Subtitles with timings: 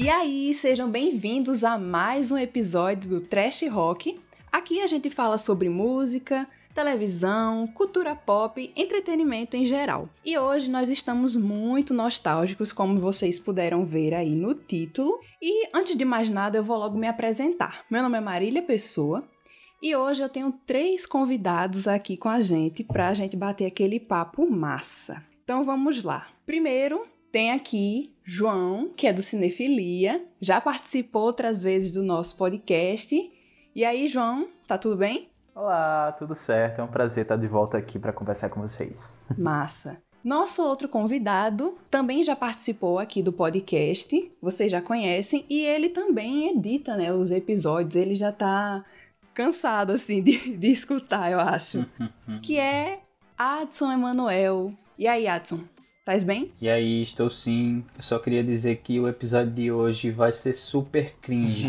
[0.00, 4.16] E aí, sejam bem-vindos a mais um episódio do Trash Rock.
[4.52, 10.08] Aqui a gente fala sobre música, televisão, cultura pop, entretenimento em geral.
[10.24, 15.18] E hoje nós estamos muito nostálgicos, como vocês puderam ver aí no título.
[15.42, 17.84] E antes de mais nada, eu vou logo me apresentar.
[17.90, 19.28] Meu nome é Marília Pessoa.
[19.82, 23.98] E hoje eu tenho três convidados aqui com a gente para a gente bater aquele
[23.98, 25.26] papo massa.
[25.42, 26.28] Então vamos lá.
[26.46, 33.16] Primeiro, tem aqui João, que é do Cinefilia, já participou outras vezes do nosso podcast.
[33.74, 35.30] E aí, João, tá tudo bem?
[35.54, 36.80] Olá, tudo certo?
[36.80, 39.18] É um prazer estar de volta aqui para conversar com vocês.
[39.38, 39.96] Massa.
[40.22, 46.50] Nosso outro convidado também já participou aqui do podcast, vocês já conhecem, e ele também
[46.50, 48.84] edita né, os episódios, ele já tá
[49.32, 51.86] cansado, assim, de, de escutar, eu acho.
[52.42, 53.00] que é
[53.38, 54.74] Adson Emanuel.
[54.98, 55.64] E aí, Adson?
[56.08, 56.50] Tás bem?
[56.58, 57.84] E aí, estou sim.
[57.94, 61.66] Eu só queria dizer que o episódio de hoje vai ser super cringe.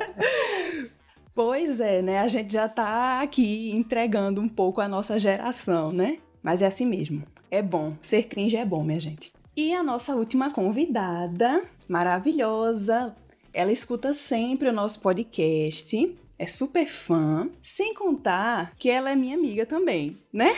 [1.34, 2.20] pois é, né?
[2.20, 6.20] A gente já tá aqui entregando um pouco a nossa geração, né?
[6.42, 7.22] Mas é assim mesmo.
[7.50, 7.94] É bom.
[8.00, 9.30] Ser cringe é bom, minha gente.
[9.54, 13.14] E a nossa última convidada, maravilhosa,
[13.52, 19.36] ela escuta sempre o nosso podcast é super fã, sem contar que ela é minha
[19.36, 20.56] amiga também, né?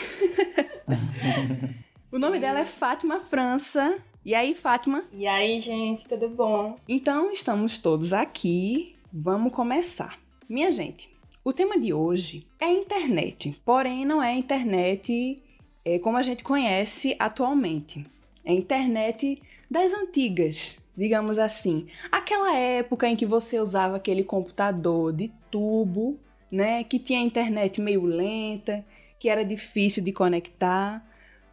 [2.15, 3.99] o nome dela é Fátima França.
[4.25, 5.03] E aí, Fátima?
[5.13, 6.77] E aí, gente, tudo bom?
[6.89, 8.95] Então, estamos todos aqui.
[9.13, 10.17] Vamos começar.
[10.49, 11.11] Minha gente,
[11.45, 15.43] o tema de hoje é internet, porém não é internet
[15.85, 18.07] é, como a gente conhece atualmente.
[18.45, 21.89] É internet das antigas, digamos assim.
[22.13, 26.17] Aquela época em que você usava aquele computador de tubo,
[26.49, 28.87] né, que tinha internet meio lenta,
[29.19, 31.05] que era difícil de conectar.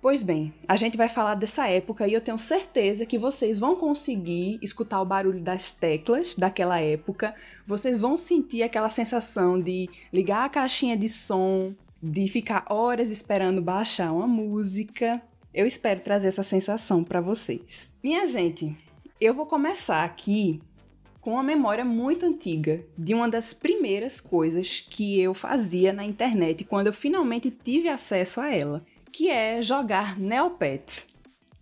[0.01, 3.75] Pois bem, a gente vai falar dessa época e eu tenho certeza que vocês vão
[3.75, 7.35] conseguir escutar o barulho das teclas daquela época.
[7.67, 13.61] Vocês vão sentir aquela sensação de ligar a caixinha de som, de ficar horas esperando
[13.61, 15.21] baixar uma música.
[15.53, 17.87] Eu espero trazer essa sensação para vocês.
[18.03, 18.75] Minha gente,
[19.19, 20.59] eu vou começar aqui
[21.21, 26.63] com uma memória muito antiga de uma das primeiras coisas que eu fazia na internet
[26.63, 31.07] quando eu finalmente tive acesso a ela, que é jogar Neopets.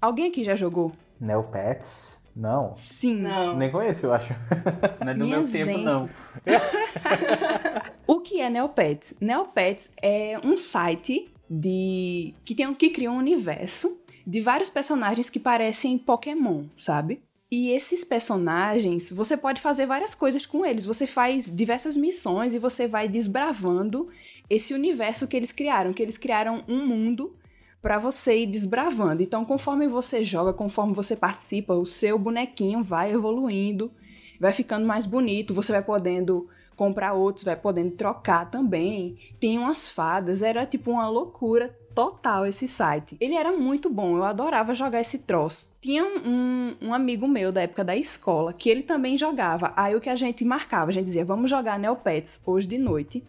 [0.01, 0.91] Alguém aqui já jogou?
[1.19, 2.19] Neopets?
[2.35, 2.73] Não.
[2.73, 3.21] Sim.
[3.21, 3.57] Não.
[3.57, 4.33] Nem conheço, eu acho.
[5.03, 5.83] Não é do Minha meu tempo, gente.
[5.83, 6.09] não.
[8.07, 9.13] o que é Neopets?
[9.19, 15.39] Neopets é um site de que tem que cria um universo de vários personagens que
[15.39, 17.21] parecem Pokémon, sabe?
[17.51, 20.85] E esses personagens, você pode fazer várias coisas com eles.
[20.85, 24.07] Você faz diversas missões e você vai desbravando
[24.49, 27.35] esse universo que eles criaram, que eles criaram um mundo
[27.81, 29.21] para você ir desbravando.
[29.21, 33.91] Então, conforme você joga, conforme você participa, o seu bonequinho vai evoluindo,
[34.39, 39.17] vai ficando mais bonito, você vai podendo comprar outros, vai podendo trocar também.
[39.39, 43.17] Tem umas fadas, era tipo uma loucura total esse site.
[43.19, 45.75] Ele era muito bom, eu adorava jogar esse troço.
[45.81, 49.73] Tinha um, um, amigo meu da época da escola que ele também jogava.
[49.75, 53.23] Aí o que a gente marcava, a gente dizia, vamos jogar Neopets hoje de noite.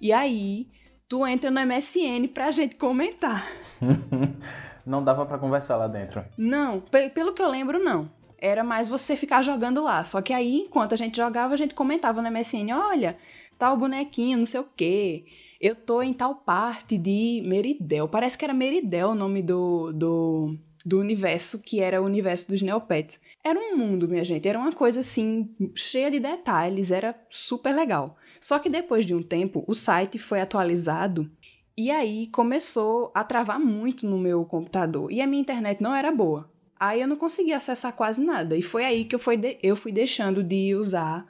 [0.00, 0.68] E aí
[1.08, 3.46] tu entra no MSN pra gente comentar.
[4.84, 6.24] Não dava para conversar lá dentro.
[6.36, 6.80] Não,
[7.14, 8.10] pelo que eu lembro, não.
[8.36, 10.04] Era mais você ficar jogando lá.
[10.04, 13.16] Só que aí, enquanto a gente jogava, a gente comentava no MSN, olha,
[13.58, 15.24] tal bonequinho, não sei o quê
[15.64, 18.06] eu tô em tal parte de Meridel.
[18.06, 22.60] Parece que era Meridel o nome do, do, do universo, que era o universo dos
[22.60, 23.18] Neopets.
[23.42, 24.46] Era um mundo, minha gente.
[24.46, 28.14] Era uma coisa assim, cheia de detalhes, era super legal.
[28.44, 31.30] Só que depois de um tempo, o site foi atualizado
[31.74, 35.10] e aí começou a travar muito no meu computador.
[35.10, 36.50] E a minha internet não era boa.
[36.78, 38.54] Aí eu não conseguia acessar quase nada.
[38.54, 41.26] E foi aí que eu fui, de eu fui deixando de usar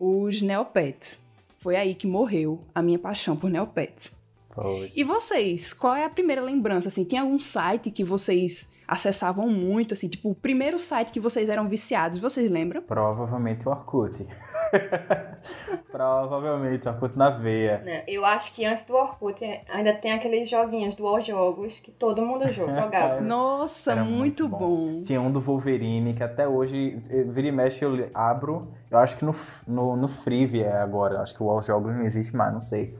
[0.00, 1.20] os Neopets.
[1.58, 4.16] Foi aí que morreu a minha paixão por Neopets.
[4.48, 4.96] Pois.
[4.96, 6.88] E vocês, qual é a primeira lembrança?
[6.88, 11.50] Assim, tem algum site que vocês acessavam muito, assim, tipo, o primeiro site que vocês
[11.50, 12.80] eram viciados, vocês lembram?
[12.80, 14.26] Provavelmente o Orkut.
[15.90, 17.82] Provavelmente o Orkut na veia.
[17.84, 21.90] Não, eu acho que antes do Orkut ainda tem aqueles joguinhos do All Jogos que
[21.90, 23.20] todo mundo jogava.
[23.20, 25.00] Nossa, Era muito, bom.
[25.02, 28.68] Tinha um do Wolverine, que até hoje, eh, vira e mexe, eu abro.
[28.90, 29.34] Eu acho que no,
[29.66, 31.20] no, no Freevee é agora.
[31.20, 32.96] Acho que o All Jogos não existe mais, não sei.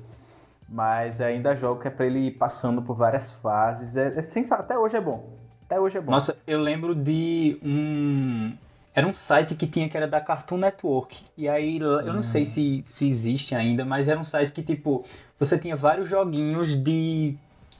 [0.69, 3.97] Mas ainda jogo que é pra ele ir passando por várias fases.
[3.97, 4.65] É, é sensacional.
[4.65, 5.37] Até hoje é bom.
[5.65, 6.13] Até hoje é bom.
[6.13, 8.57] Nossa, eu lembro de um.
[8.97, 11.19] Era um site que tinha que era da Cartoon Network.
[11.37, 15.05] E aí, eu não sei se, se existe ainda, mas era um site que, tipo,
[15.39, 17.35] você tinha vários joguinhos de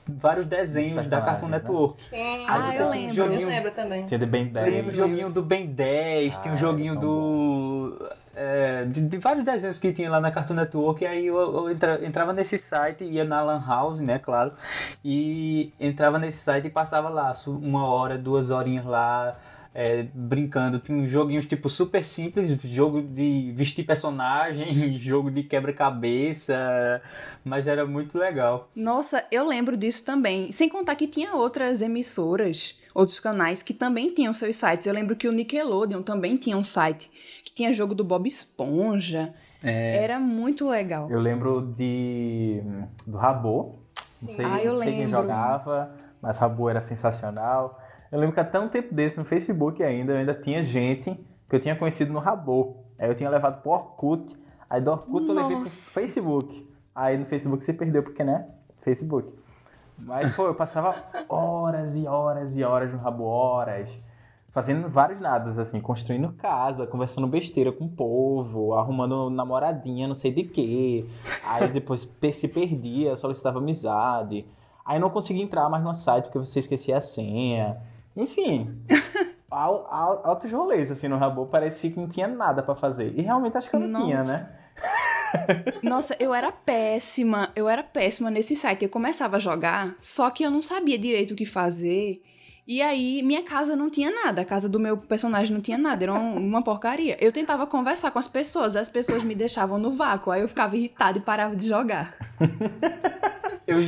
[0.07, 1.57] vários desenhos da Cartoon né?
[1.57, 2.03] Network.
[2.03, 3.15] Sim, Ah, eu lembro.
[3.15, 4.05] Joguinho- Eu lembro também.
[4.05, 4.79] Tinha de Ben Você 10.
[4.81, 8.09] tinha o joguinho do Ben 10, tinha o Ah, joguinho era tão do.
[8.35, 11.71] é, de, de vários desenhos que tinha lá na Cartoon Network, e aí eu, eu
[11.71, 14.51] entra- entrava nesse site, ia na Lan House, né, claro,
[15.03, 19.35] e entrava nesse site e passava lá uma hora, duas horinhas lá.
[19.79, 26.99] É, brincando, tinha uns joguinhos tipo super simples, jogo de vestir personagem, jogo de quebra-cabeça,
[27.45, 28.71] mas era muito legal.
[28.75, 30.51] Nossa, eu lembro disso também.
[30.51, 34.87] Sem contar que tinha outras emissoras, outros canais que também tinham seus sites.
[34.87, 37.11] Eu lembro que o Nickelodeon também tinha um site
[37.43, 39.31] que tinha jogo do Bob Esponja.
[39.63, 41.07] É, Era muito legal.
[41.11, 42.63] Eu lembro de
[43.05, 43.75] do Rabô.
[43.95, 44.35] Não Sim.
[44.37, 47.79] sei, Ah, eu não sei quem jogava, mas Rabô era sensacional.
[48.11, 51.13] Eu lembro que até um tempo desse, no Facebook ainda, eu ainda tinha gente
[51.49, 52.77] que eu tinha conhecido no Rabô.
[52.97, 54.35] Aí eu tinha levado pro Orkut.
[54.69, 55.99] Aí do Orkut eu levei pro Nossa.
[55.99, 56.67] Facebook.
[56.95, 58.47] Aí no Facebook se perdeu, porque, né?
[58.81, 59.31] Facebook.
[59.97, 60.95] Mas, pô, eu passava
[61.27, 63.99] horas e horas e horas no Rabô, horas.
[64.49, 70.31] Fazendo vários nadas, assim, construindo casa, conversando besteira com o povo, arrumando namoradinha, não sei
[70.31, 71.05] de quê.
[71.43, 74.45] Aí depois se perdia, solicitava amizade.
[74.85, 77.77] Aí não conseguia entrar mais no site porque você esquecia a senha.
[78.17, 78.81] Enfim,
[79.49, 81.45] al- al- altos rolês, assim, no Rabo.
[81.45, 83.13] Parecia que não tinha nada pra fazer.
[83.17, 84.31] E realmente acho que eu não tinha, Nossa.
[84.33, 84.53] né?
[85.83, 88.83] Nossa, eu era péssima, eu era péssima nesse site.
[88.83, 92.21] Eu começava a jogar, só que eu não sabia direito o que fazer.
[92.67, 96.03] E aí, minha casa não tinha nada, a casa do meu personagem não tinha nada,
[96.03, 97.15] era um- uma porcaria.
[97.23, 100.75] Eu tentava conversar com as pessoas, as pessoas me deixavam no vácuo, aí eu ficava
[100.75, 102.13] irritada e parava de jogar.
[103.67, 103.79] Eu,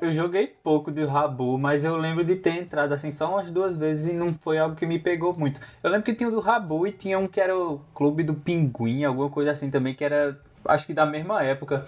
[0.00, 3.76] eu joguei pouco de Rabu, mas eu lembro de ter entrado assim só umas duas
[3.76, 5.60] vezes e não foi algo que me pegou muito.
[5.82, 8.32] Eu lembro que tinha o do Rabu e tinha um que era o Clube do
[8.32, 11.84] Pinguim, alguma coisa assim também, que era acho que da mesma época.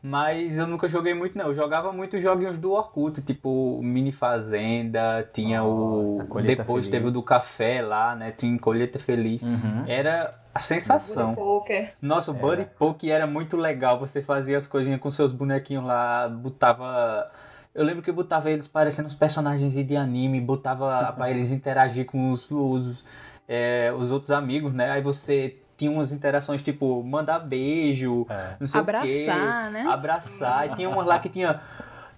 [0.00, 1.46] Mas eu nunca joguei muito não.
[1.46, 6.42] Eu jogava muito joguinhos do Orkut, tipo Mini Fazenda, tinha Nossa, o.
[6.42, 6.88] Depois Feliz.
[6.88, 8.30] teve o do café lá, né?
[8.30, 9.42] Tinha Colheita Feliz.
[9.42, 9.84] Uhum.
[9.88, 11.34] Era a sensação.
[11.34, 11.92] Poker.
[12.00, 12.46] Nossa, o Era.
[12.46, 13.98] Buddy Poke era muito legal.
[13.98, 17.30] Você fazia as coisinhas com seus bonequinhos lá, botava.
[17.74, 22.06] Eu lembro que eu botava eles parecendo os personagens de anime, botava pra eles interagir
[22.06, 23.04] com os, os,
[23.48, 24.90] é, os outros amigos, né?
[24.90, 28.56] Aí você tinha umas interações tipo mandar beijo, É.
[28.60, 29.84] não sei o quê, Abraçar, né?
[29.88, 30.66] abraçar.
[30.70, 31.60] E tinha umas lá que tinha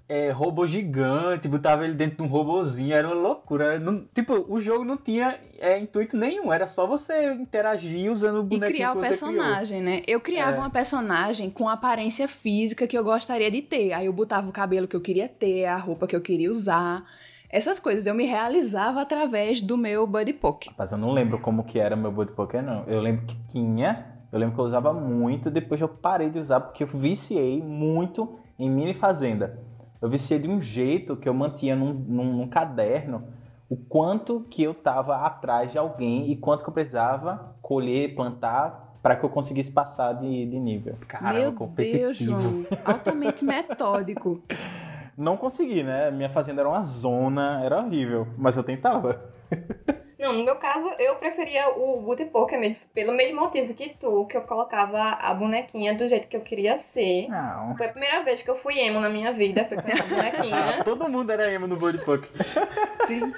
[0.09, 3.79] é, robô gigante, botava ele dentro de um robozinho, era uma loucura.
[3.79, 8.41] Não- tipo, o jogo não tinha é, intuito nenhum, era só você interagir usando o
[8.41, 9.09] E bonequinho criar o você criou.
[9.35, 10.03] personagem, né?
[10.09, 10.59] Eu criava É.
[10.59, 13.93] uma personagem com a aparência física que eu gostaria de ter.
[13.93, 17.05] Aí eu botava o cabelo que eu queria ter, a roupa que eu queria usar.
[17.52, 20.70] Essas coisas eu me realizava através do meu Buddy Poke.
[20.79, 22.85] Mas eu não lembro como que era meu Buddy Poker, não.
[22.85, 26.61] Eu lembro que tinha, eu lembro que eu usava muito, depois eu parei de usar
[26.61, 29.58] porque eu viciei muito em Mini Fazenda.
[30.00, 33.25] Eu viciei de um jeito que eu mantinha num, num- num caderno
[33.69, 38.99] o quanto que eu tava atrás de alguém e quanto que eu precisava colher, plantar
[39.02, 40.94] para que eu conseguisse passar de, de nível.
[41.08, 41.99] Caramba, meu competitivo.
[42.02, 42.64] Deus, João.
[42.85, 44.41] Altamente metódico.
[45.20, 46.11] Não consegui, né?
[46.11, 49.31] Minha fazenda era uma zona, era horrível, mas eu tentava.
[50.19, 54.26] Não, no meu caso, eu preferia o Booty Poker mesmo, pelo mesmo motivo que tu,
[54.26, 57.28] que eu colocava a bonequinha do jeito que eu queria ser.
[57.28, 57.75] Não.
[57.76, 60.84] Foi a primeira vez que eu fui emo na minha vida, foi com essa bonequinha.
[60.84, 62.28] Todo mundo era emo no Buddy Poke.
[63.06, 63.33] Sim.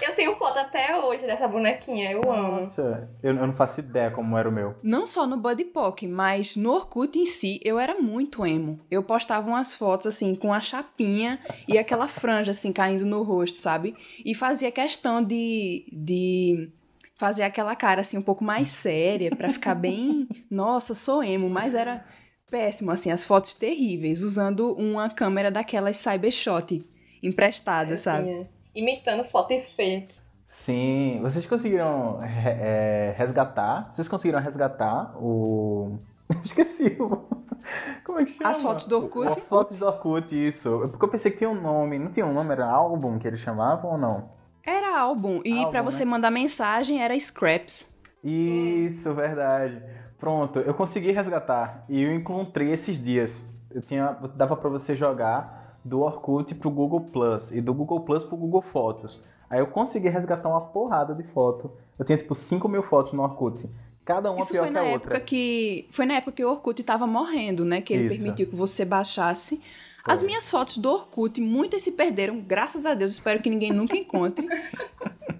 [0.00, 2.52] Eu tenho foto até hoje dessa bonequinha, eu amo.
[2.52, 4.74] Nossa, eu, eu não faço ideia como era o meu.
[4.82, 8.80] Não só no Buddy Poke, mas no Orkut em si, eu era muito emo.
[8.90, 13.58] Eu postava umas fotos assim, com a chapinha e aquela franja assim, caindo no rosto,
[13.58, 13.96] sabe?
[14.24, 16.70] E fazia questão de, de
[17.16, 20.28] fazer aquela cara assim, um pouco mais séria, pra ficar bem.
[20.50, 22.04] Nossa, sou emo, mas era
[22.50, 26.84] péssimo, assim, as fotos terríveis, usando uma câmera daquelas Cybershot
[27.22, 28.26] emprestada, sabe?
[28.26, 28.53] Tinha.
[28.74, 30.14] Imitando foto e fake.
[30.46, 33.88] Sim, vocês conseguiram é, resgatar?
[33.90, 35.98] Vocês conseguiram resgatar o.
[36.44, 37.24] Esqueci o.
[38.04, 38.50] Como é que chama?
[38.50, 39.28] As fotos do Orkut?
[39.28, 40.86] As fotos do Orkut, isso.
[40.90, 41.98] Porque eu pensei que tinha um nome.
[41.98, 44.30] Não tinha um nome, era álbum que eles chamavam ou não?
[44.66, 46.10] Era álbum, e Álbum, pra você né?
[46.10, 48.02] mandar mensagem era scraps.
[48.22, 49.82] Isso, verdade.
[50.18, 51.84] Pronto, eu consegui resgatar.
[51.88, 53.62] E eu encontrei esses dias.
[53.70, 54.16] Eu tinha.
[54.34, 58.62] Dava pra você jogar do Orkut pro Google Plus e do Google Plus pro Google
[58.62, 59.24] Fotos.
[59.50, 61.70] Aí eu consegui resgatar uma porrada de foto.
[61.98, 63.68] Eu tinha tipo 5 mil fotos no Orkut.
[64.04, 65.20] Cada uma Isso pior foi que na a época outra.
[65.20, 65.86] que.
[65.90, 67.80] Foi na época que o Orkut tava morrendo, né?
[67.80, 68.22] Que ele Isso.
[68.22, 69.60] permitiu que você baixasse.
[70.06, 73.12] As minhas fotos do Orkut, muitas se perderam, graças a Deus.
[73.12, 74.46] Espero que ninguém nunca encontre.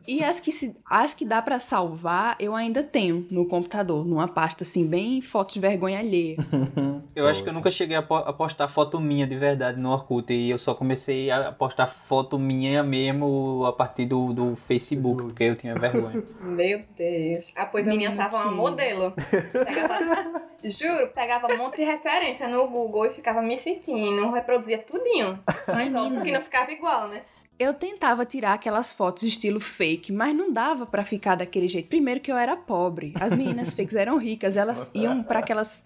[0.07, 4.29] E as que, se, as que dá pra salvar, eu ainda tenho no computador, numa
[4.29, 6.37] pasta assim, bem fotos de vergonha alheia.
[7.17, 9.91] Eu acho que eu nunca cheguei a, po- a postar foto minha de verdade no
[9.93, 10.33] Orkut.
[10.35, 15.45] E eu só comecei a postar foto minha mesmo a partir do, do Facebook, porque
[15.45, 16.25] eu tinha vergonha.
[16.43, 17.53] Meu Deus.
[17.55, 19.13] Ah, pois a minha tava uma modelo.
[19.13, 25.39] Pegava, juro, pegava um monte de referência no Google e ficava me sentindo, reproduzia tudinho.
[25.67, 27.23] Mas óbvio que não ficava igual, né?
[27.57, 31.89] Eu tentava tirar aquelas fotos estilo fake, mas não dava pra ficar daquele jeito.
[31.89, 33.15] Primeiro que eu era pobre.
[33.21, 35.85] As meninas fakes eram ricas, elas iam pra aquelas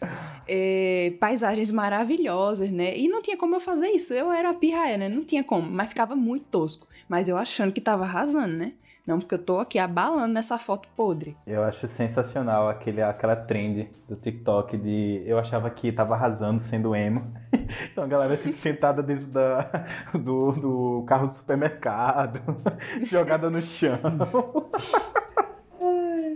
[0.48, 2.96] eh, paisagens maravilhosas, né?
[2.96, 4.14] E não tinha como eu fazer isso.
[4.14, 5.10] Eu era a pirraia, né?
[5.10, 6.88] Não tinha como, mas ficava muito tosco.
[7.06, 8.72] Mas eu achando que tava arrasando, né?
[9.08, 11.34] Não, porque eu tô aqui abalando nessa foto podre.
[11.46, 16.94] Eu acho sensacional aquele, aquela trend do TikTok de eu achava que tava arrasando sendo
[16.94, 17.32] emo.
[17.90, 22.40] Então a galera tipo sentada dentro da, do, do carro do supermercado,
[23.04, 23.98] jogada no chão.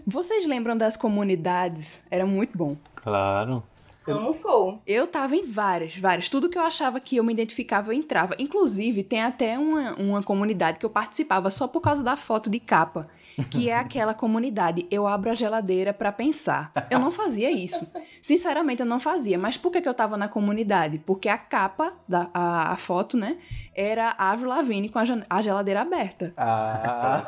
[0.07, 2.03] Vocês lembram das comunidades?
[2.11, 2.77] Era muito bom.
[2.95, 3.63] Claro.
[4.07, 4.83] Eu não sou.
[4.87, 6.29] Eu tava em várias, várias.
[6.29, 8.35] Tudo que eu achava que eu me identificava, eu entrava.
[8.39, 12.59] Inclusive, tem até uma, uma comunidade que eu participava só por causa da foto de
[12.59, 13.09] capa.
[13.51, 16.71] Que é aquela comunidade Eu Abro a Geladeira pra Pensar.
[16.91, 17.87] Eu não fazia isso.
[18.21, 19.39] Sinceramente, eu não fazia.
[19.39, 20.99] Mas por que, que eu tava na comunidade?
[20.99, 23.39] Porque a capa, da, a, a foto, né?
[23.75, 26.35] Era a Avril Lavigne com a, a geladeira aberta.
[26.37, 27.25] Ah,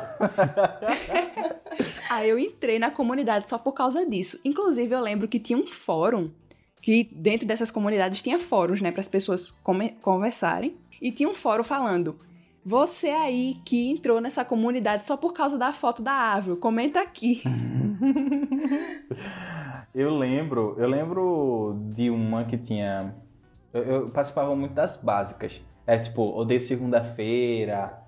[2.09, 4.39] Aí eu entrei na comunidade só por causa disso.
[4.45, 6.29] Inclusive, eu lembro que tinha um fórum,
[6.85, 9.49] que dentro dessas comunidades tinha fóruns, né, para as pessoas
[10.03, 10.75] conversarem.
[11.01, 12.15] E tinha um fórum falando:
[12.63, 17.41] Você aí que entrou nessa comunidade só por causa da foto da Ávila, comenta aqui.
[19.95, 23.15] eu lembro, eu lembro de uma que tinha.
[23.73, 25.65] Eu, eu participava muito das básicas.
[25.87, 27.99] É tipo, odeio segunda-feira.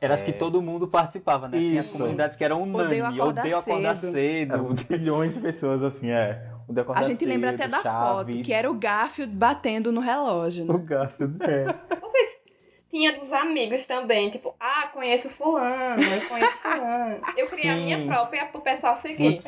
[0.00, 1.58] Era as que todo mundo participava, né?
[1.58, 1.96] Tinha Isso.
[1.96, 3.02] comunidades que eram unânime.
[3.02, 4.12] Odeio acordar Odeio acordar cedo.
[4.12, 4.52] cedo.
[4.52, 6.55] Eram milhões de pessoas assim, é.
[6.68, 8.34] Acordar A gente lembra cedo, até da Chaves.
[8.36, 10.64] foto, que era o Garfield batendo no relógio.
[10.68, 10.84] O Né?
[10.84, 11.64] Garfield, é.
[12.00, 12.42] Vocês
[12.90, 17.20] tinham dos amigos também, tipo, ah, conheço fulano, eu conheço fulano.
[17.36, 17.82] Eu criei a Sim.
[17.84, 19.38] minha própria pro pessoal seguir.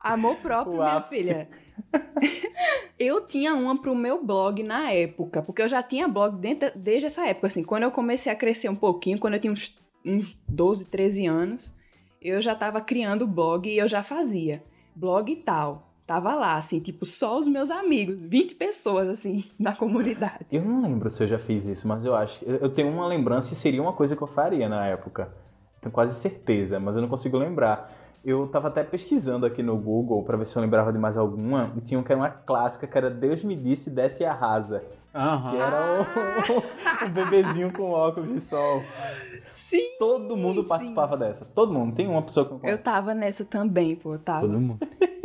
[0.00, 1.22] Amor próprio, O minha ápice.
[1.24, 1.48] filha.
[2.98, 7.06] eu tinha uma pro meu blog na época, porque eu já tinha blog dentro- desde
[7.06, 10.34] essa época, assim, quando eu comecei a crescer um pouquinho, quando eu tinha uns, uns
[10.48, 11.74] 12, 13 anos,
[12.22, 14.62] eu já tava criando blog e eu já fazia
[14.96, 15.92] blog e tal.
[16.06, 20.46] Tava lá, assim, tipo, só os meus amigos, 20 pessoas, assim, na comunidade.
[20.52, 22.44] Eu não lembro se eu já fiz isso, mas eu acho.
[22.44, 25.28] Eu tenho uma lembrança e seria uma coisa que eu faria na época.
[25.80, 27.92] Tenho quase certeza, mas eu não consigo lembrar.
[28.24, 31.72] Eu tava até pesquisando aqui no Google pra ver se eu lembrava de mais alguma.
[31.76, 34.84] E tinha um que era uma clássica, que era Deus me disse, desce e arrasa.
[35.16, 35.56] Que Aham.
[35.56, 38.82] era o, o bebezinho com óculos de sol.
[39.46, 39.96] Sim!
[39.98, 40.68] Todo mundo sim.
[40.68, 41.46] participava dessa.
[41.46, 41.94] Todo mundo.
[41.94, 44.42] Tem uma pessoa com Eu tava nessa também, pô, tava.
[44.42, 44.78] Todo mundo.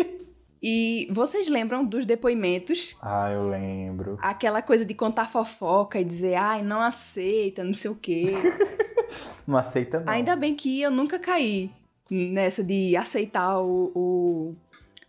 [0.64, 4.20] E vocês lembram dos depoimentos Ah, eu lembro.
[4.22, 8.26] Aquela coisa de contar fofoca e dizer, ai, não aceita, não sei o quê.
[9.46, 10.14] Não aceita, não.
[10.14, 11.70] Ainda bem que eu nunca caí
[12.10, 14.56] nessa de aceitar o, o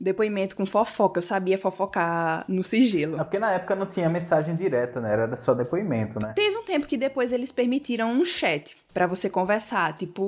[0.03, 1.19] depoimento com fofoca.
[1.19, 3.17] Eu sabia fofocar no É sigilo.
[3.19, 5.13] porque na época não tinha mensagem direta, né?
[5.13, 6.33] Era só depoimento, né?
[6.35, 10.23] Teve um tempo que depois eles permitiram um chat pra você conversar, tipo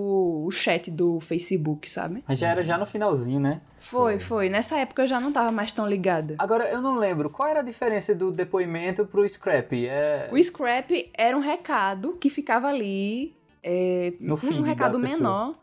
[0.46, 2.22] o chat do Facebook, sabe?
[2.26, 3.60] Mas já era já no finalzinho, né?
[3.78, 4.48] Foi, foi.
[4.48, 6.36] Nessa época eu já não tava mais tão ligada.
[6.38, 7.28] Agora, eu não lembro.
[7.28, 9.72] Qual era a diferença do depoimento pro scrap?
[9.86, 10.28] É...
[10.32, 15.54] O scrap era um recado que ficava ali, é, No um recado da pessoa.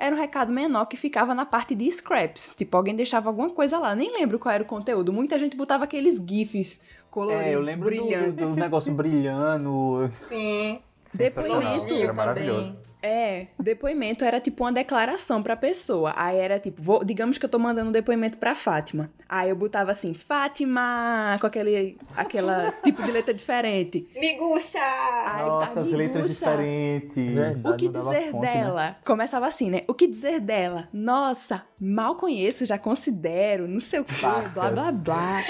[0.00, 2.54] Era um recado menor que ficava na parte de scraps.
[2.56, 3.94] Tipo, alguém deixava alguma coisa lá.
[3.94, 5.12] Nem lembro qual era o conteúdo.
[5.12, 6.80] Muita gente botava aqueles gifs
[7.10, 8.48] coloridos, É, eu lembro do, brilhantes.
[8.48, 10.10] do negócio brilhando.
[10.14, 10.80] Sim.
[11.04, 11.60] Sensacional.
[11.60, 12.76] Depoimento Era também.
[13.02, 16.12] É, depoimento era tipo uma declaração pra pessoa.
[16.16, 19.10] Aí era tipo, vou- digamos que eu tô mandando um depoimento pra Fátima.
[19.28, 24.08] Aí eu botava assim, Fátima, com aquele aquela tipo de letra diferente.
[24.14, 24.78] Miguxa!
[24.80, 27.16] Ai, Nossa, as letras diferentes.
[27.34, 27.68] Verdade.
[27.68, 28.54] O que não dizer fonte, né?
[28.64, 28.96] dela?
[29.04, 29.82] Começava assim, né?
[29.88, 30.88] O que dizer dela?
[30.92, 34.52] Nossa, mal conheço, já considero, não sei o Pacas.
[34.52, 35.42] blá blá blá.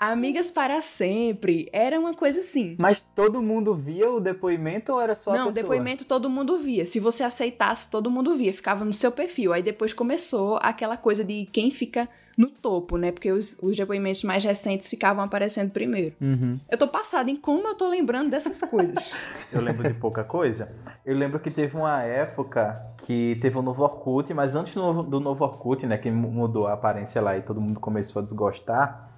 [0.00, 1.68] Amigas para sempre.
[1.72, 2.76] Era uma coisa assim.
[2.78, 5.62] Mas todo mundo via o depoimento ou era só a não, pessoa?
[5.62, 6.84] depoimento todo mundo via.
[6.94, 8.54] Se você aceitasse, todo mundo via.
[8.54, 9.52] Ficava no seu perfil.
[9.52, 12.08] Aí depois começou aquela coisa de quem fica
[12.38, 13.10] no topo, né?
[13.10, 16.14] Porque os, os depoimentos mais recentes ficavam aparecendo primeiro.
[16.20, 16.56] Uhum.
[16.70, 19.12] Eu tô passada em como eu tô lembrando dessas coisas.
[19.52, 20.68] Eu lembro de pouca coisa.
[21.04, 25.02] Eu lembro que teve uma época que teve o novo Orkut, mas antes do novo,
[25.02, 28.22] do novo Orkut, né, que mu- mudou a aparência lá e todo mundo começou a
[28.22, 29.13] desgostar,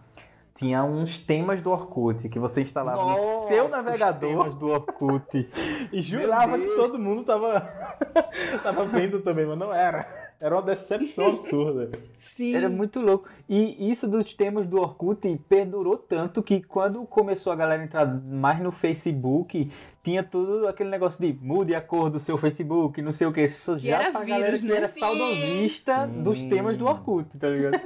[0.56, 4.68] tinha uns temas do Orkut que você instalava Nossa, no seu os navegador temas do
[4.68, 5.48] Orkut.
[5.92, 7.60] e jurava que todo mundo tava,
[8.62, 10.26] tava vendo também, mas não era.
[10.40, 11.90] Era uma decepção absurda.
[12.16, 12.56] Sim.
[12.56, 13.28] Era muito louco.
[13.46, 18.58] E isso dos temas do Orkut perdurou tanto que quando começou a galera entrar mais
[18.58, 19.70] no Facebook,
[20.02, 23.42] tinha tudo aquele negócio de mude a cor do seu Facebook, não sei o que.
[23.42, 24.76] Isso já era pra vírus, galera que né?
[24.76, 25.00] era Sim.
[25.00, 26.22] saudosista Sim.
[26.22, 27.78] dos temas do Orkut, tá ligado?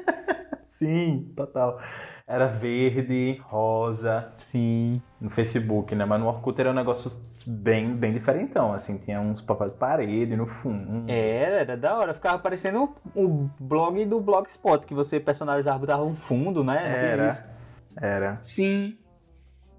[0.65, 1.81] Sim, total.
[2.31, 5.03] Era verde, rosa Sim.
[5.21, 6.05] no Facebook, né?
[6.05, 7.11] Mas no Orkut era um negócio
[7.45, 8.99] bem, bem diferentão, assim.
[8.99, 11.11] Tinha uns papéis de parede no fundo.
[11.11, 12.15] Era, era da hora.
[12.15, 16.97] Ficava parecendo o blog do Blogspot, que você personalizava, botava um fundo, né?
[17.03, 17.53] Era.
[18.01, 18.39] Era.
[18.45, 18.97] Sim.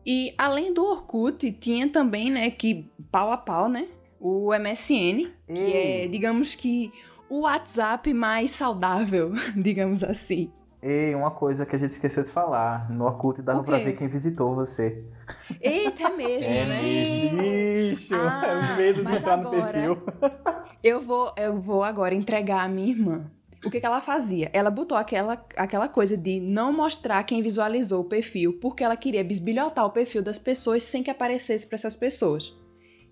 [0.05, 3.87] E além do Orkut, tinha também, né, que pau a pau, né?
[4.19, 6.91] O MSN, que é, digamos que,
[7.29, 10.51] o WhatsApp mais saudável, digamos assim.
[10.81, 12.89] Ei, uma coisa que a gente esqueceu de falar.
[12.89, 15.03] No Orkut dava pra ver quem visitou você.
[15.61, 16.81] Eita, é mesmo, É né?
[16.81, 17.37] mesmo.
[17.41, 19.97] Bicho, Ah, é o medo de mas entrar no agora- perfil.
[20.83, 23.29] Eu vou, eu vou agora entregar a minha irmã.
[23.63, 24.49] O que, que ela fazia?
[24.53, 29.23] Ela botou aquela, aquela coisa de não mostrar quem visualizou o perfil, porque ela queria
[29.23, 32.57] bisbilhotar o perfil das pessoas sem que aparecesse para essas pessoas.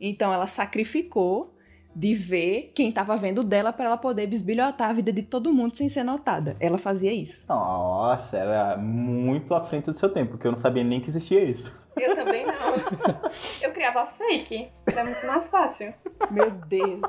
[0.02, 1.54] Então ela sacrificou
[2.00, 5.76] de ver quem estava vendo dela para ela poder bisbilhotar a vida de todo mundo
[5.76, 6.56] sem ser notada.
[6.58, 7.46] Ela fazia isso.
[7.50, 11.44] Nossa, era muito à frente do seu tempo, porque eu não sabia nem que existia
[11.44, 11.78] isso.
[11.98, 12.54] Eu também não.
[13.62, 14.70] Eu criava fake.
[14.88, 15.94] Era muito mais fácil.
[16.32, 17.02] Meu Deus.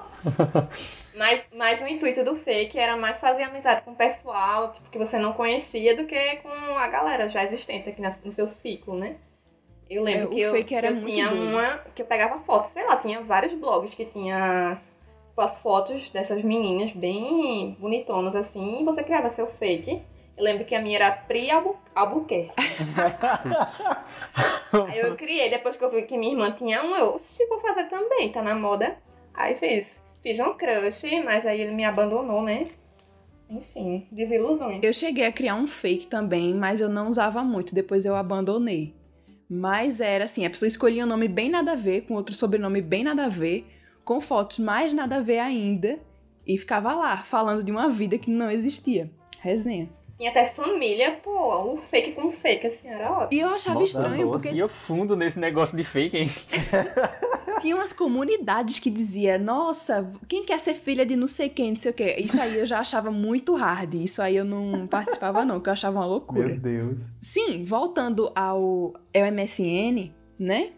[1.17, 4.99] Mas, mas o intuito do fake era mais fazer amizade com o pessoal, tipo, que
[4.99, 8.97] você não conhecia, do que com a galera já existente aqui na- no seu ciclo,
[8.99, 9.17] né?
[9.91, 11.43] Eu lembro É, que eu, que eu tinha doido.
[11.43, 11.79] uma.
[11.95, 14.97] que eu pegava fotos, sei lá, tinha vários blogs que tinha as,
[15.29, 20.01] tipo, as fotos dessas meninas bem bonitonas assim, e você criava seu fake.
[20.39, 22.53] Eu lembro que a minha era Pri Albu Albuquerque.
[24.73, 27.59] Aí eu criei, depois que eu vi que minha irmã tinha um, eu, oxi, vou
[27.59, 28.97] fazer também, tá na moda.
[29.35, 30.03] Aí fiz.
[30.23, 32.67] Fiz um crush, mas aí ele me abandonou, né?
[33.51, 34.83] Enfim, desilusões.
[34.83, 38.95] Eu cheguei a criar um fake também, mas eu não usava muito, depois eu abandonei.
[39.53, 42.81] Mas era assim, a pessoa escolhia um nome bem nada a ver, com outro sobrenome
[42.81, 43.67] bem nada a ver,
[44.05, 45.99] com fotos mais nada a ver ainda,
[46.47, 49.11] e ficava lá, falando de uma vida que não existia.
[49.41, 49.91] Resenha.
[50.21, 53.29] Tinha até família, pô, o fake com fake, assim, era ótimo.
[53.33, 54.43] E eu achava Nossa, estranho, doce.
[54.49, 56.31] porque Ia fundo nesse negócio de fake, hein?
[57.59, 61.77] tinha umas comunidades que dizia, nossa, quem quer ser filha de não sei quem, não
[61.77, 62.17] sei o quê.
[62.19, 65.73] Isso aí eu já achava muito hard, isso aí eu não participava não, que eu
[65.73, 66.49] achava uma loucura.
[66.49, 67.09] Meu Deus.
[67.19, 70.73] Sim, voltando ao, ao MSN, né?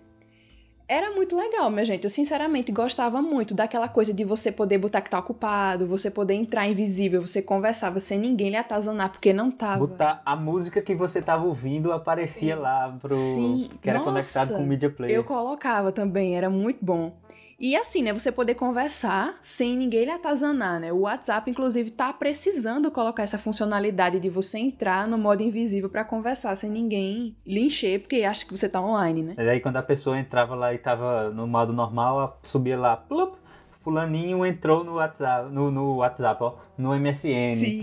[0.93, 2.05] Era muito legal, minha gente.
[2.05, 6.35] Eu sinceramente gostava muito daquela coisa de você poder botar que tá ocupado, você poder
[6.35, 9.79] entrar invisível, você conversava sem ninguém lhe atazanar porque não tava.
[9.79, 12.61] Botar a música que você tava ouvindo aparecia Sim.
[12.61, 13.17] lá pro.
[13.17, 15.17] Sim, Que era nossa, conectado com o Media Player.
[15.17, 17.15] Eu colocava também, era muito bom.
[17.63, 20.93] E assim, né, você poder conversar sem ninguém lhe atazanar, né?
[20.93, 26.05] O WhatsApp, inclusive, tá precisando colocar essa funcionalidade de você entrar no modo invisível pra
[26.05, 29.35] conversar sem ninguém lhe encher, porque acha que você tá online, né?
[29.37, 33.37] Mas aí quando a pessoa entrava lá e tava no modo normal, subia lá, plup,
[33.81, 37.55] fulaninho entrou no WhatsApp, no, no WhatsApp, ó, no MSN.
[37.55, 37.81] Sim.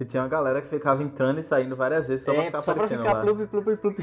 [0.00, 2.62] E tinha uma galera que ficava entrando e saindo várias vezes só pra é, ficar
[2.62, 3.24] só pra aparecendo ficar lá.
[3.24, 3.98] plup, plup, plup.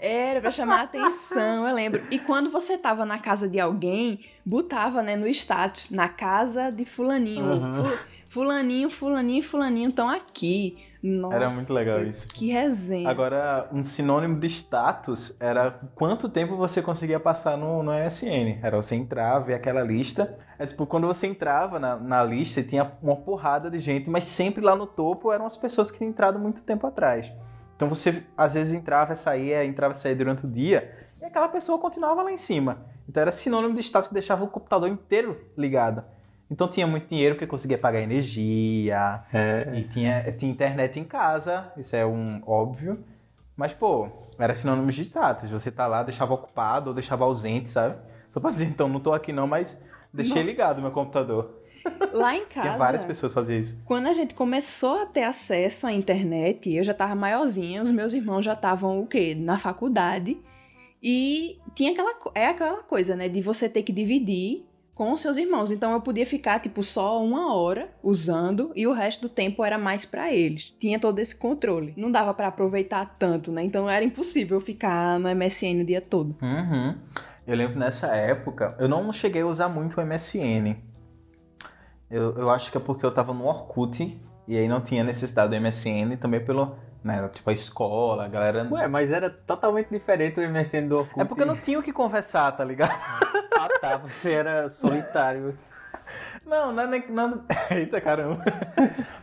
[0.00, 2.02] Era pra chamar a atenção, eu lembro.
[2.10, 6.84] E quando você tava na casa de alguém, botava, né, no status, na casa de
[6.86, 7.44] fulaninho.
[7.44, 7.72] Uhum.
[7.84, 10.76] Fu- Fulaninho, fulaninho e fulaninho estão aqui.
[11.06, 12.26] Nossa, Era muito legal isso.
[12.28, 13.10] Que resenha.
[13.10, 18.60] Agora, um sinônimo de status era quanto tempo você conseguia passar no, no MSN.
[18.62, 20.38] Era você entrar, ver aquela lista.
[20.58, 24.64] É tipo, quando você entrava na, na lista, tinha uma porrada de gente, mas sempre
[24.64, 27.30] lá no topo eram as pessoas que tinham entrado muito tempo atrás.
[27.76, 30.90] Então você, às vezes, entrava e saía, entrava e saía durante o dia,
[31.20, 32.78] e aquela pessoa continuava lá em cima.
[33.06, 36.02] Então era sinônimo de status que deixava o computador inteiro ligado.
[36.50, 41.72] Então tinha muito dinheiro porque conseguia pagar energia, É, e tinha, tinha internet em casa,
[41.76, 43.02] isso é um óbvio.
[43.56, 45.48] Mas, pô, era sinônimo de status.
[45.50, 47.96] Você tá lá, deixava ocupado ou deixava ausente, sabe?
[48.30, 49.80] Só pra dizer, então, não tô aqui não, mas
[50.12, 50.46] deixei Nossa.
[50.50, 51.62] ligado meu computador.
[52.12, 53.82] Lá em Tinha casa, várias pessoas que faziam isso.
[53.84, 58.12] quando a gente começou a ter acesso à internet, eu já tava maiorzinha, os meus
[58.12, 59.34] irmãos já estavam, o quê?
[59.38, 60.36] Na faculdade.
[61.02, 65.70] E tinha aquela, é aquela coisa, né, de você ter que dividir com seus irmãos.
[65.70, 69.76] Então eu podia ficar, tipo, só uma hora usando e o resto do tempo era
[69.76, 70.74] mais pra eles.
[70.78, 71.92] Tinha todo esse controle.
[71.96, 73.64] Não dava pra aproveitar tanto, né?
[73.64, 76.34] Então era impossível ficar no MSN o dia todo.
[76.40, 76.96] Uhum.
[77.46, 80.76] Eu lembro nessa época, eu não cheguei a usar muito o MSN.
[82.10, 85.50] Eu, eu acho que é porque eu tava no Orkut e aí não tinha necessidade
[85.50, 87.28] do MSN, também pelo, né?
[87.28, 88.66] Tipo a escola, a galera.
[88.70, 91.20] Ué, mas era totalmente diferente o MSN do Orkut.
[91.20, 92.98] É porque não tinha o que conversar, tá ligado?
[93.56, 95.56] Ah, tá, você era solitário.
[96.44, 97.04] Não, não é.
[97.08, 97.44] Não...
[97.70, 98.42] Eita caramba.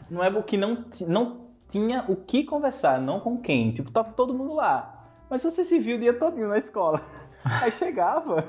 [0.10, 3.72] Não é porque não, não tinha o que conversar, não com quem.
[3.72, 5.08] Tipo, tava todo mundo lá.
[5.30, 7.02] Mas você se viu o dia todinho na escola.
[7.44, 8.46] Aí chegava,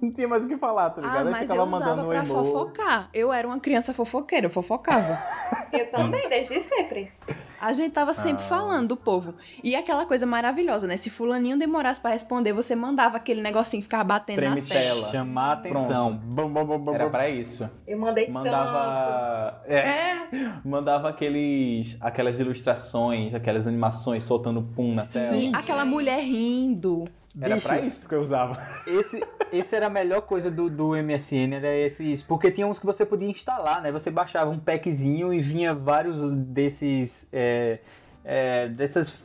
[0.00, 1.28] não tinha mais o que falar, tá ligado?
[1.28, 2.26] Ah, mas ficava eu usava mandando um pra emo.
[2.26, 3.08] fofocar.
[3.12, 5.18] Eu era uma criança fofoqueira, eu fofocava.
[5.72, 7.12] Eu também, desde sempre.
[7.60, 8.46] A gente tava sempre Ah.
[8.48, 9.34] falando do povo.
[9.62, 10.96] E aquela coisa maravilhosa, né?
[10.96, 14.96] Se fulaninho demorasse pra responder, você mandava aquele negocinho ficar batendo Treme na tela.
[15.02, 15.10] tela.
[15.12, 16.16] Chamar a atenção.
[16.16, 17.70] Bum, bum, bum, bum, Era pra isso.
[17.86, 18.34] Eu mandei tanto.
[18.34, 19.62] Mandava.
[19.66, 20.16] É.
[20.64, 21.96] Mandava aqueles.
[22.00, 25.32] aquelas ilustrações, aquelas animações soltando pum na tela.
[25.38, 27.04] Sim, aquela mulher rindo.
[27.38, 28.60] Era Bicho, pra isso que eu usava.
[28.86, 32.22] Esse, esse era a melhor coisa do, do MSN, era esses.
[32.22, 33.92] Porque tinha uns que você podia instalar, né?
[33.92, 37.28] Você baixava um packzinho e vinha vários desses.
[37.32, 37.78] É,
[38.24, 39.22] é, dessas.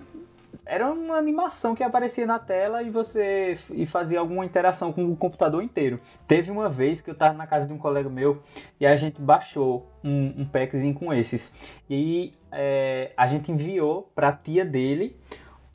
[0.67, 5.15] Era uma animação que aparecia na tela e você e fazia alguma interação com o
[5.15, 5.99] computador inteiro.
[6.27, 8.41] Teve uma vez que eu tava na casa de um colega meu
[8.79, 11.53] e a gente baixou um, um packzinho com esses.
[11.87, 15.15] E aí é, a gente enviou pra tia dele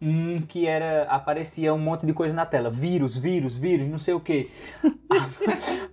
[0.01, 4.15] um que era aparecia um monte de coisa na tela, vírus, vírus, vírus, não sei
[4.15, 4.51] o que.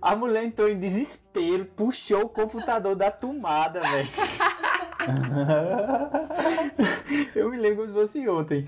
[0.12, 4.08] a mulher entrou em desespero, puxou o computador da tomada, velho.
[7.34, 8.66] Eu me lembro como se fosse ontem.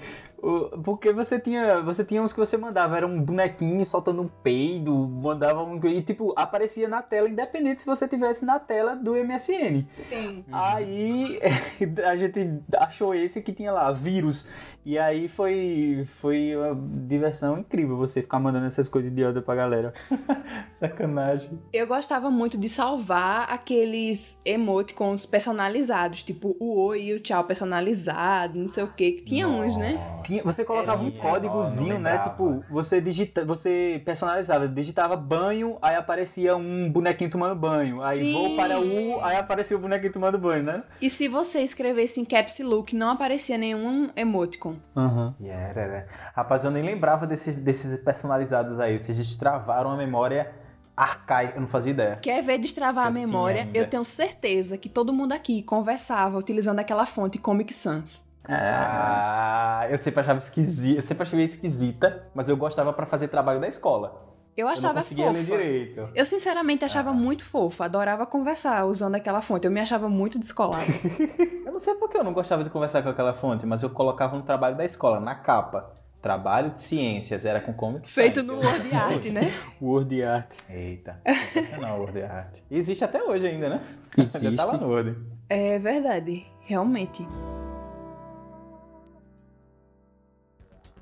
[0.85, 4.95] Porque você tinha, você tinha uns que você mandava, era um bonequinho soltando um peido,
[4.95, 9.87] mandava um e tipo aparecia na tela, independente se você tivesse na tela do MSN.
[9.93, 10.45] Sim.
[10.51, 11.41] Aí
[12.07, 14.47] a gente achou esse que tinha lá, vírus.
[14.85, 16.75] E aí foi, foi uma
[17.07, 19.93] diversão incrível você ficar mandando essas coisas idiotas pra galera.
[20.73, 21.61] Sacanagem.
[21.71, 28.59] Eu gostava muito de salvar aqueles emoticons personalizados, tipo o oi e o tchau personalizado,
[28.59, 29.99] não sei o que, que tinha uns, né?
[30.31, 32.19] Tinha- você colocava um códigozinho, né?
[32.19, 38.03] Tipo, você digita, você personalizava, digitava banho, aí aparecia um bonequinho tomando banho.
[38.03, 38.33] Aí Sim.
[38.33, 40.83] vou para o, aí aparecia o bonequinho tomando banho, né?
[41.01, 44.77] E se você escrevesse em caps look, não aparecia nenhum emoticon.
[44.97, 45.35] Aham.
[45.41, 46.07] E era, era.
[46.35, 48.99] Rapaz, eu nem lembrava desses, desses personalizados aí.
[48.99, 50.53] Vocês destravaram a memória
[50.97, 51.57] arcaica.
[51.57, 52.17] Eu não fazia ideia.
[52.17, 53.69] Quer ver destravar a Eu tinha memória?
[53.73, 58.29] Eu tenho certeza que todo mundo aqui conversava utilizando aquela fonte Comic Sans.
[58.51, 60.99] Ah, eu sempre achava esquisita.
[60.99, 64.29] Eu sempre achei esquisita, mas eu gostava pra fazer trabalho da escola.
[64.57, 65.57] Eu Eu não achava conseguia ler fofa.
[65.59, 66.09] direito.
[66.15, 67.15] Eu sinceramente achava Ah.
[67.15, 69.65] muito fofa, adorava conversar usando aquela fonte.
[69.67, 70.85] Eu me achava muito descolada.
[71.65, 73.91] Eu não sei por que eu não gostava de conversar com aquela fonte, mas eu
[73.91, 75.93] colocava no trabalho da escola, na capa.
[76.21, 78.07] Trabalho de ciências, era com Comic.
[78.11, 79.53] Feito no Word Art, né?
[79.81, 80.51] Word art.
[80.69, 81.19] Eita,
[81.53, 82.59] sensacional o Word Art.
[82.71, 83.81] E existe até hoje ainda, né?
[84.19, 84.51] Existe.
[84.51, 85.17] Já tá lá no Word.
[85.49, 87.25] É verdade, realmente.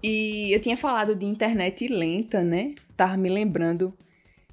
[0.02, 2.74] E eu tinha falado de internet lenta, né?
[2.96, 3.92] Tava me lembrando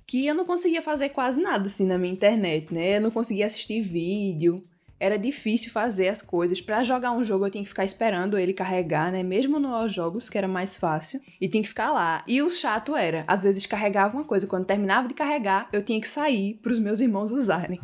[0.07, 2.97] que eu não conseguia fazer quase nada assim na minha internet, né?
[2.97, 4.63] Eu não conseguia assistir vídeo.
[4.97, 6.61] Era difícil fazer as coisas.
[6.61, 9.23] Pra jogar um jogo eu tinha que ficar esperando ele carregar, né?
[9.23, 11.19] Mesmo nos jogos, que era mais fácil.
[11.39, 12.23] E tinha que ficar lá.
[12.25, 15.99] E o chato era, às vezes carregava uma coisa, quando terminava de carregar, eu tinha
[15.99, 17.79] que sair pros meus irmãos usarem.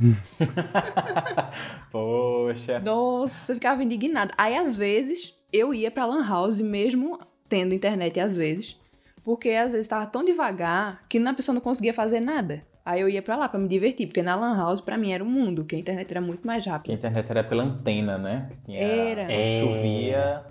[1.91, 2.79] Poxa.
[2.79, 4.33] Nossa, eu ficava indignada.
[4.37, 7.19] Aí, às vezes, eu ia pra Lan House, mesmo
[7.51, 8.79] tendo internet, às vezes.
[9.25, 12.63] Porque, às vezes, tava tão devagar que a pessoa não conseguia fazer nada.
[12.85, 15.21] Aí eu ia pra lá pra me divertir, porque na Lan House, pra mim, era
[15.23, 16.93] um mundo, que a internet era muito mais Que a rápida.
[16.95, 18.49] internet era pela antena, né?
[18.65, 19.25] Tinha- Era.
[19.25, 19.59] quando É.
[19.59, 20.41] Chovia,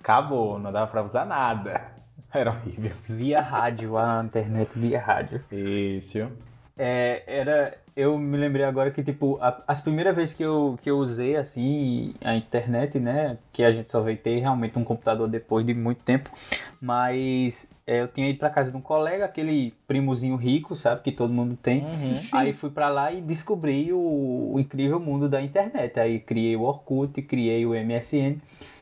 [0.00, 1.92] acabou, não dava pra usar nada.
[2.32, 2.90] Era horrível.
[3.08, 5.40] Via rádio, a internet via rádio.
[5.52, 6.26] Isso.
[6.76, 7.78] É, era.
[7.96, 11.36] Eu me lembrei agora que, tipo, a- as primeiras vezes que eu, que eu usei,
[11.36, 13.38] assim, a internet, né?
[13.52, 16.28] Que a gente só veio ter realmente um computador depois de muito tempo.
[16.80, 21.02] Mas é, eu tinha ido pra casa de um colega, aquele primozinho rico, sabe?
[21.02, 21.82] Que todo mundo tem.
[21.84, 22.12] Uhum.
[22.32, 26.00] Aí fui pra lá e descobri o, o incrível mundo da internet.
[26.00, 28.38] Aí criei o Orkut, criei o MSN.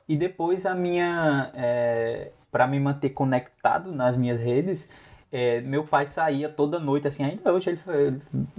[0.09, 1.51] E depois a minha.
[1.55, 4.89] É, para me manter conectado nas minhas redes,
[5.33, 7.81] é, meu pai saía toda noite, assim, ainda hoje ele,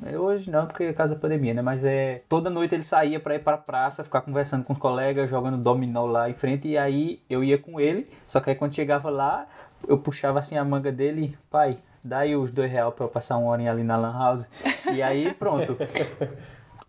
[0.04, 1.62] ele- hoje não, porque é casa da pandemia, né?
[1.62, 5.30] Mas é toda noite ele saía pra ir pra praça, ficar conversando com os colegas,
[5.30, 8.74] jogando dominó lá em frente, e aí eu ia com ele, só que aí quando
[8.74, 9.46] chegava lá,
[9.88, 13.38] eu puxava assim a manga dele, pai, dá aí os dois reais pra eu passar
[13.38, 14.48] uma horinha ali na Lan House.
[14.92, 15.78] E aí pronto.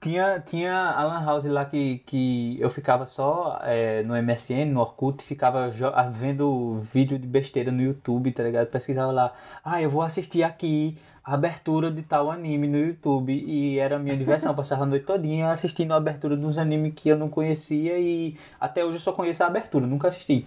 [0.04, 4.80] Tinha, tinha a Lan House lá que, que eu ficava só é, no MSN, no
[4.80, 8.66] Orkut, ficava ah, vendo vídeo de besteira no YouTube, tá ligado?
[8.66, 9.32] Pesquisava lá,
[9.64, 13.98] ah, eu vou assistir aqui a abertura de tal anime no YouTube e era a
[13.98, 14.54] minha diversão.
[14.54, 18.36] Passava a noite todinha assistindo a abertura de uns animes que eu não conhecia e
[18.60, 20.44] até hoje eu só conheço a abertura, nunca assisti.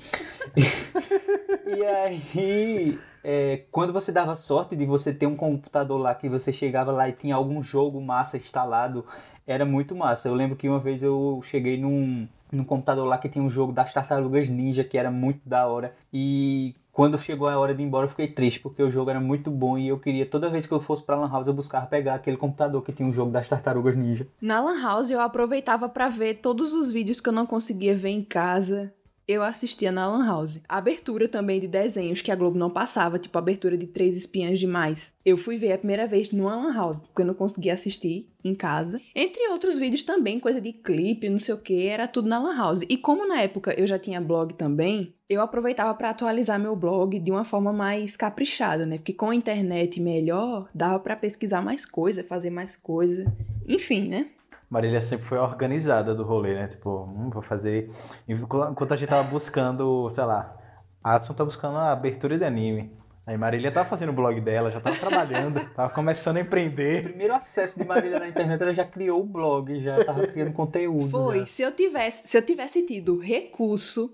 [1.65, 6.53] e aí, é, quando você dava sorte de você ter um computador lá que você
[6.53, 9.03] chegava lá e tinha algum jogo massa instalado,
[9.47, 10.27] era muito massa.
[10.27, 13.71] Eu lembro que uma vez eu cheguei num, num computador lá que tinha um jogo
[13.71, 17.85] das tartarugas ninja que era muito da hora e quando chegou a hora de ir
[17.85, 20.65] embora, eu fiquei triste, porque o jogo era muito bom e eu queria, toda vez
[20.65, 23.29] que eu fosse pra Lan House, eu buscava pegar aquele computador que tinha um jogo
[23.29, 24.25] das tartarugas ninja.
[24.41, 28.09] Na Lan House, eu aproveitava para ver todos os vídeos que eu não conseguia ver
[28.09, 28.91] em casa.
[29.27, 30.61] Eu assistia na Lan House.
[30.69, 35.13] Abertura também de desenhos que a Globo não passava, tipo abertura de Três Espiãs Demais.
[35.25, 38.55] Eu fui ver a primeira vez numa Lan House, porque eu não conseguia assistir em
[38.55, 39.01] casa.
[39.13, 42.55] Entre outros vídeos também, coisa de clipe, não sei o que, era tudo na Lan
[42.55, 42.83] House.
[42.87, 47.19] E como na época eu já tinha blog também, eu aproveitava para atualizar meu blog
[47.19, 48.97] de uma forma mais caprichada, né?
[48.97, 53.25] Porque com a internet melhor, dava para pesquisar mais coisa, fazer mais coisa.
[53.67, 54.27] Enfim, né?
[54.69, 56.67] Marília sempre foi organizada do rolê, né?
[56.67, 57.89] Tipo, hum, vou fazer.
[58.27, 60.57] Enquanto a gente tava buscando, sei lá,
[61.03, 62.91] a Adson tá buscando a abertura de anime.
[63.25, 67.03] Aí Marília tava fazendo o blog dela, já tava trabalhando, tava começando a O empreender.
[67.03, 71.09] primeiro acesso de Marília na internet, ela já criou o blog, já tava criando conteúdo.
[71.09, 71.45] Foi, já.
[71.45, 74.13] se eu tivesse, se eu tivesse tido recurso,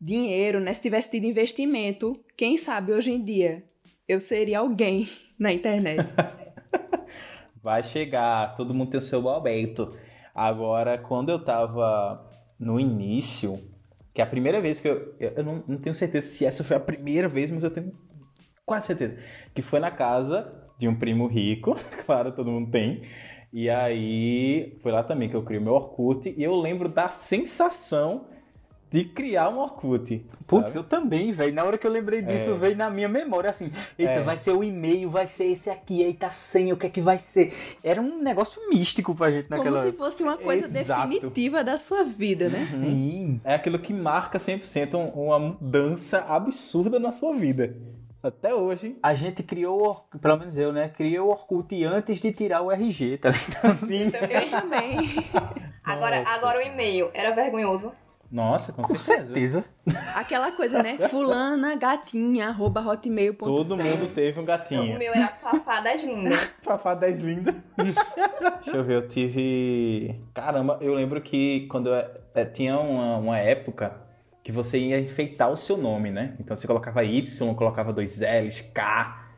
[0.00, 0.72] dinheiro, né?
[0.72, 3.62] Se tivesse tido investimento, quem sabe hoje em dia
[4.08, 6.12] eu seria alguém na internet.
[7.62, 9.94] Vai chegar, todo mundo tem o seu momento.
[10.34, 12.26] Agora, quando eu tava
[12.58, 13.60] no início,
[14.14, 15.14] que é a primeira vez que eu.
[15.18, 17.92] Eu não, não tenho certeza se essa foi a primeira vez, mas eu tenho
[18.64, 19.18] quase certeza.
[19.54, 23.02] Que foi na casa de um primo rico, claro, todo mundo tem.
[23.52, 26.32] E aí, foi lá também que eu criei meu Orkut.
[26.36, 28.28] E eu lembro da sensação
[28.90, 30.26] de criar um Orkut.
[30.48, 31.54] Putz, eu também, velho.
[31.54, 32.54] Na hora que eu lembrei disso, É.
[32.54, 34.22] veio na minha memória assim: eita, É.
[34.22, 37.00] vai ser o e-mail, vai ser esse aqui, eita, a senha, o que é que
[37.00, 37.52] vai ser?
[37.84, 41.08] Era um negócio místico pra gente Como naquela se fosse uma coisa Exato.
[41.08, 42.50] definitiva da sua vida, né?
[42.50, 43.40] Sim.
[43.44, 47.76] É aquilo que marca 100% um- uma mudança absurda na sua vida.
[48.22, 48.98] Até hoje.
[49.02, 50.88] A gente criou, pelo menos eu, né?
[50.90, 53.74] Criou o Orkut antes de tirar o RG, tá ligado?
[53.76, 54.10] Sim.
[54.12, 54.98] Eu também.
[55.82, 56.34] Agora, Nossa.
[56.36, 57.90] agora o e-mail era vergonhoso.
[58.30, 59.34] Nossa, com, Com certeza.
[59.34, 59.64] certeza.
[60.14, 60.96] Aquela coisa, né?
[61.08, 63.44] Fulana, gatinha, arroba hotmail.com.
[63.44, 64.94] Todo mundo teve um gatinho.
[64.94, 66.52] o meu era Fafá das Lindas.
[66.62, 67.54] Fafá 10 linda.
[68.62, 70.14] Deixa eu ver, eu tive.
[70.32, 73.96] Caramba, eu lembro que quando eu eh, tinha uma, uma época
[74.44, 76.36] que você ia enfeitar o seu nome, né?
[76.38, 79.28] Então você colocava Y, colocava dois L's, K.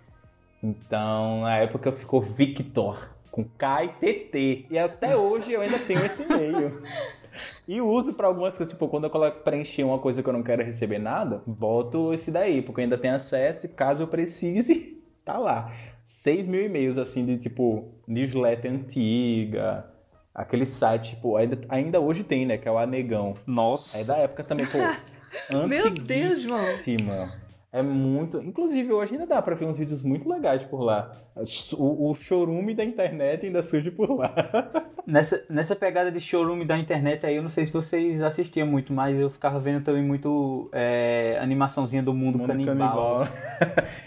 [0.62, 4.66] Então na época ficou Victor, com K e TT.
[4.70, 6.82] E até hoje eu ainda tenho esse e-mail.
[7.66, 10.42] E uso pra algumas coisas, tipo, quando eu coloco preencher uma coisa que eu não
[10.42, 15.02] quero receber nada, boto esse daí, porque eu ainda tenho acesso e caso eu precise,
[15.24, 15.72] tá lá.
[16.04, 19.86] 6 mil e-mails, assim, de tipo, newsletter antiga,
[20.34, 23.34] aquele site, tipo, ainda, ainda hoje tem, né, que é o Anegão.
[23.46, 24.00] Nossa.
[24.00, 24.78] É da época também, pô,
[25.66, 26.64] Meu Deus, João.
[27.72, 28.36] É muito.
[28.42, 31.10] Inclusive, hoje ainda dá pra ver uns vídeos muito legais por lá.
[31.78, 34.32] O, o chorume da internet ainda surge por lá.
[35.04, 38.92] Nessa, nessa pegada de showroom da internet aí, eu não sei se vocês assistiam muito,
[38.92, 43.26] mas eu ficava vendo também muito é, animaçãozinha do mundo, Mundo canibal.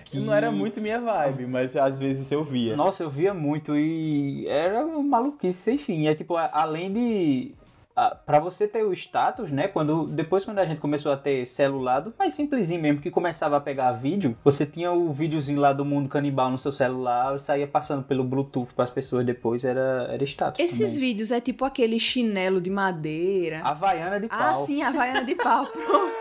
[0.06, 2.78] que não era muito minha vibe, mas às vezes eu via.
[2.78, 6.08] Nossa, eu via muito e era uma maluquice sem fim.
[6.08, 7.54] É tipo, além de.
[7.96, 9.68] A- Pra você ter o status, né?
[9.68, 13.62] Quando, depois quando a gente começou a ter celular, mais simplesinho mesmo, que começava a
[13.62, 18.04] pegar vídeo, você tinha o videozinho lá do mundo canibal no seu celular, saía passando
[18.04, 20.60] pelo Bluetooth para as pessoas depois, era, era status.
[20.60, 21.00] Esses também.
[21.10, 23.62] vídeos é tipo aquele chinelo de madeira.
[23.64, 24.66] Havaiana de Ah, pau.
[24.66, 25.66] sim, a Havaiana de pau.
[25.72, 26.14] Pronto.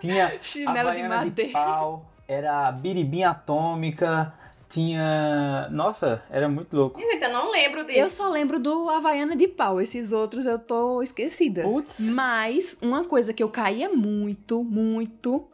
[0.00, 1.52] Tinha Chinelo de Havaiana de, madeira.
[1.52, 4.32] pau, era biribinha atômica,
[4.74, 5.68] tinha.
[5.70, 7.00] Nossa, era muito louco.
[7.00, 7.98] Eu não lembro disso.
[8.00, 9.80] Eu só lembro do Havaiana de pau.
[9.80, 11.62] Esses outros eu tô esquecida.
[11.62, 12.00] Putz.
[12.10, 15.46] Mas uma coisa que eu caía muito, muito,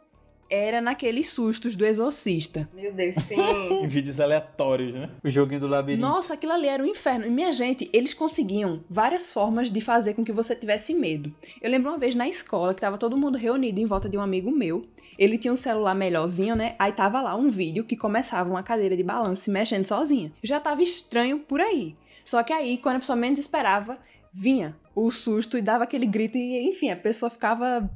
[0.51, 2.69] era naqueles sustos do exorcista.
[2.73, 3.39] Meu Deus, sim.
[3.39, 5.09] Em vídeos aleatórios, né?
[5.23, 6.05] O joguinho do labirinto.
[6.05, 7.25] Nossa, aquilo ali era um inferno.
[7.25, 11.33] E minha gente, eles conseguiam várias formas de fazer com que você tivesse medo.
[11.61, 14.21] Eu lembro uma vez na escola que tava todo mundo reunido em volta de um
[14.21, 14.85] amigo meu.
[15.17, 16.75] Ele tinha um celular melhorzinho, né?
[16.77, 20.33] Aí tava lá um vídeo que começava uma cadeira de balanço se mexendo sozinha.
[20.43, 21.95] Já tava estranho por aí.
[22.25, 23.97] Só que aí, quando a pessoa menos esperava,
[24.33, 27.89] vinha o susto e dava aquele grito e, enfim, a pessoa ficava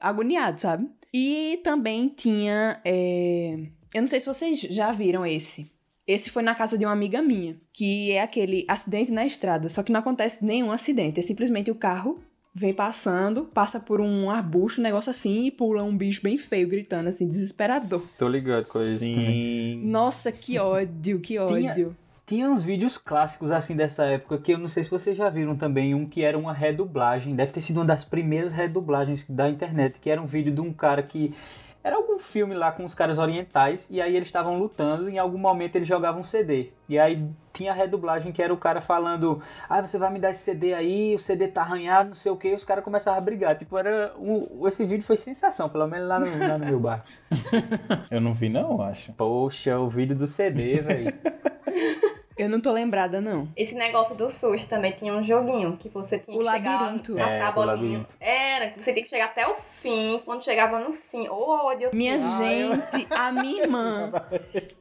[0.00, 0.88] agoniada, sabe?
[1.12, 2.80] E também tinha.
[2.84, 3.58] é,
[3.92, 5.70] Eu não sei se vocês já viram esse.
[6.06, 9.82] Esse foi na casa de uma amiga minha, que é aquele acidente na estrada, só
[9.82, 12.18] que não acontece nenhum acidente, é simplesmente o carro
[12.52, 16.66] vem passando, passa por um arbusto, um negócio assim, e pula um bicho bem feio,
[16.68, 18.00] gritando assim, desesperador.
[18.18, 18.98] Tô ligado com isso.
[18.98, 19.82] Sim.
[19.84, 21.56] Nossa, que ódio, que ódio.
[21.58, 21.96] Tinha
[22.36, 25.94] uns vídeos clássicos assim dessa época que eu não sei se vocês já viram também,
[25.94, 30.08] um que era uma redublagem, deve ter sido uma das primeiras redublagens da internet, que
[30.08, 31.34] era um vídeo de um cara que
[31.82, 35.18] era algum filme lá com os caras orientais e aí eles estavam lutando e em
[35.18, 36.70] algum momento eles jogavam um CD.
[36.88, 40.30] E aí tinha a redublagem que era o cara falando: "Ah, você vai me dar
[40.30, 43.18] esse CD aí, o CD tá arranhado, não sei o que", e os caras começavam
[43.18, 43.56] a brigar.
[43.56, 47.02] Tipo, era um, esse vídeo foi sensação, pelo menos lá no, lá no meu bar.
[48.10, 49.12] Eu não vi, não, acho.
[49.14, 51.14] Poxa, o vídeo do CD, velho.
[52.40, 53.48] Eu não tô lembrada, não.
[53.56, 57.12] Esse negócio do susto também tinha um joguinho que você tinha O que labirinto.
[57.12, 57.74] chegar, passar É, a o bolinha.
[57.74, 58.14] labirinto.
[58.18, 60.20] Era, você tinha que chegar até o fim.
[60.24, 61.34] Quando chegava no fim, ô
[61.66, 61.90] ódio.
[61.92, 64.12] Minha Ah, eu- gente, a minha irmã.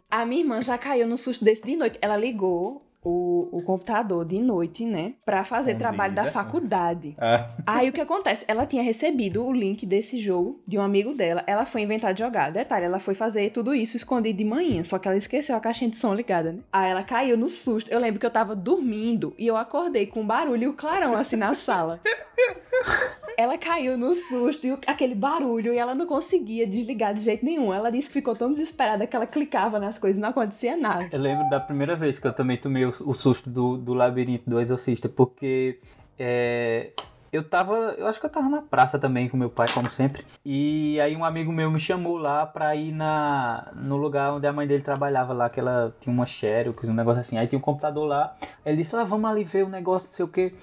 [0.10, 2.00] A minha irmã já caiu no susto desse de noite.
[2.02, 5.14] Ela ligou o, o computador de noite, né?
[5.26, 5.80] Pra fazer Escondida.
[5.80, 7.16] trabalho da faculdade.
[7.18, 8.46] Ah, Aí o que acontece?
[8.48, 11.44] Ela tinha recebido o link desse jogo de um amigo dela.
[11.48, 12.52] Ela foi inventar de jogar.
[12.52, 14.84] Detalhe, ela foi fazer tudo isso escondido de manhã.
[14.84, 16.60] Só que ela esqueceu a caixinha de som ligada, né?
[16.72, 17.92] Aí ela caiu no susto.
[17.92, 21.16] Eu lembro que eu tava dormindo e eu acordei com um barulho e o clarão
[21.16, 22.00] assim na sala.
[23.40, 27.46] Ela caiu no susto e o- aquele barulho e ela não conseguia desligar de jeito
[27.46, 27.74] nenhum.
[27.74, 31.08] Ela disse que ficou tão desesperada que ela clicava nas coisas e não acontecia nada.
[31.10, 34.50] Eu lembro da primeira vez que eu também tomei o, o susto do, do labirinto
[34.50, 35.80] do exorcista, porque
[36.20, 36.92] é,
[37.32, 37.96] eu tava.
[37.98, 40.26] Eu acho que eu tava na praça também com meu pai, como sempre.
[40.44, 44.52] E aí um amigo meu me chamou lá pra ir na, no lugar onde a
[44.52, 47.38] mãe dele trabalhava lá, que ela tinha uma Xerox, um negócio assim.
[47.38, 48.36] Aí tinha um computador lá.
[48.66, 50.54] Ele disse, ah, vamos ali ver o negócio, não sei o que.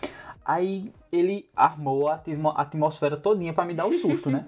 [0.47, 4.47] Aí ele armou a atmo- a atmosfera todinha pra me dar o susto, né?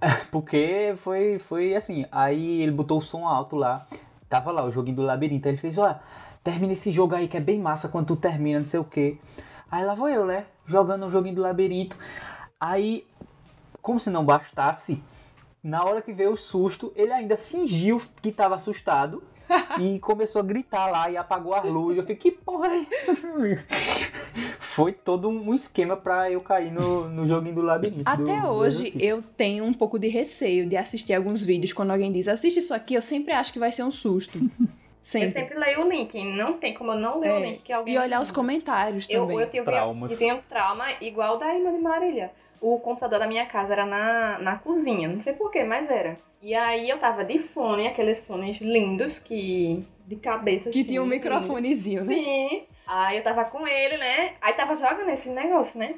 [0.30, 2.04] Porque foi, foi assim.
[2.12, 3.86] Aí ele botou o som alto lá.
[4.28, 5.48] Tava lá o joguinho do labirinto.
[5.48, 5.98] Aí ele fez: Olha,
[6.42, 9.18] termina esse jogo aí que é bem massa quando tu termina, não sei o que.
[9.70, 10.44] Aí lá vou eu, né?
[10.66, 11.96] Jogando o joguinho do labirinto.
[12.60, 13.06] Aí,
[13.80, 15.02] como se não bastasse,
[15.62, 19.22] na hora que veio o susto, ele ainda fingiu que tava assustado.
[19.80, 21.96] E começou a gritar lá e apagou a luz.
[21.98, 23.16] Eu fiquei, que porra é essa?
[24.60, 28.02] Foi todo um esquema pra eu cair no, no joguinho do labirinto.
[28.02, 29.04] do- Até do hoje Exorcista.
[29.04, 32.74] eu tenho um pouco de receio de assistir alguns vídeos quando alguém diz assiste isso
[32.74, 34.38] aqui, eu sempre acho que vai ser um susto.
[35.04, 35.28] Sempre.
[35.28, 36.24] Eu sempre leio o link.
[36.24, 37.94] Não tem como eu não ler o É, link que alguém.
[37.94, 39.38] E olhar os comentários Eu, também.
[39.38, 40.12] eu tive, Traumas.
[40.16, 42.32] tive um trauma igual da irmã de Marília.
[42.58, 46.16] O computador da minha casa era na, na cozinha, não sei porquê, mas era.
[46.40, 49.84] E aí eu tava de fone, aqueles fones lindos que.
[50.06, 50.88] de cabeça Que assim.
[50.88, 52.14] tinha um microfonezinho, né?
[52.14, 52.62] Sim.
[52.86, 54.32] Aí eu tava com ele, né?
[54.40, 55.96] Aí tava jogando esse negócio, né?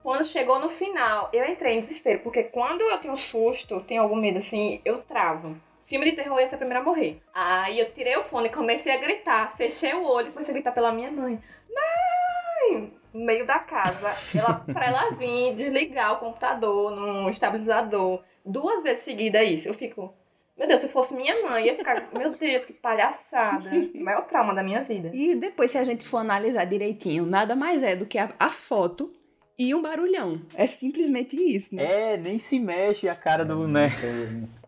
[0.00, 4.14] Quando chegou no final, eu entrei em desespero, porque quando eu tenho susto, tenho algum
[4.16, 5.56] medo assim, eu travo.
[5.84, 7.20] Filme de terror eu ia ser a primeira a morrer.
[7.34, 9.54] Aí eu tirei o fone e comecei a gritar.
[9.54, 11.38] Fechei o olho e comecei a gritar pela minha mãe.
[11.68, 12.92] Mãe!
[13.12, 14.14] No meio da casa.
[14.36, 18.22] Ela, pra ela vir desligar o computador no estabilizador.
[18.44, 19.68] Duas vezes seguida isso.
[19.68, 20.14] Eu fico.
[20.56, 22.08] Meu Deus, se fosse minha mãe, ia ficar.
[22.12, 23.70] Meu Deus, que palhaçada.
[23.94, 25.10] O maior trauma da minha vida.
[25.12, 28.50] E depois, se a gente for analisar direitinho, nada mais é do que a, a
[28.50, 29.12] foto
[29.58, 30.40] e um barulhão.
[30.54, 32.14] É simplesmente isso, né?
[32.14, 33.90] É, nem se mexe a cara do, né?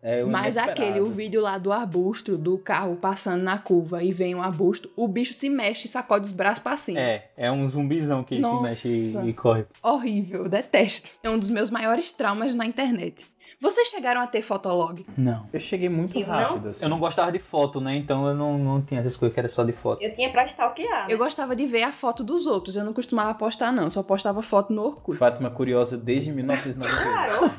[0.09, 4.33] É Mas aquele, o vídeo lá do arbusto, do carro passando na curva e vem
[4.33, 6.97] um arbusto, o bicho se mexe e sacode os braços pra cima.
[6.97, 8.73] É, é um zumbizão que Nossa.
[8.73, 9.65] se mexe e, e corre.
[9.83, 11.11] Horrível, detesto.
[11.21, 13.27] É um dos meus maiores traumas na internet.
[13.59, 15.03] Vocês chegaram a ter fotolog?
[15.17, 15.47] Não.
[15.51, 16.85] Eu cheguei muito Eu não- rápido, assim.
[16.85, 17.95] Eu não gostava de foto, né?
[17.95, 19.99] Então eu não, não tinha essas coisas que era só de foto.
[20.03, 21.07] Eu tinha pra stalkear.
[21.07, 21.13] né?
[21.13, 24.43] Eu gostava de ver a foto dos outros, eu não costumava postar não, só postava
[24.43, 25.17] foto no Orkut.
[25.17, 27.03] Fátima Curiosa desde 1998.
[27.03, 27.51] Claro.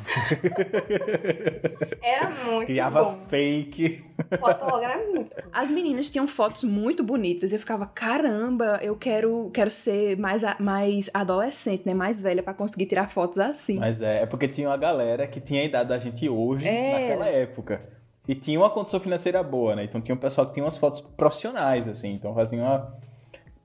[2.01, 3.19] Era muito Criava bom.
[3.29, 4.05] fake.
[4.39, 5.37] Fotolog era muito.
[5.53, 7.53] As meninas tinham fotos muito bonitas.
[7.53, 11.95] Eu ficava, caramba, eu quero, quero ser mais, mais adolescente, né?
[11.95, 13.79] Mais velha pra conseguir tirar fotos assim.
[13.79, 17.01] Mas é, é porque tinha uma galera que tinha a idade da gente hoje, Era.
[17.01, 17.81] naquela época.
[18.27, 19.85] E tinha uma condição financeira boa, né?
[19.85, 22.13] Então tinha um pessoal que tinha umas fotos profissionais, assim.
[22.13, 22.93] Então fazia uma.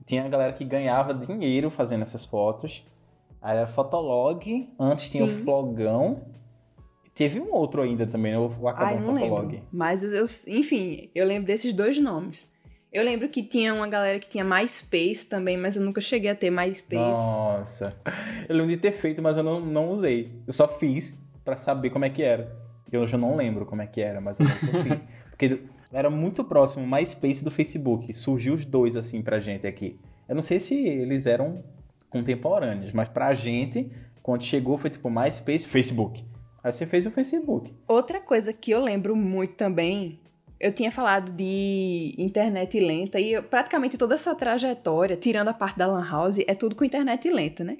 [0.06, 2.84] Tinha a galera que ganhava dinheiro fazendo essas fotos.
[3.42, 5.34] Aí era Fotolog, antes tinha Sim.
[5.34, 6.22] o Flogão.
[7.14, 8.38] Teve um outro ainda também, né?
[8.38, 9.46] o Acabou Fotolog.
[9.52, 9.66] lembro.
[9.72, 12.46] Mas eu, eu- enfim, eu lembro desses dois nomes.
[12.92, 16.34] Eu lembro que tinha uma galera que tinha MySpace também, mas eu nunca cheguei a
[16.34, 17.02] ter MySpace.
[17.18, 17.96] Nossa.
[18.48, 20.30] Eu lembro de ter feito, mas eu não, não usei.
[20.46, 22.56] Eu só fiz pra saber como é que era.
[22.92, 25.08] Eu já não lembro como é que era, mas eu lembro que eu fiz.
[25.30, 28.14] Porque era muito próximo o MySpace do Facebook.
[28.14, 29.98] Surgiu os dois assim pra gente aqui.
[30.28, 31.64] Eu não sei se eles eram
[32.08, 33.90] contemporâneos, mas pra gente,
[34.22, 36.24] quando chegou, foi tipo MySpace, Facebook.
[36.64, 37.72] Aí você fez o Facebook.
[37.86, 40.18] Outra coisa que eu lembro muito também,
[40.58, 45.76] eu tinha falado de internet lenta e eu- praticamente toda essa trajetória, tirando a parte
[45.76, 47.76] da Lan House, é tudo com internet lenta, né?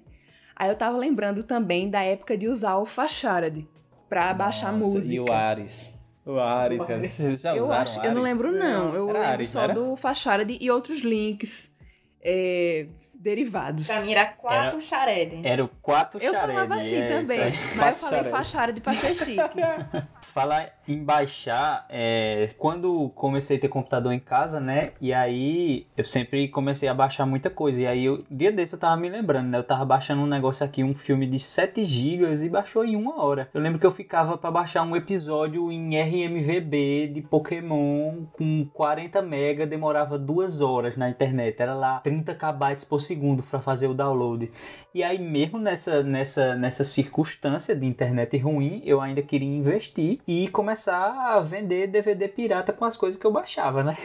[0.55, 3.65] Aí eu tava lembrando também da época de usar o Facharad
[4.09, 5.15] pra baixar Nossa, música.
[5.17, 5.99] E o Ares.
[6.27, 8.11] O Ares, vocês já eu usaram acho, Ares?
[8.11, 8.95] eu não lembro não.
[8.95, 9.73] Eu Era lembro Ares, só era?
[9.75, 11.75] do Facharad e outros links
[12.23, 12.87] é,
[13.25, 13.87] derivados.
[13.87, 15.41] Pra mim era quatro xarede.
[15.43, 16.53] Era o 4 Eu Xared.
[16.53, 18.31] falava assim é, também, mas eu falei.
[18.31, 19.39] Facharad pra ser chique.
[20.35, 24.91] Falar em baixar, é, quando comecei a ter computador em casa, né?
[25.01, 27.81] E aí eu sempre comecei a baixar muita coisa.
[27.81, 29.59] E aí, eu, dia desse eu tava me lembrando, né?
[29.59, 33.23] Eu tava baixando um negócio aqui, um filme de 7 GB e baixou em uma
[33.23, 33.49] hora.
[33.55, 39.23] Eu lembro que eu ficava pra baixar um episódio em RMVB de Pokémon com 40
[39.23, 41.63] MB, demorava duas horas na internet.
[41.63, 44.51] Era lá 30 KB por segundo pra fazer o download.
[44.95, 50.49] E aí, mesmo nessa, nessa, nessa circunstância de internet ruim, eu ainda queria investir e
[50.49, 53.97] começar a vender DVD pirata com as coisas que eu baixava, né?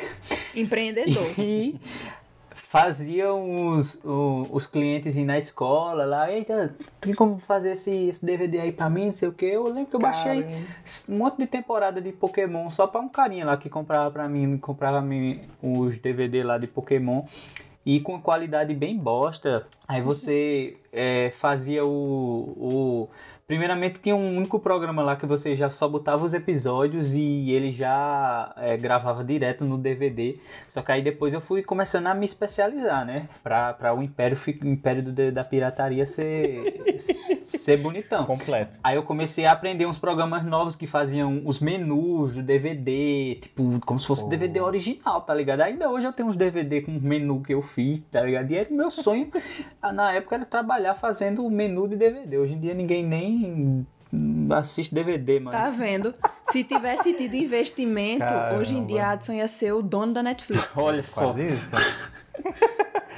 [0.56, 1.24] Empreendedor.
[1.38, 1.80] E
[2.70, 8.60] fazia os, os clientes ir na escola lá, eita, tem como fazer esse, esse DVD
[8.60, 9.46] aí pra mim, não sei o que.
[9.46, 10.66] Eu lembro que eu baixei Caramba.
[11.10, 14.58] um monte de temporada de Pokémon só pra um carinha lá que comprava pra mim,
[14.60, 17.24] comprava mim os DVD lá de Pokémon
[17.86, 19.66] e com qualidade bem bosta.
[19.88, 21.90] Aí você é, fazia o,
[22.58, 23.10] o-
[23.50, 27.72] Primeiramente tinha um único programa lá que você já só botava os episódios e ele
[27.72, 30.38] já é, gravava direto no DVD.
[30.68, 33.28] Só que aí depois eu fui começando a me especializar, né?
[33.42, 36.80] Pra, pra o Império, o Império do- da Pirataria ser,
[37.42, 38.24] ser bonitão.
[38.24, 38.78] Completo.
[38.84, 43.80] Aí eu comecei a aprender uns programas novos que faziam os menus do DVD, tipo,
[43.84, 44.30] como se fosse Oh.
[44.30, 45.62] DVD original, tá ligado?
[45.62, 48.52] Ainda hoje eu tenho uns DVD com menu que eu fiz, tá ligado?
[48.52, 49.32] E era meu sonho,
[49.92, 52.38] na época, era trabalhar fazendo o menu de DVD.
[52.38, 53.39] Hoje em dia ninguém nem
[54.58, 55.52] assiste DVD, mano.
[55.52, 56.14] Tá vendo?
[56.44, 58.60] Se tivesse tido investimento, Caramba.
[58.60, 60.68] hoje em dia a Adson ia ser o dono da Netflix.
[60.76, 61.26] Olha só.
[61.26, 61.76] Quase isso.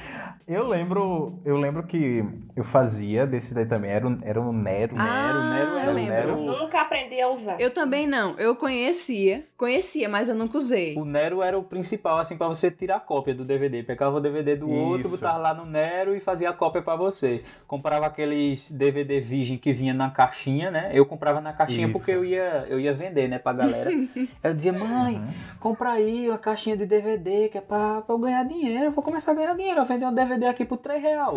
[0.52, 2.24] eu lembro, eu lembro que
[2.54, 4.94] eu fazia desse daí também, era, um- era um Nero.
[4.98, 6.12] Ah, Nero eu era o lembro.
[6.12, 6.36] Nero.
[6.42, 7.60] Nunca aprendi a usar.
[7.60, 8.34] Eu também não.
[8.38, 9.44] Eu conhecia.
[9.56, 10.94] Conhecia, mas eu nunca usei.
[10.96, 13.82] O Nero era o principal, assim, pra você tirar a cópia do DVD.
[13.82, 15.10] Pegava o DVD do outro, Isso.
[15.16, 17.42] botava lá no Nero e fazia a cópia pra você.
[17.66, 20.90] Comprava aqueles DVD virgem que vinha na caixinha, né?
[20.92, 21.92] Eu comprava na caixinha Isso.
[21.92, 23.90] porque eu ia, eu ia vender, né, pra galera.
[24.42, 25.28] eu dizia, mãe, Uhum.
[25.60, 28.84] compra aí a caixinha de DVD que é pra, pra eu ganhar dinheiro.
[28.86, 29.80] Eu vou começar a ganhar dinheiro.
[29.80, 31.34] Eu vender um DVD aqui por 3 real.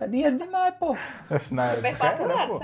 [0.00, 0.96] É dinheiro demais, pô.
[1.38, 2.54] Super faturado?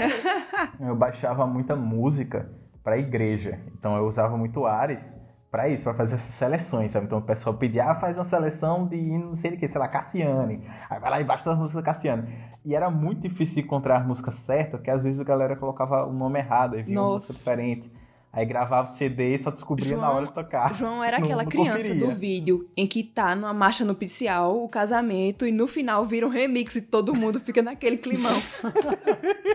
[0.81, 2.51] Eu baixava muita música
[2.83, 3.61] pra igreja.
[3.79, 7.07] Então eu usava muito Ares pra isso, pra fazer essas seleções, sabe?
[7.07, 9.89] Então o pessoal pedia, ah, faz uma seleção de não sei o que, sei lá,
[9.89, 10.63] Cassiane.
[10.91, 12.29] Aí vai lá e baixa todas as músicas da Cassiane.
[12.65, 16.13] E era muito difícil encontrar a música certa, porque às vezes a galera colocava o
[16.13, 17.29] nome errado, e vinha uma Nossa.
[17.29, 17.93] música diferente.
[18.33, 20.75] Aí gravava o CD e só descobria João- na hora de tocar.
[20.75, 22.07] João era Não- aquela não criança conferia.
[22.07, 26.31] do vídeo em que tá numa marcha nupcial, o casamento, e no final vira um
[26.31, 28.31] remix e todo mundo fica naquele climão.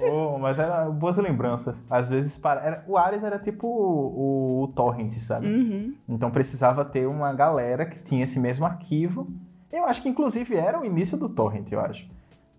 [0.00, 1.82] Oh, mas era boas lembranças.
[1.88, 2.84] Às vezes, para...
[2.86, 5.46] o Ares era tipo o, o, o Torrent, sabe?
[5.46, 5.94] Uhum.
[6.08, 9.26] Então precisava ter uma galera que tinha esse mesmo arquivo.
[9.72, 12.06] Eu acho que inclusive era o início do torrent, eu acho.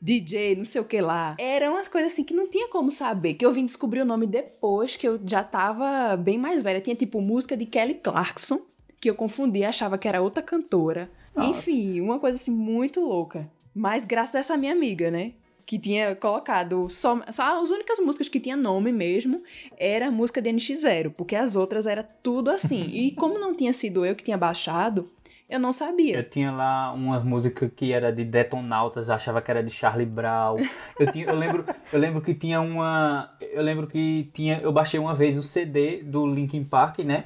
[0.00, 1.36] DJ, não sei o que lá.
[1.38, 4.26] Eram umas coisas assim que não tinha como saber, que eu vim descobrir o nome
[4.26, 6.80] depois, que eu já tava bem mais velha.
[6.80, 8.62] Tinha tipo música de Kelly Clarkson,
[9.00, 11.10] que eu confundi, achava que era outra cantora.
[11.34, 11.50] Nossa.
[11.50, 13.50] Enfim, uma coisa assim muito louca.
[13.74, 15.32] Mas graças a essa minha amiga, né?
[15.64, 19.42] Que tinha colocado só, só as únicas músicas que tinha nome mesmo
[19.78, 22.86] era a música de NX0, porque as outras era tudo assim.
[22.92, 25.08] E como não tinha sido eu que tinha baixado,
[25.50, 26.16] eu não sabia.
[26.16, 30.56] Eu tinha lá uma música que era de Detonautas, achava que era de Charlie Brown.
[30.98, 33.30] Eu, tinha, eu, lembro, eu lembro que tinha uma.
[33.40, 34.60] Eu lembro que tinha.
[34.60, 37.24] Eu baixei uma vez o CD do Linkin Park, né?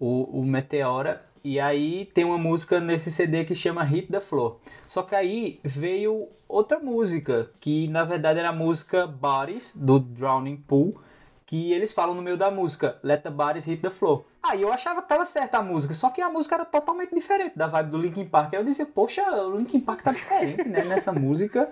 [0.00, 1.22] O, o Meteora.
[1.44, 4.56] E aí tem uma música nesse CD que chama Hit the Floor.
[4.86, 10.56] Só que aí veio outra música, que na verdade era a música Bodies, do Drowning
[10.56, 11.00] Pool,
[11.46, 14.24] que eles falam no meio da música, Let the Bodies Hit the Floor.
[14.42, 17.56] Aí eu achava que tava certa a música, só que a música era totalmente diferente
[17.56, 18.52] da vibe do Linkin Park.
[18.52, 21.70] Aí eu dizia, poxa, o Linkin Park tá diferente, né, nessa música.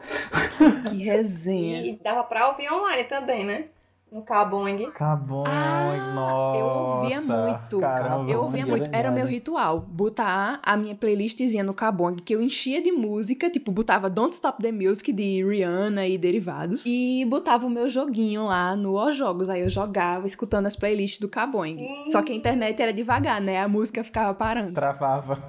[0.88, 1.86] Que resenha.
[1.86, 3.64] E dava pra ouvir online também, né?
[4.14, 4.84] No Kabong.
[4.86, 6.58] Acabou, Ah, nossa.
[6.60, 7.80] eu ouvia muito.
[7.80, 8.86] Caramba, Eu ouvia muito.
[8.90, 9.14] Era verdade.
[9.16, 9.80] meu ritual.
[9.80, 13.50] Botar a minha playlistzinha no Kabong, que eu enchia de música.
[13.50, 16.84] Tipo, botava Don't Stop the Music de Rihanna e derivados.
[16.86, 19.50] E botava o meu joguinho lá no Os Jogos.
[19.50, 21.74] Aí eu jogava, escutando as playlists do Kabong.
[21.74, 22.04] Sim.
[22.06, 23.60] Só que a internet era devagar, né?
[23.60, 24.74] A música ficava parando.
[24.74, 25.40] Travava.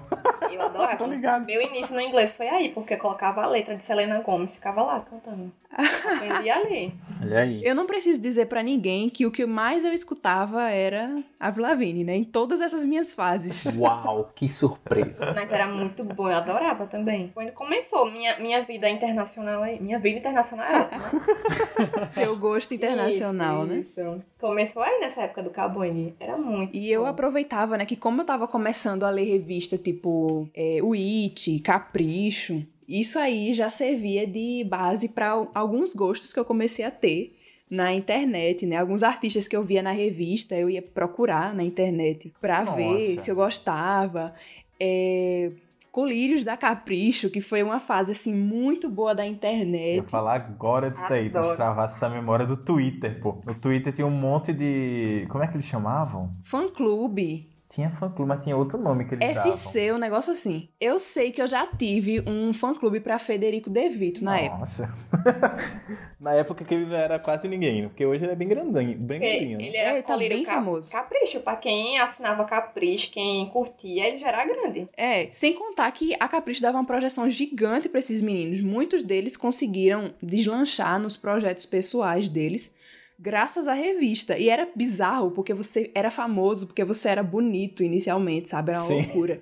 [0.51, 0.97] Eu adorava.
[0.97, 1.45] Tô ligado.
[1.45, 4.81] Meu início no inglês foi aí, porque eu colocava a letra de Selena Gomez, ficava
[4.83, 5.51] lá cantando.
[5.75, 6.93] Aprendi ali.
[7.21, 7.61] Olha aí.
[7.63, 12.03] Eu não preciso dizer pra ninguém que o que mais eu escutava era Avril Lavigne,
[12.03, 12.15] né?
[12.15, 13.77] Em todas essas minhas fases.
[13.77, 15.33] Uau, que surpresa.
[15.35, 17.29] Mas era muito bom, eu adorava também.
[17.33, 19.79] Quando começou minha, minha vida internacional aí.
[19.81, 22.07] Minha vida internacional é ótima, né?
[22.09, 23.79] Seu gosto internacional, isso, né?
[23.79, 24.23] Isso.
[24.39, 26.15] Começou aí nessa época do Cabone.
[26.19, 26.75] Era muito.
[26.75, 27.07] E eu bom.
[27.07, 32.63] aproveitava, né, que como eu tava começando a ler revista tipo é, o It, Capricho,
[32.87, 37.35] isso aí já servia de base para alguns gostos que eu comecei a ter
[37.69, 38.77] na internet, né?
[38.77, 42.77] Alguns artistas que eu via na revista, eu ia procurar na internet pra Nossa.
[42.77, 44.33] ver se eu gostava.
[44.79, 45.51] É,
[45.91, 49.95] Colírios da Capricho, que foi uma fase assim muito boa da Eu internet.
[49.95, 51.55] ia falar agora disso aí, pra Adoro.
[51.55, 53.37] destravar essa memória do Twitter, pô.
[53.45, 55.25] No Twitter tinha um monte de.
[55.29, 56.29] Como é que eles chamavam?
[56.43, 59.51] Fã clube, Tinha fã clube, mas tinha outro nome que eles davam.
[59.51, 60.69] FC, um negócio assim.
[60.79, 64.59] Eu sei que eu já tive um fã-clube pra Federico De Vito na época.
[64.59, 64.93] Nossa.
[66.19, 69.19] na época que ele não era quase ninguém, porque hoje ele é bem grandinho, bem
[69.19, 69.57] Porque grandinho.
[69.57, 69.65] né?
[69.67, 70.89] ele era É, ele tá bem Ca- famoso.
[70.91, 71.39] Capricho.
[71.41, 74.87] Pra quem assinava Capricho, quem curtia, ele já era grande.
[74.95, 78.61] É, sem contar que a Capricho dava uma projeção gigante pra esses meninos.
[78.61, 82.73] Muitos deles conseguiram deslanchar nos projetos pessoais deles
[83.17, 84.37] graças à revista.
[84.37, 88.71] E era bizarro, porque você era famoso, porque você era bonito inicialmente, sabe?
[88.71, 89.01] Era uma Sim.
[89.01, 89.41] loucura.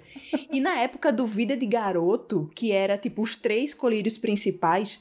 [0.51, 4.99] E na época do Vida de Garoto, que era tipo os três colírios principais,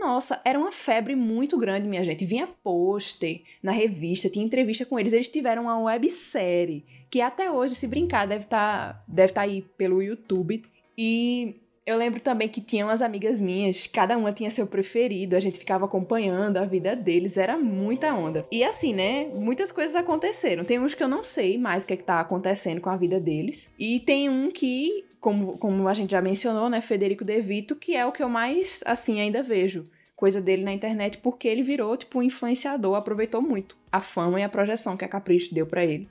[0.00, 2.24] nossa, era uma febre muito grande, minha gente.
[2.24, 5.12] Vinha pôster na revista, tinha entrevista com eles.
[5.12, 10.02] Eles tiveram uma websérie, que até hoje, se brincar, deve estar deve tá aí pelo
[10.02, 10.62] YouTube.
[10.96, 15.40] E eu lembro também que tinham as amigas minhas, cada uma tinha seu preferido, a
[15.40, 18.44] gente ficava acompanhando a vida deles, era muita onda.
[18.52, 20.64] E assim, né, muitas coisas aconteceram.
[20.64, 22.96] Tem uns que eu não sei mais o que, é que tá acontecendo com a
[22.96, 23.72] vida deles.
[23.78, 27.96] E tem um que, como, como a gente já mencionou, né, Federico De Vito, que
[27.96, 29.88] é o que eu mais, assim, ainda vejo.
[30.14, 34.42] Coisa dele na internet, porque ele virou, tipo, um influenciador, aproveitou muito a fama e
[34.42, 36.06] a projeção que a Capricho deu pra ele.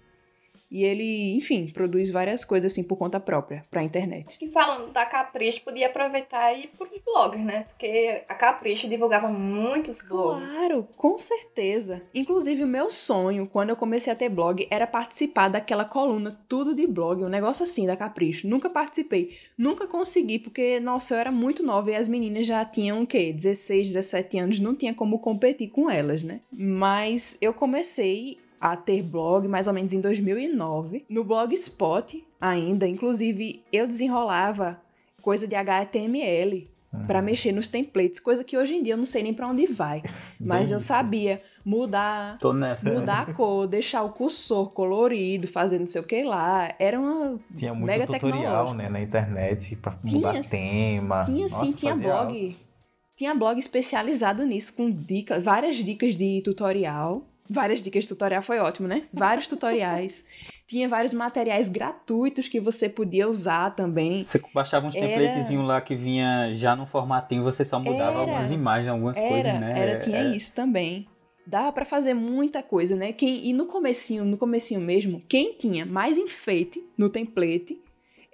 [0.69, 4.27] E ele, enfim, produz várias coisas assim por conta própria pra internet.
[4.27, 7.65] Acho que falando da Capricho, podia aproveitar e ir pros blogs, né?
[7.69, 10.47] Porque a Capricho divulgava muitos blogs.
[10.49, 12.01] Claro, com certeza.
[12.13, 16.75] Inclusive, o meu sonho, quando eu comecei a ter blog, era participar daquela coluna Tudo
[16.75, 18.47] de Blog, um negócio assim da Capricho.
[18.47, 23.03] Nunca participei, nunca consegui, porque, nossa, eu era muito nova e as meninas já tinham
[23.03, 23.31] o quê?
[23.31, 26.41] 16, 17 anos, não tinha como competir com elas, né?
[26.51, 32.87] Mas eu comecei a ter blog mais ou menos em 2009, no Blogspot ainda.
[32.87, 34.79] Inclusive, eu desenrolava
[35.21, 36.69] coisa de HTML
[37.05, 39.65] pra mexer nos templates, coisa que hoje em dia eu não sei nem pra onde
[39.67, 40.01] vai.
[40.39, 40.87] Mas Bem eu isso.
[40.87, 42.89] sabia mudar, nessa.
[42.89, 46.73] mudar a cor, deixar o cursor colorido, fazer não sei o que lá.
[46.79, 51.19] Era uma Tinha muito mega tutorial, né, na internet Tinha, mudar tema.
[51.19, 52.11] Tinha sim, tinha blog.
[52.11, 52.67] altos.
[53.15, 57.23] Tinha blog especializado nisso, com dicas, várias dicas de tutorial.
[57.49, 59.03] Várias dicas de tutorial foi ótimo, né?
[59.13, 60.25] Vários tutoriais.
[60.67, 64.21] Tinha vários materiais gratuitos que você podia usar também.
[64.21, 68.19] Você baixava uns Era- templatezinhos lá que vinha já no formatinho, você só mudava Era.
[68.19, 69.73] algumas imagens, algumas Era, coisas, né?
[69.79, 71.07] era, tinha é- isso também.
[71.45, 73.13] Dava pra fazer muita coisa, né?
[73.13, 77.79] Quem, e no comecinho, no comecinho mesmo, quem tinha mais enfeite no template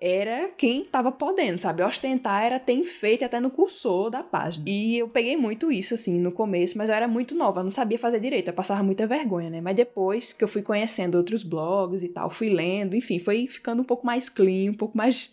[0.06, 1.82] era quem tava podendo, sabe?
[1.82, 4.66] Ostentar era ter enfeite até no cursor da página.
[4.68, 7.72] E eu peguei muito isso, assim, no começo, mas eu era muito nova, eu não
[7.72, 9.62] sabia fazer direito, eu passava muita vergonha, né?
[9.62, 13.82] Mas depois que eu fui conhecendo outros blogs e tal, fui lendo, enfim, foi ficando
[13.82, 15.32] um pouco mais clean, um pouco mais,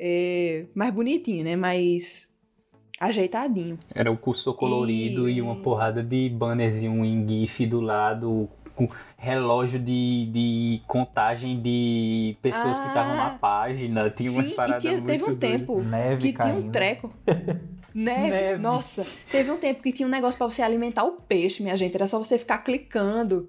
[0.00, 1.54] é, mais bonitinho, né?
[1.54, 2.34] Mais
[2.98, 3.78] ajeitadinho.
[3.94, 5.36] Era o cursor colorido e...
[5.36, 12.36] E- uma porrada de bannerzinho em GIF do lado, com relógio de, de contagem de
[12.42, 14.10] pessoas que estavam na Ah, página.
[14.10, 16.70] Tinha umas Sim, e paradas tinha- muito teve um tempo Neve que tinha um caindo.
[16.72, 17.12] treco.
[17.94, 18.30] Neve.
[18.30, 18.62] Neve.
[18.62, 21.94] Nossa, teve um tempo que tinha um negócio pra você alimentar o peixe, minha gente.
[21.96, 23.48] Era só você ficar clicando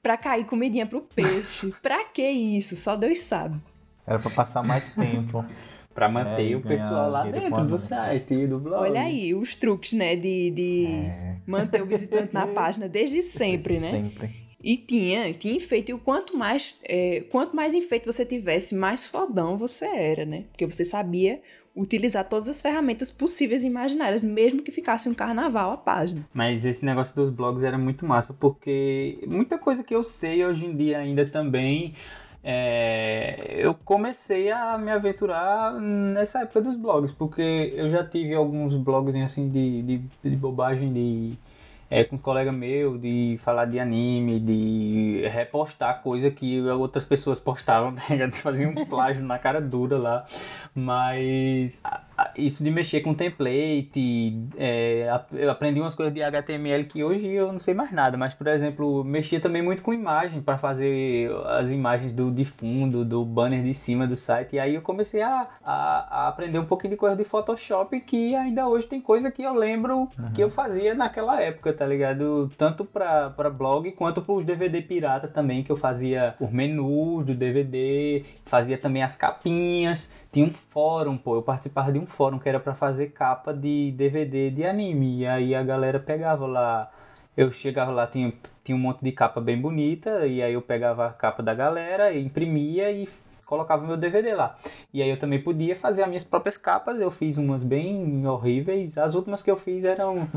[0.00, 1.74] pra cair comidinha pro peixe.
[1.82, 2.76] pra que isso?
[2.76, 3.58] Só Deus sabe.
[4.06, 5.44] Era pra passar mais tempo.
[5.98, 8.82] Pra manter É, o pessoal lá dentro do site e do blog.
[8.82, 11.36] Olha aí, os truques, né, de, de É.
[11.44, 14.08] manter o visitante na página desde sempre, né?
[14.08, 14.47] Sempre.
[14.62, 15.92] E tinha, tinha enfeite.
[15.92, 20.44] E quanto mais, é, quanto mais enfeite você tivesse, mais fodão você era, né?
[20.50, 21.40] Porque você sabia
[21.76, 26.26] utilizar todas as ferramentas possíveis e imaginárias, mesmo que ficasse um carnaval a página.
[26.34, 30.66] Mas esse negócio dos blogs era muito massa, porque muita coisa que eu sei hoje
[30.66, 31.94] em dia ainda também.
[32.42, 38.74] é, eu comecei a me aventurar nessa época dos blogs, porque eu já tive alguns
[38.76, 39.98] blogs assim de, de,
[40.30, 41.38] de bobagem de.
[41.90, 47.40] É, com um colega meu, de falar de anime, de repostar coisa que outras pessoas
[47.40, 48.34] postavam, ligado?
[48.34, 50.26] Fazia um plágio na cara dura lá.
[50.74, 51.82] Mas
[52.36, 57.52] isso de mexer com template, é, eu aprendi umas coisas de HTML que hoje eu
[57.52, 61.70] não sei mais nada, mas por exemplo, mexia também muito com imagem para fazer as
[61.70, 64.56] imagens do de fundo, do banner de cima do site.
[64.56, 68.34] E aí eu comecei a, a, a aprender um pouquinho de coisa de Photoshop que
[68.34, 72.50] ainda hoje tem coisa que eu lembro que eu fazia naquela época, tá ligado?
[72.56, 77.34] Tanto para blog quanto para os DVD pirata também, que eu fazia os menus do
[77.34, 80.10] DVD, fazia também as capinhas.
[80.32, 83.92] Tinha um fórum, pô, eu participava de um fórum que era para fazer capa de
[83.92, 85.20] DVD de anime.
[85.20, 86.90] E aí a galera pegava lá,
[87.36, 88.32] eu chegava lá, tinha,
[88.64, 92.12] tinha um monte de capa bem bonita, e aí eu pegava a capa da galera,
[92.16, 93.08] imprimia e
[93.48, 94.54] colocava meu DVD lá.
[94.92, 98.98] E aí eu também podia fazer as minhas próprias capas, eu fiz umas bem horríveis.
[98.98, 100.28] As últimas que eu fiz eram.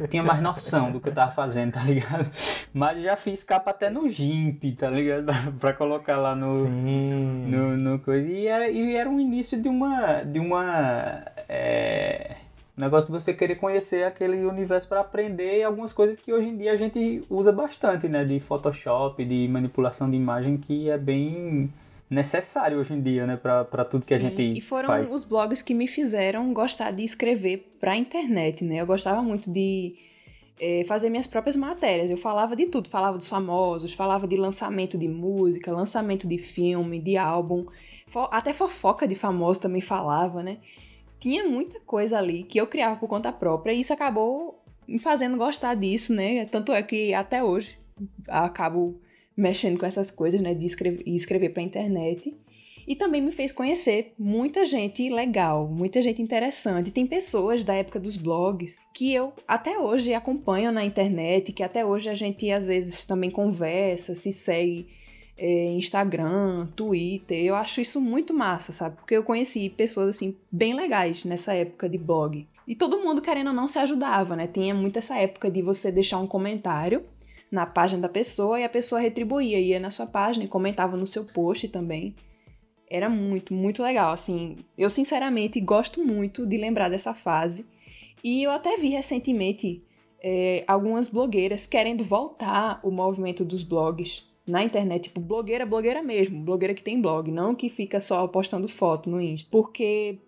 [0.00, 2.30] eu tinha mais noção do que eu tava fazendo, tá ligado?
[2.72, 5.26] Mas já fiz capa até no GIMP, tá ligado?
[5.58, 6.66] pra colocar lá no.
[6.66, 7.46] Sim.
[7.48, 8.26] No, no coisa.
[8.28, 10.22] E era, e era um início de uma.
[10.22, 11.24] De uma.
[11.48, 12.36] É,
[12.76, 16.72] negócio de você querer conhecer aquele universo para aprender algumas coisas que hoje em dia
[16.72, 18.24] a gente usa bastante, né?
[18.24, 21.72] De Photoshop, de manipulação de imagem, que é bem
[22.10, 23.36] necessário hoje em dia, né?
[23.36, 25.12] Pra tudo que a Sim, gente E foram faz.
[25.12, 28.80] os blogs que me fizeram gostar de escrever pra internet, né?
[28.80, 29.94] Eu gostava muito de
[30.60, 32.10] eh, fazer minhas próprias matérias.
[32.10, 36.98] Eu falava de tudo, falava dos famosos, falava de lançamento de música, lançamento de filme,
[37.00, 37.64] de álbum,
[38.08, 40.58] fo- até fofoca de famosos também falava, né?
[41.20, 45.36] Tinha muita coisa ali que eu criava por conta própria e isso acabou me fazendo
[45.36, 46.44] gostar disso, né?
[46.46, 47.78] Tanto é que até hoje
[48.26, 49.00] acabo
[49.36, 50.54] mexendo com essas coisas, né?
[50.54, 52.36] De escrever, escrever pra internet.
[52.86, 56.90] E também me fez conhecer muita gente legal, muita gente interessante.
[56.90, 61.86] Tem pessoas da época dos blogs que eu até hoje acompanho na internet, que até
[61.86, 64.88] hoje a gente às vezes também conversa, se segue
[65.38, 67.44] é, Instagram, Twitter.
[67.44, 68.96] Eu acho isso muito massa, sabe?
[68.96, 72.46] Porque eu conheci pessoas assim bem legais nessa época de blog.
[72.66, 74.46] E todo mundo querendo ou não se ajudava, né?
[74.46, 77.04] Tinha muito essa época de você deixar um comentário
[77.50, 81.06] na página da pessoa e a pessoa retribuía, ia na sua página e comentava no
[81.06, 82.14] seu post também.
[82.88, 84.56] Era muito, muito legal, assim.
[84.76, 87.66] Eu sinceramente gosto muito de lembrar dessa fase.
[88.22, 89.82] E eu até vi recentemente
[90.22, 96.42] é, algumas blogueiras querendo voltar o movimento dos blogs na internet, tipo blogueira, blogueira mesmo,
[96.42, 100.18] blogueira que tem blog, não que fica só postando foto no Insta, porque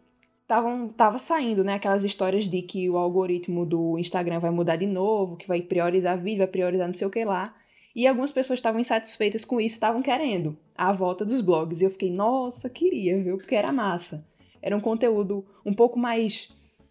[0.47, 4.87] tavam, tava saindo, né, aquelas histórias de que o algoritmo do Instagram vai mudar de
[4.87, 7.55] novo, que vai priorizar vídeo, vai priorizar não sei o que lá.
[7.95, 11.81] E algumas pessoas estavam insatisfeitas com isso, estavam querendo a volta dos blogs.
[11.81, 13.37] E eu fiquei, nossa, queria, viu?
[13.37, 14.27] Porque era massa.
[14.63, 16.49] Era um conteúdo um pouco mais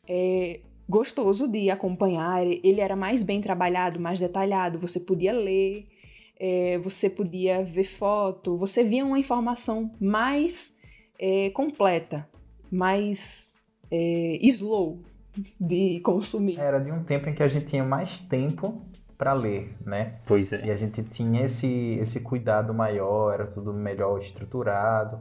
[0.08, 2.46] é, gostoso de acompanhar.
[2.46, 4.78] Ele era mais bem trabalhado, mais detalhado.
[4.78, 5.88] Você podia ler,
[6.40, 10.76] é, você podia ver foto, você via uma informação mais
[11.20, 12.28] é, completa,
[12.72, 13.54] mais
[13.90, 15.00] é, slow
[15.60, 16.60] de consumir.
[16.60, 18.82] Era de um tempo em que a gente tinha mais tempo
[19.18, 20.16] para ler, né?
[20.26, 20.66] Pois é.
[20.66, 25.20] E a gente tinha esse, esse cuidado maior, era tudo melhor estruturado.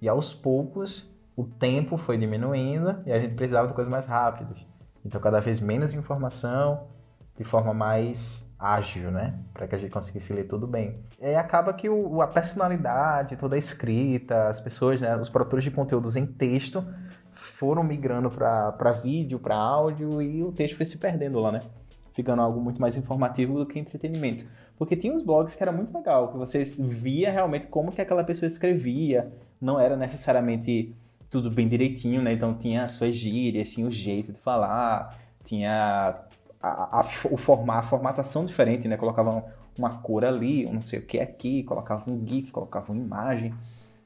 [0.00, 4.58] E aos poucos, o tempo foi diminuindo e a gente precisava de coisas mais rápidas.
[5.04, 6.88] Então, cada vez menos informação,
[7.36, 9.38] de forma mais ágil, né?
[9.54, 10.98] Para que a gente conseguisse ler tudo bem.
[11.20, 15.16] E acaba que o, a personalidade, toda a escrita, as pessoas, né?
[15.16, 16.84] Os produtores de conteúdos em texto
[17.34, 21.60] foram migrando para vídeo, para áudio e o texto foi se perdendo lá, né?
[22.18, 24.44] ficando algo muito mais informativo do que entretenimento.
[24.76, 28.24] Porque tinha uns blogs que era muito legal, que você via realmente como que aquela
[28.24, 30.92] pessoa escrevia, não era necessariamente
[31.30, 32.32] tudo bem direitinho, né?
[32.32, 36.24] Então tinha as suas gírias, tinha o jeito de falar, tinha
[36.60, 38.96] a, a, o formar, a formatação diferente, né?
[38.96, 39.44] Colocavam
[39.78, 43.54] uma cor ali, um não sei o que aqui, colocava um GIF, colocava uma imagem.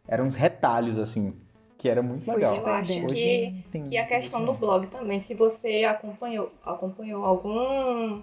[0.06, 1.34] Eram uns retalhos, assim,
[1.78, 2.54] que era muito legal.
[2.54, 7.24] Eu acho Hoje que, tem que a questão do blog também, se você acompanhou, acompanhou
[7.24, 8.22] algum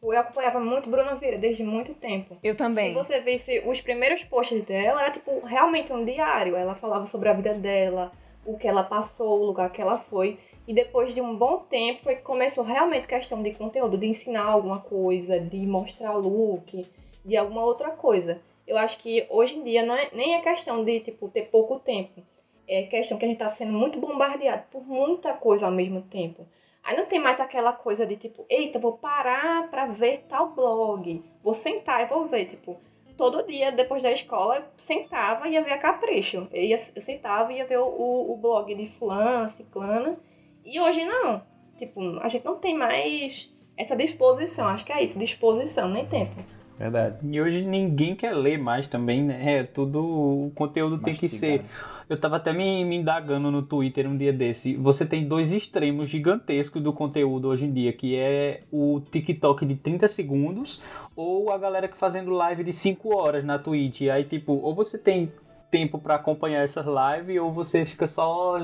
[0.00, 2.38] Tipo, eu acompanhava muito Bruna Vieira desde muito tempo.
[2.42, 2.88] Eu também.
[2.88, 6.56] Se você visse os primeiros posts dela, era tipo realmente um diário.
[6.56, 8.10] Ela falava sobre a vida dela,
[8.44, 10.38] o que ela passou, o lugar que ela foi.
[10.66, 14.44] E depois de um bom tempo foi que começou realmente questão de conteúdo, de ensinar
[14.44, 16.86] alguma coisa, de mostrar look,
[17.24, 18.40] de alguma outra coisa.
[18.66, 21.78] Eu acho que hoje em dia não é, nem é questão de tipo ter pouco
[21.80, 22.22] tempo.
[22.68, 26.46] É questão que a gente tá sendo muito bombardeado por muita coisa ao mesmo tempo.
[26.82, 31.22] Aí não tem mais aquela coisa de tipo, eita, vou parar pra ver tal blog.
[31.42, 32.80] Vou sentar e vou ver, tipo,
[33.20, 36.48] todo dia depois da escola eu sentava e ia ver a capricho.
[36.50, 40.16] Eu, ia, eu sentava e ia ver o, o, o blog de fulana, ciclana.
[40.64, 41.42] E hoje não.
[41.76, 44.68] Tipo, a gente não tem mais essa disposição.
[44.68, 46.32] Acho que é isso, disposição, nem tempo.
[46.78, 47.18] Verdade.
[47.22, 49.58] E hoje ninguém quer ler mais também, né?
[49.58, 51.62] É, tudo o conteúdo tem que ser.
[52.10, 54.74] Eu tava até me, me indagando no Twitter um dia desse.
[54.74, 59.76] Você tem dois extremos gigantescos do conteúdo hoje em dia, que é o TikTok de
[59.76, 60.82] 30 segundos
[61.14, 64.02] ou a galera que fazendo live de 5 horas na Twitch.
[64.12, 65.32] Aí, tipo, ou você tem
[65.70, 68.58] tempo para acompanhar essas lives ou você fica só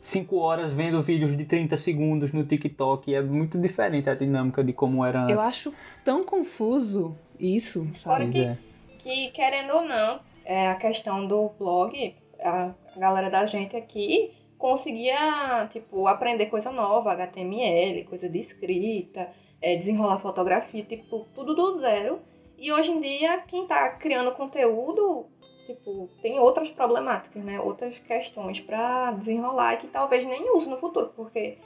[0.00, 3.12] 5 horas vendo vídeos de 30 segundos no TikTok.
[3.12, 5.34] É muito diferente a dinâmica de como era antes.
[5.34, 5.74] Eu acho
[6.04, 8.04] tão confuso isso, sabe?
[8.04, 8.58] Fora que, é.
[8.96, 15.66] que, querendo ou não, é a questão do blog, a galera da gente aqui conseguia,
[15.70, 19.30] tipo, aprender coisa nova, HTML, coisa de escrita,
[19.60, 22.20] é, desenrolar fotografia, tipo, tudo do zero.
[22.56, 25.26] E hoje em dia, quem tá criando conteúdo,
[25.66, 27.60] tipo, tem outras problemáticas, né?
[27.60, 31.58] Outras questões para desenrolar que talvez nem use no futuro, porque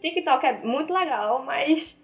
[0.00, 1.98] TikTok é muito legal, mas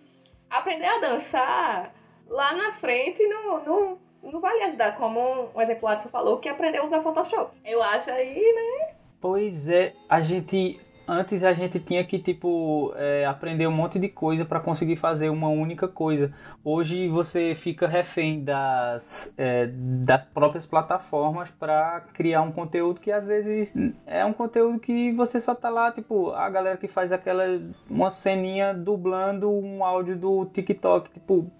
[0.49, 1.95] aprender a dançar
[2.27, 6.83] lá na frente não, não, não vai ajudar, como um exemplo você falou, que aprendeu
[6.83, 7.57] a usar Photoshop.
[7.64, 8.95] Eu acho aí, né?
[9.21, 10.81] Pois é, a gente.
[11.12, 15.29] Antes a gente tinha que, tipo, é, aprender um monte de coisa para conseguir fazer
[15.29, 16.33] uma única coisa.
[16.62, 23.27] Hoje você fica refém das, é, das próprias plataformas para criar um conteúdo que às
[23.27, 23.75] vezes
[24.07, 27.45] é um conteúdo que você só tá lá, tipo, a galera que faz aquela.
[27.89, 31.51] uma ceninha dublando um áudio do TikTok, tipo,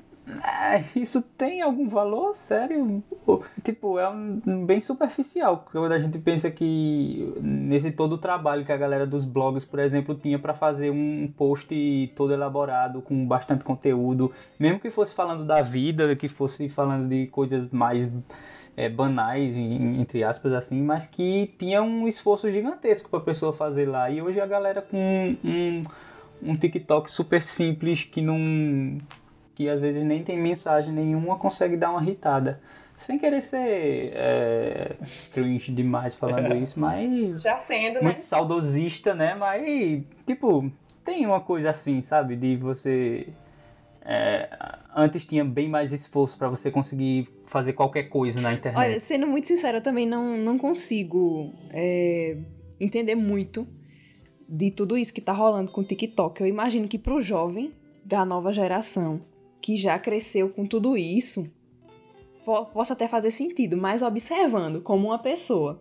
[0.43, 2.35] é, isso tem algum valor?
[2.35, 3.03] Sério?
[3.63, 5.67] Tipo, é um, bem superficial.
[5.71, 9.79] Quando a gente pensa que nesse todo o trabalho que a galera dos blogs, por
[9.79, 15.45] exemplo, tinha para fazer um post todo elaborado, com bastante conteúdo, mesmo que fosse falando
[15.45, 18.09] da vida, que fosse falando de coisas mais
[18.77, 23.87] é, banais, entre aspas, assim, mas que tinha um esforço gigantesco para a pessoa fazer
[23.87, 24.11] lá.
[24.11, 25.83] E hoje a galera com um,
[26.43, 28.99] um TikTok super simples que não
[29.61, 32.59] que às vezes nem tem mensagem nenhuma, consegue dar uma irritada.
[32.97, 34.97] Sem querer ser é,
[35.35, 37.43] cringe demais falando isso, mas.
[37.43, 38.01] Já sendo, né?
[38.01, 39.35] Muito saudosista, né?
[39.35, 40.73] Mas, tipo,
[41.05, 42.37] tem uma coisa assim, sabe?
[42.37, 43.29] De você.
[44.03, 44.49] É,
[44.97, 48.83] antes tinha bem mais esforço para você conseguir fazer qualquer coisa na internet.
[48.83, 52.39] Olha, sendo muito sincero, eu também não, não consigo é,
[52.81, 53.69] entender muito
[54.49, 56.41] de tudo isso que tá rolando com o TikTok.
[56.41, 59.21] Eu imagino que pro jovem da nova geração
[59.61, 61.51] que já cresceu com tudo isso,
[62.73, 65.81] possa até fazer sentido, mas observando como uma pessoa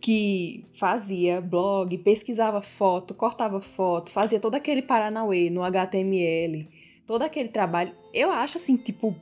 [0.00, 6.68] que fazia blog, pesquisava foto, cortava foto, fazia todo aquele paranauê no HTML,
[7.06, 9.16] todo aquele trabalho, eu acho assim, tipo,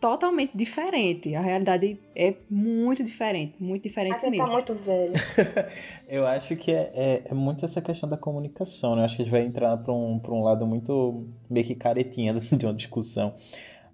[0.00, 1.34] totalmente diferente.
[1.34, 4.46] A realidade é muito diferente, muito diferente a gente mesmo.
[4.46, 5.12] tá muito velho.
[6.08, 9.02] eu acho que é, é, é, muito essa questão da comunicação, né?
[9.02, 12.34] Eu acho que a gente vai entrar para um, um lado muito meio que caretinha
[12.40, 13.34] de uma discussão.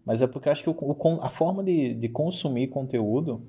[0.04, 3.42] Mas é porque eu acho que o, o, a forma de, de consumir conteúdo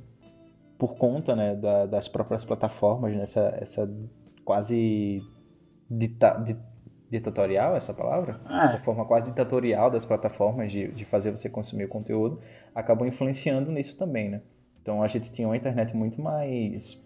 [0.77, 3.89] por conta né, da, das próprias plataformas, né, essa
[4.43, 5.21] quase
[5.89, 6.43] dita,
[7.17, 8.39] ditatorial essa palavra?
[8.45, 8.73] É.
[8.73, 12.39] Da forma quase ditatorial das plataformas de, de fazer você consumir o conteúdo,
[12.73, 14.41] acabou influenciando nisso também, né?
[14.81, 17.05] Então a gente tinha uma internet muito mais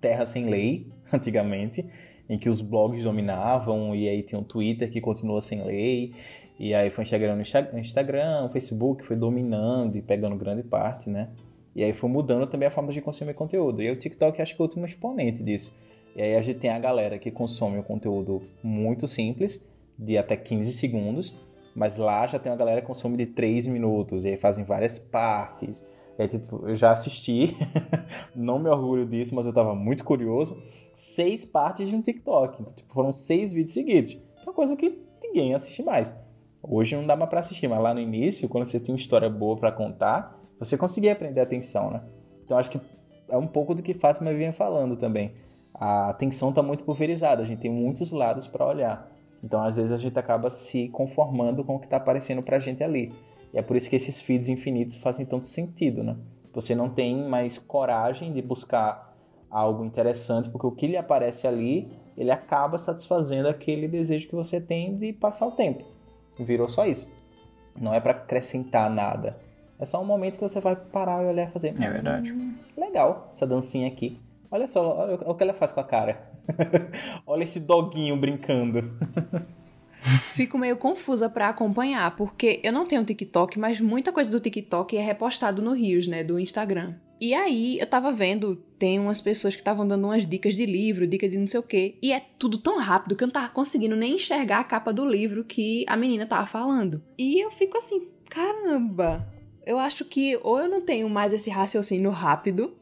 [0.00, 1.84] terra sem lei, antigamente,
[2.28, 6.14] em que os blogs dominavam, e aí tinha o Twitter que continua sem lei,
[6.58, 7.36] e aí foi Instagram
[7.72, 11.30] no Instagram, o Facebook foi dominando e pegando grande parte, né?
[11.74, 13.82] E aí foi mudando também a forma de consumir conteúdo.
[13.82, 15.76] E o TikTok acho que é o último exponente disso.
[16.14, 19.66] E aí a gente tem a galera que consome um conteúdo muito simples,
[19.98, 21.34] de até 15 segundos,
[21.74, 24.98] mas lá já tem uma galera que consome de 3 minutos, e aí fazem várias
[24.98, 25.88] partes.
[26.18, 27.56] Aí, tipo, eu já assisti,
[28.36, 32.60] não me orgulho disso, mas eu tava muito curioso, seis partes de um TikTok.
[32.60, 34.18] Então, tipo, foram seis vídeos seguidos.
[34.42, 36.14] Uma coisa que ninguém assiste mais.
[36.62, 39.28] Hoje não dá mais pra assistir, mas lá no início, quando você tinha uma história
[39.30, 42.02] boa para contar, você conseguia aprender atenção, né?
[42.44, 42.80] Então acho que
[43.28, 45.32] é um pouco do que Fátima vinha falando também
[45.84, 49.10] a atenção está muito pulverizada, a gente tem muitos lados para olhar.
[49.42, 52.60] Então, às vezes, a gente acaba se conformando com o que está aparecendo para a
[52.60, 53.12] gente ali.
[53.52, 56.16] E é por isso que esses feeds infinitos fazem tanto sentido, né?
[56.52, 59.12] Você não tem mais coragem de buscar
[59.50, 64.60] algo interessante, porque o que lhe aparece ali, ele acaba satisfazendo aquele desejo que você
[64.60, 65.82] tem de passar o tempo.
[66.38, 67.12] Virou só isso.
[67.76, 69.36] Não é para acrescentar nada.
[69.80, 71.74] É só um momento que você vai parar e olhar e fazer.
[71.82, 72.30] É verdade.
[72.30, 74.21] Hum, legal, essa dancinha aqui.
[74.52, 76.30] Olha só, olha o que ela faz com a cara.
[77.26, 78.92] olha esse doguinho brincando.
[80.34, 84.94] Fico meio confusa para acompanhar, porque eu não tenho TikTok, mas muita coisa do TikTok
[84.96, 86.96] é repostado no Rios, né, do Instagram.
[87.20, 91.06] E aí, eu tava vendo, tem umas pessoas que estavam dando umas dicas de livro,
[91.06, 93.48] dica de não sei o quê, e é tudo tão rápido que eu não tava
[93.48, 97.00] conseguindo nem enxergar a capa do livro que a menina tava falando.
[97.16, 99.24] E eu fico assim, caramba,
[99.64, 102.76] eu acho que ou eu não tenho mais esse raciocínio rápido,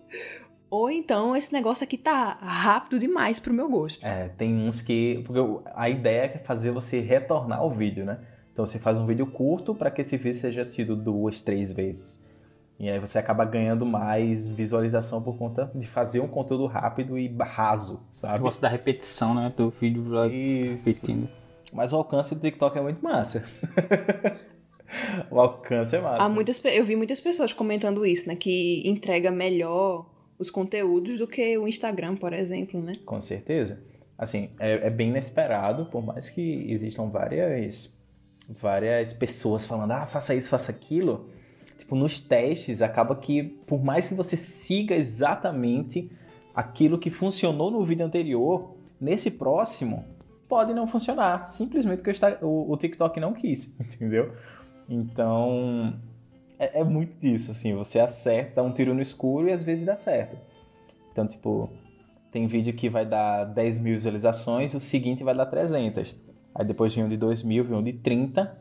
[0.70, 4.06] ou então esse negócio aqui tá rápido demais pro meu gosto.
[4.06, 5.22] É, tem uns que.
[5.26, 5.40] Porque
[5.74, 8.20] a ideia é fazer você retornar ao vídeo, né?
[8.52, 12.24] Então você faz um vídeo curto para que esse vídeo seja assistido duas, três vezes.
[12.78, 17.28] E aí você acaba ganhando mais visualização por conta de fazer um conteúdo rápido e
[17.40, 18.38] raso, sabe?
[18.38, 19.52] Eu gosto da repetição, né?
[19.54, 20.88] Do vídeo Isso.
[20.88, 21.28] repetindo.
[21.72, 23.44] Mas o alcance do TikTok é muito massa.
[25.30, 26.24] o alcance é massa.
[26.24, 28.34] Há muitas, eu vi muitas pessoas comentando isso, né?
[28.34, 30.06] Que entrega melhor
[30.40, 32.92] os conteúdos do que o Instagram, por exemplo, né?
[33.04, 33.78] Com certeza.
[34.16, 37.98] Assim, é, é, bem inesperado, por mais que existam várias,
[38.48, 41.28] várias pessoas falando, ah, faça isso, faça aquilo.
[41.76, 46.10] Tipo, nos testes, acaba que, por mais que você siga exatamente
[46.54, 50.04] aquilo que funcionou no vídeo anterior, nesse próximo,
[50.48, 51.42] pode não funcionar.
[51.42, 54.32] Simplesmente porque o, o TikTok não quis, entendeu?
[54.88, 55.94] Então,
[56.60, 57.74] é, é, muito disso, assim.
[57.74, 60.36] Você acerta um tiro no escuro e às vezes dá certo.
[61.10, 61.70] Então, tipo,
[62.30, 66.14] tem vídeo que vai dar 10 mil visualizações, o seguinte vai dar 300.
[66.54, 68.56] Aí depois vem um de 2 mil, vem um de 30,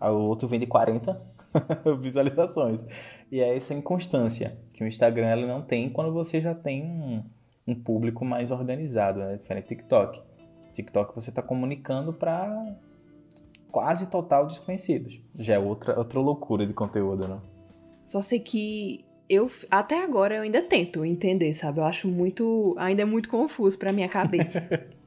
[0.00, 1.20] aí o outro vem de 40
[2.00, 2.84] visualizações.
[3.30, 7.24] E é essa inconstância que o Instagram ela não tem quando você já tem um,
[7.66, 9.36] um público mais organizado, né?
[9.36, 10.22] Diferente do TikTok.
[10.72, 12.76] TikTok você está comunicando para
[13.70, 15.20] quase total desconhecidos.
[15.36, 17.38] Já é outra, outra loucura de conteúdo, né?
[18.06, 21.78] Só sei que eu até agora eu ainda tento entender, sabe?
[21.78, 24.68] Eu acho muito, ainda é muito confuso para minha cabeça.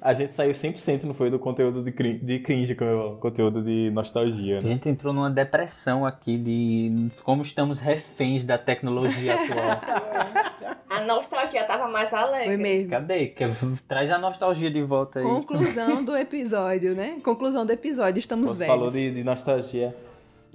[0.00, 3.62] a gente saiu 100% não foi do conteúdo de cringe, de cringe com o conteúdo
[3.62, 4.64] de nostalgia, né?
[4.64, 10.76] A gente entrou numa depressão aqui de como estamos reféns da tecnologia atual.
[10.88, 12.46] a nostalgia tava mais alegre.
[12.46, 12.90] Foi mesmo.
[12.90, 13.34] Cadê?
[13.86, 15.24] Traz a nostalgia de volta aí.
[15.24, 17.18] Conclusão do episódio, né?
[17.22, 18.74] Conclusão do episódio, estamos Você velhos.
[18.74, 19.94] Falou de, de nostalgia.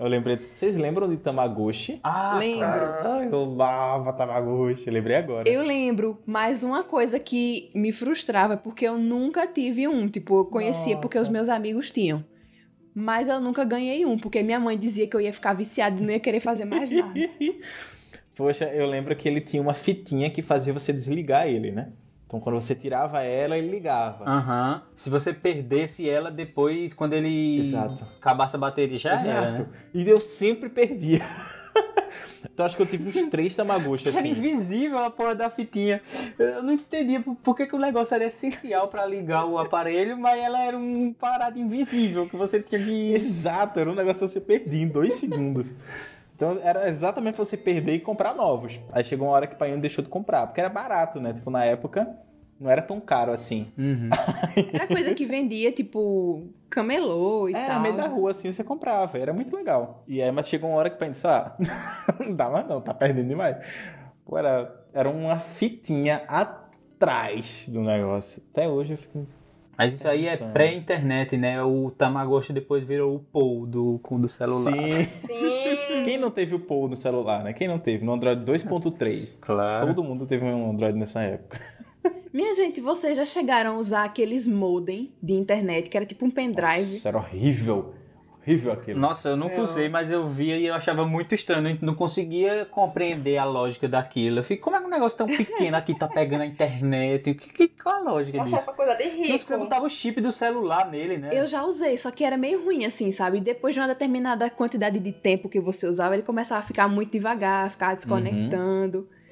[0.03, 0.35] Eu lembrei.
[0.35, 2.01] Vocês lembram de Tamagotchi?
[2.03, 2.65] Ah, lembro.
[2.65, 5.49] Ah, eu amava Tamagotchi, lembrei agora.
[5.49, 10.09] Eu lembro, mas uma coisa que me frustrava é porque eu nunca tive um.
[10.09, 11.01] Tipo, eu conhecia Nossa.
[11.01, 12.21] porque os meus amigos tinham.
[12.93, 16.03] Mas eu nunca ganhei um, porque minha mãe dizia que eu ia ficar viciada e
[16.03, 17.13] não ia querer fazer mais nada.
[18.35, 21.93] Poxa, eu lembro que ele tinha uma fitinha que fazia você desligar ele, né?
[22.33, 24.27] Então quando você tirava ela, ele ligava.
[24.27, 24.73] Aham.
[24.73, 24.81] Uhum.
[24.95, 28.07] Se você perdesse ela depois, quando ele Exato.
[28.19, 29.29] acabasse a bateria, já Exato.
[29.29, 29.51] era.
[29.51, 29.67] Né?
[29.93, 31.21] E eu sempre perdia.
[32.43, 34.31] então acho que eu tive uns três Tamagotchi assim.
[34.31, 36.01] Era invisível a porra da fitinha.
[36.39, 40.39] Eu não entendia por que, que o negócio era essencial para ligar o aparelho, mas
[40.39, 43.13] ela era um parado invisível que você tinha que.
[43.13, 45.75] Exato, era um negócio que você perdia em dois segundos.
[46.43, 48.77] Então era exatamente você perder e comprar novos.
[48.91, 51.31] Aí chegou uma hora que o pai deixou de comprar, porque era barato, né?
[51.31, 52.17] Tipo, na época
[52.59, 53.71] não era tão caro assim.
[53.77, 54.09] Uhum.
[54.73, 57.77] era coisa que vendia, tipo, camelô e é, tal.
[57.77, 59.17] no meio da rua, assim, você comprava.
[59.17, 60.03] Era muito legal.
[60.05, 61.55] E aí, mas chegou uma hora que o pai disse, ah,
[62.19, 63.57] não dá mais não, tá perdendo demais.
[64.25, 68.43] Pô, era, era uma fitinha atrás do negócio.
[68.51, 69.25] Até hoje eu fico
[69.77, 71.63] mas isso aí é pré-internet, né?
[71.63, 74.73] O Tamagotchi depois virou o Pou do, do celular.
[74.73, 75.03] Sim.
[75.03, 76.03] Sim.
[76.05, 77.53] Quem não teve o Pou no celular, né?
[77.53, 78.05] Quem não teve?
[78.05, 79.39] No Android 2.3.
[79.41, 79.87] Claro.
[79.87, 81.59] Todo mundo teve um Android nessa época.
[82.33, 86.31] Minha gente, vocês já chegaram a usar aqueles modem de internet, que era tipo um
[86.31, 86.95] pendrive?
[86.95, 87.93] Isso era horrível
[88.43, 88.99] horrível aquilo.
[88.99, 89.63] Nossa, eu nunca eu...
[89.63, 91.69] usei, mas eu via e eu achava muito estranho.
[91.69, 94.39] Eu não conseguia compreender a lógica daquilo.
[94.39, 97.33] Eu fico, como é que um negócio tão pequeno aqui tá pegando a internet?
[97.33, 98.55] Que, que, qual a lógica eu disso?
[98.55, 99.47] Achava coisa de rico.
[99.47, 101.29] Você botava o chip do celular nele, né?
[101.31, 103.39] Eu já usei, só que era meio ruim assim, sabe?
[103.39, 107.11] Depois de uma determinada quantidade de tempo que você usava, ele começava a ficar muito
[107.11, 108.99] devagar, ficar desconectando.
[108.99, 109.23] Uhum.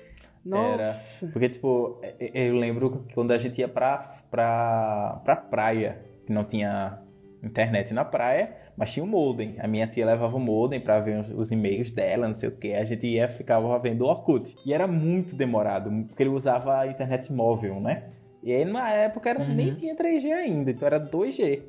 [0.43, 1.25] Nossa.
[1.25, 3.97] Era, porque, tipo, eu lembro quando a gente ia pra,
[4.31, 6.99] pra, pra praia, que não tinha
[7.43, 9.55] internet na praia, mas tinha o modem.
[9.59, 12.57] A minha tia levava o modem para ver os, os, e-mails dela, não sei o
[12.57, 12.73] que.
[12.73, 14.55] A gente ia ficava vendo o Orkut.
[14.65, 18.03] E era muito demorado, porque ele usava a internet móvel, né?
[18.43, 19.53] E aí na época era, uhum.
[19.53, 21.61] nem tinha 3G ainda, então era 2G.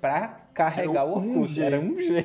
[0.00, 1.62] pra carregar Era o um Orkut.
[1.62, 2.24] Era um G.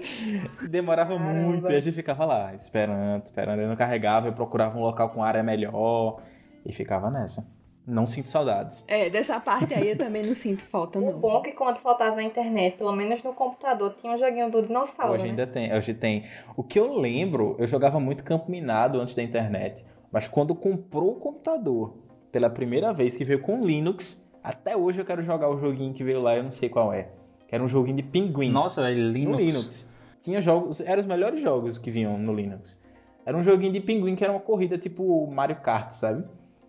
[0.70, 1.40] Demorava Caramba.
[1.42, 3.60] muito e a gente ficava lá, esperando, esperando.
[3.60, 6.22] Eu não carregava, eu procurava um local com área melhor
[6.64, 7.53] e ficava nessa.
[7.86, 8.82] Não sinto saudades.
[8.88, 11.18] É, dessa parte aí eu também não sinto falta, O não.
[11.18, 14.62] bom é que quando faltava a internet, pelo menos no computador, tinha um joguinho do
[14.62, 15.30] dinossauro, Hoje né?
[15.30, 16.24] ainda tem, hoje tem.
[16.56, 21.10] O que eu lembro, eu jogava muito campo minado antes da internet, mas quando comprou
[21.12, 21.94] o computador,
[22.32, 26.02] pela primeira vez que veio com Linux, até hoje eu quero jogar o joguinho que
[26.02, 27.08] veio lá, eu não sei qual é.
[27.46, 28.50] Que era um joguinho de pinguim.
[28.50, 29.38] Nossa, no Linux.
[29.38, 29.94] Linux.
[30.20, 32.82] Tinha jogos, eram os melhores jogos que vinham no Linux.
[33.26, 36.24] Era um joguinho de pinguim que era uma corrida tipo Mario Kart, sabe?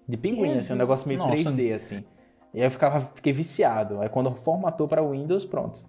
[0.07, 1.33] De pinguim, assim, um negócio meio Nossa.
[1.33, 2.03] 3D, assim.
[2.53, 3.99] E aí eu ficava, fiquei viciado.
[4.01, 5.85] Aí quando formatou para Windows, pronto.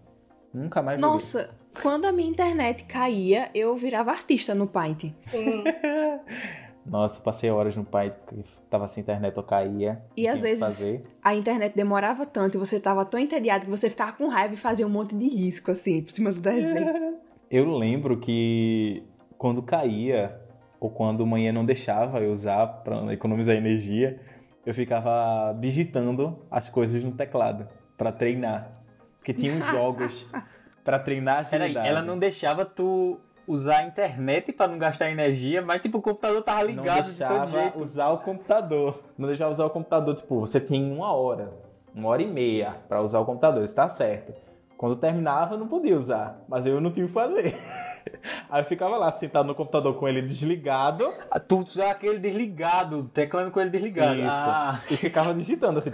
[0.53, 1.13] Nunca mais joguei.
[1.13, 1.51] Nossa,
[1.83, 5.13] quando a minha internet caía, eu virava artista no Paint.
[5.21, 5.63] Sim.
[6.87, 10.03] Nossa, passei horas no Paint porque tava sem internet, eu caía.
[10.17, 11.05] E às vezes- Fazer.
[11.23, 14.57] A internet demorava tanto e você tava tão entediado que você ficava com raiva e
[14.57, 17.17] fazia um monte de risco, assim, por cima do desenho.
[17.51, 19.05] Eu lembro que
[19.37, 20.41] quando caía,
[20.81, 24.21] ou quando manhã não deixava eu usar para economizar energia,
[24.65, 28.71] eu ficava digitando as coisas no teclado para treinar.
[29.19, 30.27] Porque tinha uns jogos
[30.85, 31.89] para treinar Peraí, agilidade.
[31.89, 36.43] ela não deixava tu usar a internet pra não gastar energia, mas tipo, o computador
[36.43, 37.83] tava não ligado de todo deixava jeito.
[37.83, 39.03] usar o computador.
[39.17, 40.15] Não deixava usar o computador.
[40.15, 41.53] Tipo, você tinha uma hora,
[41.95, 43.63] uma hora e meia para usar o computador.
[43.63, 44.35] Isso tá certo.
[44.77, 46.45] Quando terminava, eu não podia usar.
[46.49, 47.55] Mas eu não tinha o que fazer.
[48.51, 53.05] Aí eu ficava lá sentado no computador com ele desligado Ah, Tu usava aquele desligado,
[53.13, 54.15] teclando com ele desligado.
[54.15, 54.49] Isso.
[54.49, 55.91] Ah, e ficava digitando assim,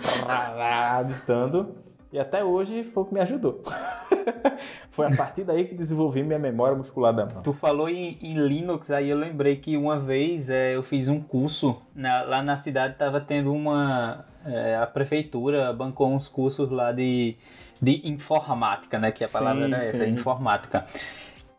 [1.06, 1.76] digitando.
[2.12, 3.62] E até hoje foi o que me ajudou.
[4.90, 7.38] foi a partir daí que desenvolvi minha memória muscular da mão.
[7.42, 11.20] Tu falou em, em Linux, aí eu lembrei que uma vez é, eu fiz um
[11.22, 14.26] curso, na- lá na cidade tava tendo uma.
[14.44, 17.34] é, a prefeitura bancou uns cursos lá de,
[17.80, 19.10] de informática, né?
[19.10, 20.10] Que a Sim, palavra era essa, sim.
[20.10, 20.84] informática.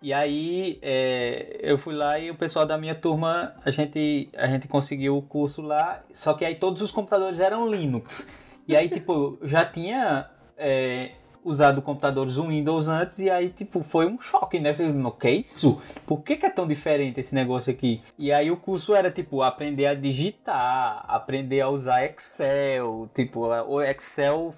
[0.04, 4.47] E aí é, eu fui lá e o pessoal da minha turma, a gente, a
[4.47, 8.30] gente conseguiu o curso lá, só que aí todos os computadores eram Linux.
[8.68, 14.06] E aí, tipo, eu já tinha é, usado computadores Windows antes e aí, tipo, foi
[14.06, 14.72] um choque, né?
[14.72, 15.82] Eu Falei, o que é isso?
[16.06, 18.01] Por que, que é tão diferente esse negócio aqui?
[18.20, 23.82] E aí o curso era, tipo, aprender a digitar, aprender a usar Excel, tipo, o
[23.82, 24.54] Excel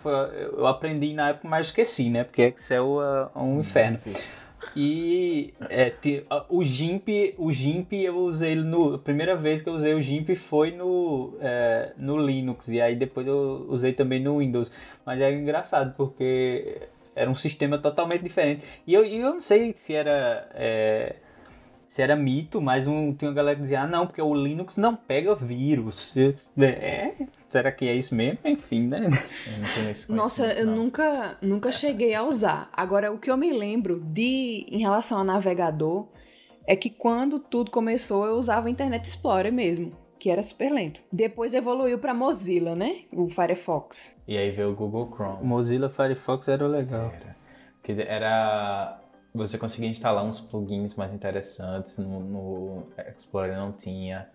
[0.58, 2.24] eu aprendi na época, mas esqueci, né?
[2.24, 3.00] Porque Excel
[3.36, 3.98] é um inferno.
[3.98, 4.45] Difícil.
[4.76, 8.95] E é, te- o GIMP, o GIMP eu usei ele no.
[8.95, 12.68] A primeira vez que eu usei o GIMP foi no, é, no Linux.
[12.70, 14.72] E aí depois eu usei também no Windows.
[15.05, 16.82] Mas é engraçado porque
[17.16, 18.63] era um sistema totalmente diferente.
[18.86, 20.47] E eu, eu não sei se era.
[20.53, 21.16] é,
[21.88, 24.76] se era mito, mas um, tinha uma galera que dizia, ah não, porque o Linux
[24.76, 26.13] não pega vírus.
[26.57, 27.13] É,
[27.56, 28.39] será que é isso mesmo?
[28.43, 29.06] Enfim, né?
[29.47, 30.76] Eu não tenho esse Nossa, eu não.
[30.76, 32.70] nunca, nunca cheguei a usar.
[32.74, 36.08] Agora, o que eu me lembro de em relação a navegador
[36.68, 41.01] é que quando tudo começou, eu usava o Internet Explorer mesmo, que era super lento.
[41.10, 43.03] Depois evoluiu para Mozilla, né?
[43.14, 44.18] O Firefox.
[44.28, 45.45] E aí veio o Google O Chrome.
[45.45, 47.14] Mozilla Firefox era legal.
[47.82, 48.99] Que era.
[49.34, 51.97] Você conseguia instalar uns plugins mais interessantes.
[51.99, 54.28] No, no Explorer não tinha.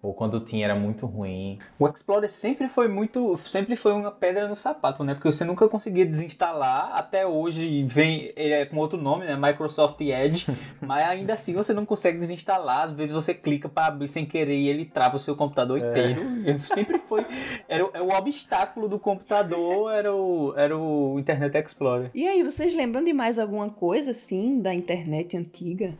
[0.00, 1.58] Ou quando tinha era muito ruim.
[1.78, 5.14] O Explorer sempre foi muito, sempre foi uma pedra no sapato, né?
[5.14, 9.36] Porque você nunca conseguia desinstalar, até hoje vem ele é com outro nome, né?
[9.36, 10.46] Microsoft Edge,
[10.80, 14.56] mas ainda assim você não consegue desinstalar, às vezes você clica para abrir sem querer
[14.56, 16.22] e ele trava o seu computador inteiro.
[16.62, 17.26] Sempre foi
[17.68, 22.10] era, o- é o obstáculo do computador era o era o Internet Explorer.
[22.14, 25.94] E aí, vocês lembram de mais alguma coisa assim da internet antiga?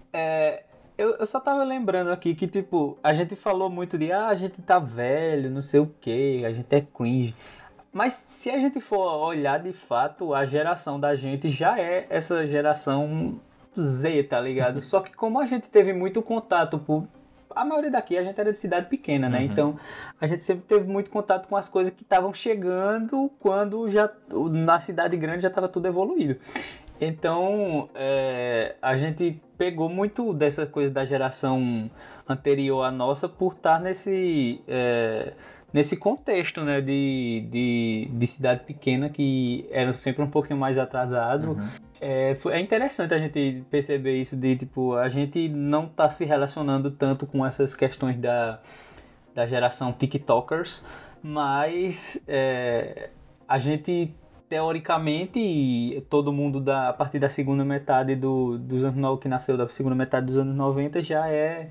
[0.98, 4.34] Eu, eu só tava lembrando aqui que, tipo, a gente falou muito de ah, a
[4.34, 7.36] gente tá velho, não sei o que, a gente é cringe.
[7.92, 12.44] Mas se a gente for olhar de fato, a geração da gente já é essa
[12.48, 13.40] geração
[13.78, 14.82] Z, tá ligado?
[14.82, 17.06] Só que como a gente teve muito contato por.
[17.54, 19.38] A maioria daqui a gente era de cidade pequena, né?
[19.38, 19.44] Uhum.
[19.44, 19.76] Então
[20.20, 24.10] a gente sempre teve muito contato com as coisas que estavam chegando quando já
[24.50, 26.38] na cidade grande já estava tudo evoluído.
[27.00, 31.90] Então, é, a gente pegou muito dessa coisa da geração
[32.28, 35.32] anterior à nossa por estar nesse, é,
[35.72, 41.52] nesse contexto né, de, de, de cidade pequena que era sempre um pouquinho mais atrasado.
[41.52, 41.68] Uhum.
[42.00, 46.90] É, é interessante a gente perceber isso de tipo a gente não tá se relacionando
[46.90, 48.60] tanto com essas questões da,
[49.34, 50.86] da geração TikTokers,
[51.22, 53.10] mas é,
[53.48, 54.14] a gente
[54.48, 59.56] teoricamente todo mundo da a partir da segunda metade do, dos anos no- que nasceu
[59.56, 61.68] da segunda metade dos anos 90 já é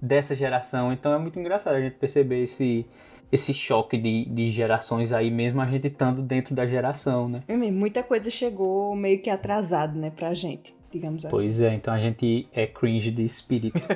[0.00, 2.86] dessa geração, então é muito engraçado a gente perceber esse
[3.32, 7.42] esse choque de, de gerações aí, mesmo a gente estando dentro da geração, né?
[7.48, 11.34] É Muita coisa chegou meio que atrasado, né, pra gente, digamos assim.
[11.34, 13.80] Pois é, então a gente é cringe de espírito.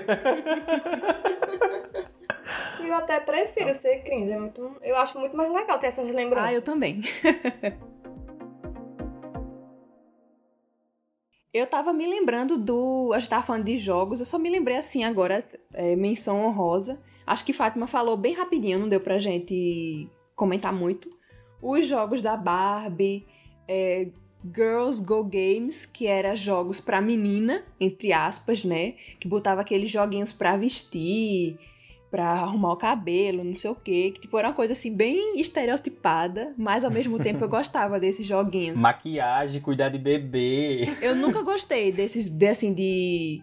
[2.84, 4.32] Eu até prefiro ser cringe.
[4.32, 6.48] É muito, eu acho muito mais legal ter essas lembranças.
[6.48, 7.00] Ah, eu também.
[11.52, 13.12] eu tava me lembrando do.
[13.14, 17.00] A gente tava falando de jogos, eu só me lembrei assim agora, é, menção honrosa.
[17.26, 21.10] Acho que Fátima falou bem rapidinho, não deu pra gente comentar muito.
[21.62, 23.26] Os jogos da Barbie,
[23.68, 24.08] é,
[24.44, 28.92] Girls Go Games, que era jogos pra menina, entre aspas, né?
[29.18, 31.58] Que botava aqueles joguinhos pra vestir,
[32.10, 34.10] pra arrumar o cabelo, não sei o quê.
[34.14, 38.26] Que tipo, era uma coisa assim bem estereotipada, mas ao mesmo tempo eu gostava desses
[38.26, 38.80] joguinhos.
[38.80, 40.88] Maquiagem, cuidar de bebê.
[41.00, 43.42] Eu nunca gostei desses, de, assim, de.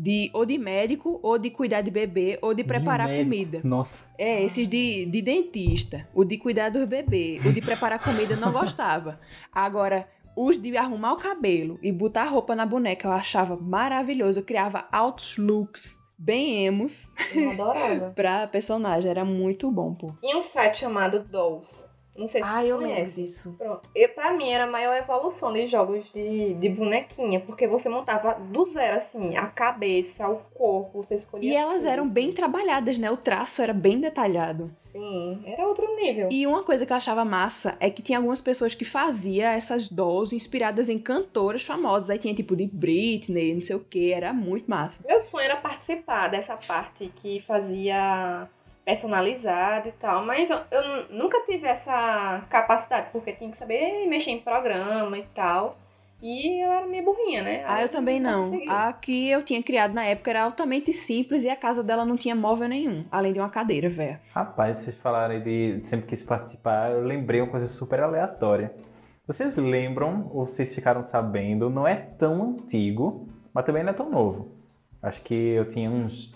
[0.00, 3.24] De, ou de médico, ou de cuidar de bebê, ou de preparar médico.
[3.24, 3.60] comida.
[3.64, 4.06] Nossa.
[4.16, 8.36] É, esses de, de dentista, o de cuidar dos bebês, o de preparar comida eu
[8.36, 9.18] não gostava.
[9.52, 14.38] Agora, os de arrumar o cabelo e botar roupa na boneca eu achava maravilhoso.
[14.38, 18.10] Eu criava altos looks bem emos Eu adorava.
[18.16, 20.12] pra personagem, era muito bom, pô.
[20.20, 21.87] Tinha um site chamado Dolls.
[22.18, 23.22] Não sei se Ah, você eu conhece.
[23.22, 23.54] disso.
[23.56, 23.88] Pronto.
[23.94, 28.34] Eu, pra mim era a maior evolução de jogos de, de bonequinha, porque você montava
[28.34, 31.52] do zero, assim, a cabeça, o corpo, você escolhia.
[31.52, 33.10] E elas eram bem trabalhadas, né?
[33.10, 34.70] O traço era bem detalhado.
[34.74, 36.28] Sim, era outro nível.
[36.32, 39.88] E uma coisa que eu achava massa é que tinha algumas pessoas que faziam essas
[39.88, 42.10] dolls inspiradas em cantoras famosas.
[42.10, 45.04] Aí tinha tipo de Britney, não sei o que, era muito massa.
[45.06, 48.48] Meu sonho era participar dessa parte que fazia
[48.88, 54.06] personalizado e tal, mas eu, eu nu- nunca tive essa capacidade, porque tinha que saber
[54.08, 55.76] mexer em programa e tal.
[56.20, 57.62] E eu era meio burrinha, né?
[57.64, 58.40] Ah, Aí eu também não.
[58.42, 58.68] consegui.
[58.68, 62.16] A que eu tinha criado na época era altamente simples e a casa dela não
[62.16, 64.18] tinha móvel nenhum, além de uma cadeira, velho.
[64.34, 68.74] Rapaz, vocês falaram aí de sempre quis participar, eu lembrei uma coisa super aleatória.
[69.28, 74.10] Vocês lembram, ou vocês ficaram sabendo, não é tão antigo, mas também não é tão
[74.10, 74.50] novo.
[75.00, 76.34] Acho que eu tinha uns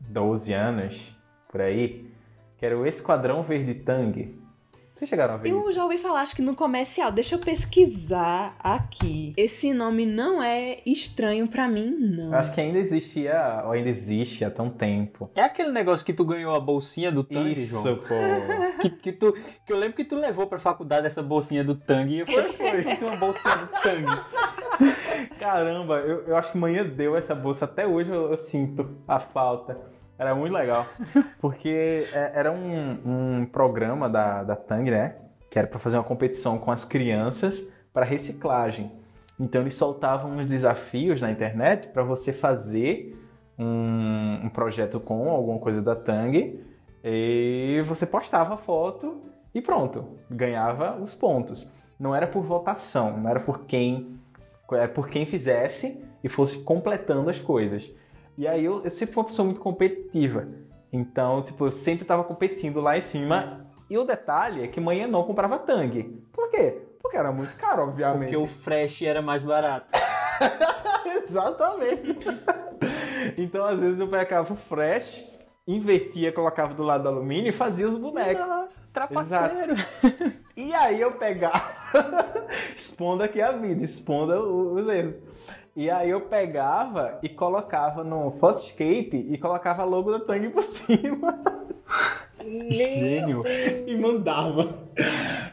[0.00, 1.17] 12 anos,
[1.48, 2.10] por aí,
[2.56, 4.36] que era o Esquadrão Verde Tang.
[4.94, 5.72] Vocês chegaram a ver Eu isso?
[5.72, 7.12] já ouvi falar, acho que no comercial.
[7.12, 9.32] Deixa eu pesquisar aqui.
[9.36, 12.32] Esse nome não é estranho pra mim, não.
[12.32, 15.30] Eu acho que ainda existia, ou ainda existe há tão tempo.
[15.36, 17.96] É aquele negócio que tu ganhou a bolsinha do Tang, Isso, João?
[17.98, 18.14] pô.
[18.82, 19.32] Que, que, tu,
[19.66, 22.96] que eu lembro que tu levou pra faculdade essa bolsinha do Tang e eu falei,
[22.96, 24.04] foi uma bolsinha do Tang.
[25.38, 27.64] Caramba, eu, eu acho que manhã deu essa bolsa.
[27.64, 29.78] Até hoje eu, eu sinto a falta.
[30.18, 30.86] Era muito legal.
[31.40, 35.16] Porque é- era um, um programa da, da Tang, né?
[35.50, 38.90] Que era para fazer uma competição com as crianças para reciclagem.
[39.40, 43.14] Então eles soltavam uns desafios na internet para você fazer
[43.58, 46.60] um, um projeto com alguma coisa da Tang
[47.04, 49.22] e você postava a foto
[49.54, 51.72] e pronto, ganhava os pontos.
[51.98, 54.18] Não era por votação, não era por quem
[54.72, 57.90] é por quem fizesse e fosse completando as coisas.
[58.38, 60.46] E aí eu, eu sempre fui uma pessoa muito competitiva.
[60.92, 63.58] Então, tipo, eu sempre tava competindo lá em cima.
[63.90, 66.02] E o detalhe é que manhã não comprava Tang.
[66.32, 66.82] Por quê?
[67.02, 68.30] Porque era muito caro, obviamente.
[68.30, 69.86] Porque o Fresh era mais barato.
[71.22, 72.16] Exatamente.
[73.36, 75.36] então, às vezes eu pegava o fresh,
[75.66, 78.46] invertia, colocava do lado do alumínio e fazia os bonecos.
[78.46, 79.74] Nossa, trapaceiro.
[80.56, 81.62] E aí eu pegava.
[82.76, 85.18] expondo aqui a vida, expondo o- os erros.
[85.78, 90.64] E aí eu pegava e colocava no Photoscape e colocava a logo da Tang por
[90.66, 91.38] cima
[92.68, 93.44] Gênio.
[93.86, 94.76] e mandava.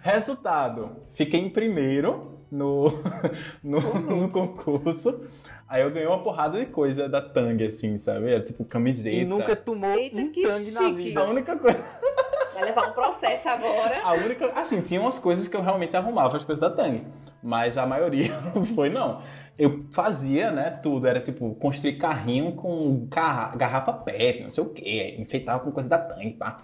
[0.02, 2.86] Resultado, fiquei em primeiro no,
[3.64, 5.28] no, no concurso.
[5.70, 8.32] Aí eu ganhei uma porrada de coisa da Tang, assim, sabe?
[8.32, 9.16] Era tipo camiseta.
[9.16, 11.20] E nunca tomou Eita, um Tang na vida.
[11.20, 11.78] A única coisa.
[12.56, 14.02] Vai levar um processo agora.
[14.02, 14.48] A única.
[14.60, 17.06] Assim, tinha umas coisas que eu realmente arrumava, as coisas da Tang.
[17.44, 19.22] Mas a maioria não foi, não.
[19.58, 21.08] Eu fazia, né, tudo.
[21.08, 25.16] Era tipo, construir carrinho com garra- garrafa PET, não sei o quê.
[25.20, 26.62] Enfeitava com coisa da Tang, pá.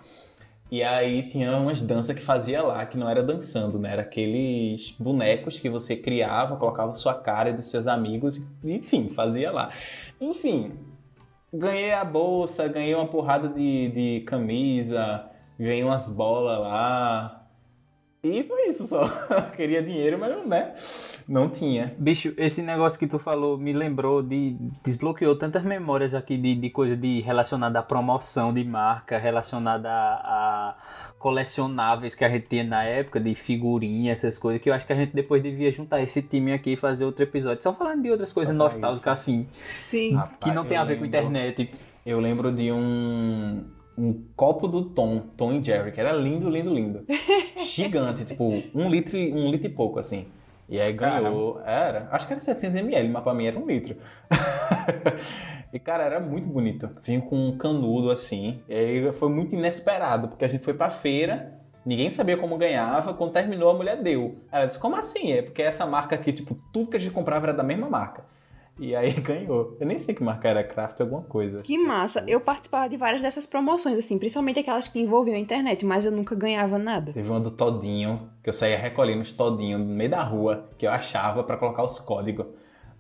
[0.70, 3.92] E aí tinha umas danças que fazia lá, que não era dançando, né?
[3.92, 9.52] Era aqueles bonecos que você criava, colocava sua cara e dos seus amigos, enfim, fazia
[9.52, 9.72] lá.
[10.20, 10.72] Enfim,
[11.54, 15.26] ganhei a bolsa, ganhei uma porrada de, de camisa,
[15.60, 17.41] ganhei umas bolas lá.
[18.24, 19.04] E foi isso só.
[19.58, 20.74] Queria dinheiro, mas né,
[21.28, 21.96] não tinha.
[21.98, 24.56] Bicho, esse negócio que tu falou me lembrou de.
[24.84, 30.70] desbloqueou tantas memórias aqui de, de coisa de relacionada à promoção de marca, relacionada a,
[30.70, 30.76] a
[31.18, 34.94] colecionáveis que a gente tinha na época, de figurinha, essas coisas, que eu acho que
[34.94, 37.64] a gente depois devia juntar esse time aqui e fazer outro episódio.
[37.64, 39.32] Só falando de outras coisas nostálgicas isso.
[39.32, 39.48] assim,
[39.88, 40.10] Sim.
[40.40, 41.72] que não Rapaz, tem a ver com lembro- internet.
[42.06, 43.64] Eu lembro de um,
[44.02, 47.06] um copo do Tom, Tom e Jerry, que era lindo, lindo, lindo.
[47.58, 50.28] Gigante, tipo, um litro, e- um litro e pouco, assim.
[50.68, 53.96] E aí ganhou, era, acho que era 700ml, mas pra mim era um litro.
[55.74, 56.90] e cara, era muito bonito.
[57.04, 58.62] Vinha com um canudo assim.
[58.68, 63.14] E aí foi muito inesperado, porque a gente foi pra feira, ninguém sabia como ganhava.
[63.14, 64.38] Quando terminou, a mulher deu.
[64.52, 65.34] Ela disse: Como assim?
[65.34, 68.24] É porque essa marca aqui, tipo, tudo que a gente comprava era da mesma marca.
[68.82, 69.78] E aí ganhou.
[69.80, 71.62] Eu nem sei que marca era, Craft alguma coisa.
[71.62, 72.26] Que massa.
[72.28, 76.12] Eu participava de várias dessas promoções, assim, principalmente aquelas que envolviam a internet, mas eu
[76.12, 77.14] nunca ganhava nada.
[77.14, 80.88] Teve uma do Todinho, que eu saía recolhendo os Todinhos no meio da rua, que
[80.88, 82.48] eu achava pra colocar os códigos.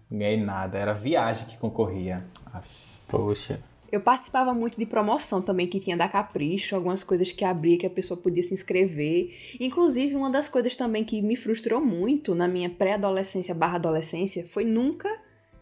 [0.09, 2.23] Não ganhei nada, era viagem que concorria.
[2.53, 2.91] Aff.
[3.07, 3.59] Poxa.
[3.91, 7.87] Eu participava muito de promoção também, que tinha da Capricho, algumas coisas que abria que
[7.87, 9.35] a pessoa podia se inscrever.
[9.59, 14.63] Inclusive, uma das coisas também que me frustrou muito na minha pré-adolescência barra adolescência foi
[14.63, 15.09] nunca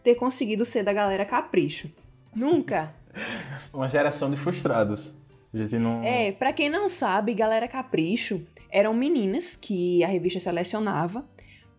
[0.02, 1.90] ter conseguido ser da galera Capricho.
[2.34, 2.94] Nunca!
[3.72, 5.12] Uma geração de frustrados.
[5.52, 6.02] A gente não.
[6.02, 11.24] É, pra quem não sabe, Galera Capricho eram meninas que a revista selecionava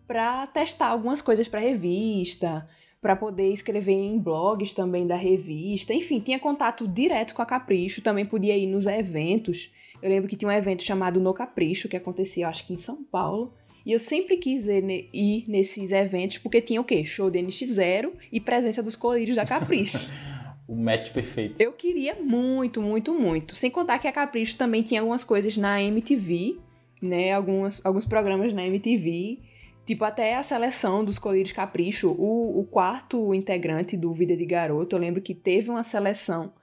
[0.06, 2.68] pra testar algumas coisas pra revista,
[3.00, 5.94] pra poder escrever em blogs também da revista.
[5.94, 9.72] Enfim, tinha contato direto com a Capricho, também podia ir nos eventos.
[10.02, 13.02] Eu lembro que tinha um evento chamado No Capricho, que acontecia, acho que em São
[13.04, 13.54] Paulo.
[13.84, 17.04] E eu sempre quis ir, ir nesses eventos porque tinha o quê?
[17.04, 19.98] Show de NX0 e presença dos colírios da Capricho.
[20.72, 21.60] O match perfeito.
[21.60, 23.54] Eu queria muito, muito, muito.
[23.54, 26.56] Sem contar que a Capricho também tinha algumas coisas na MTV,
[27.02, 27.32] né?
[27.32, 29.38] Algumas, alguns programas na MTV.
[29.84, 32.10] Tipo, até a seleção dos colírios Capricho.
[32.12, 36.54] O, o quarto integrante do Vida de Garoto, eu lembro que teve uma seleção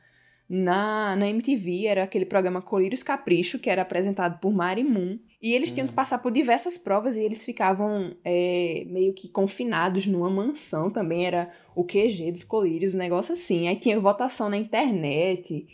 [0.50, 1.86] na, na MTV.
[1.86, 5.20] Era aquele programa Colírios Capricho, que era apresentado por Mari Moon.
[5.42, 10.06] E eles tinham que passar por diversas provas e eles ficavam é, meio que confinados
[10.06, 11.26] numa mansão também.
[11.26, 13.70] Era o QG dos colírios, um negócio assim.
[13.70, 15.66] Aí tinha votação na internet,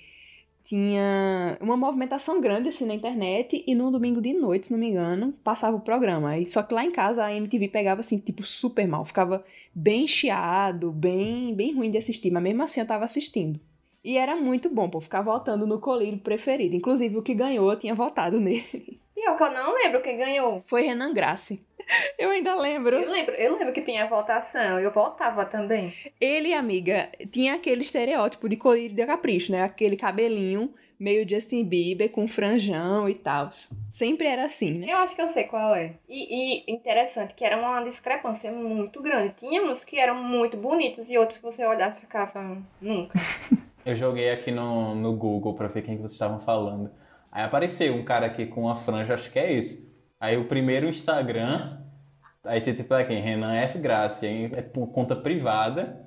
[0.64, 4.90] tinha uma movimentação grande assim na internet e no domingo de noite, se não me
[4.90, 6.30] engano, passava o programa.
[6.30, 9.04] Aí, só que lá em casa a MTV pegava assim, tipo, super mal.
[9.04, 9.44] Ficava
[9.74, 13.60] bem chiado, bem, bem ruim de assistir, mas mesmo assim eu tava assistindo.
[14.04, 16.76] E era muito bom, pô, ficar votando no colírio preferido.
[16.76, 19.00] Inclusive o que ganhou, eu tinha votado nele.
[19.16, 20.62] Pior que eu não lembro quem ganhou.
[20.66, 21.66] Foi Renan Grace.
[22.20, 22.98] Eu ainda lembro.
[22.98, 25.94] Eu lembro, eu lembro que tinha votação, eu votava também.
[26.20, 29.62] Ele, amiga, tinha aquele estereótipo de colírio de capricho, né?
[29.62, 33.50] Aquele cabelinho meio Justin Bieber com franjão e tal.
[33.92, 34.88] Sempre era assim, né?
[34.90, 35.94] Eu acho que eu sei qual é.
[36.10, 39.34] E, e interessante que era uma discrepância muito grande.
[39.36, 43.20] Tínhamos que eram muito bonitos e outros que você olhava e ficava nunca.
[43.86, 46.90] Eu joguei aqui no, no Google pra ver quem que vocês estavam falando.
[47.36, 49.94] Aí apareceu um cara aqui com uma franja, acho que é esse.
[50.18, 51.80] Aí o primeiro Instagram,
[52.46, 53.78] aí tem tipo aqui, Renan F.
[53.78, 56.02] Graça, aí é por conta privada,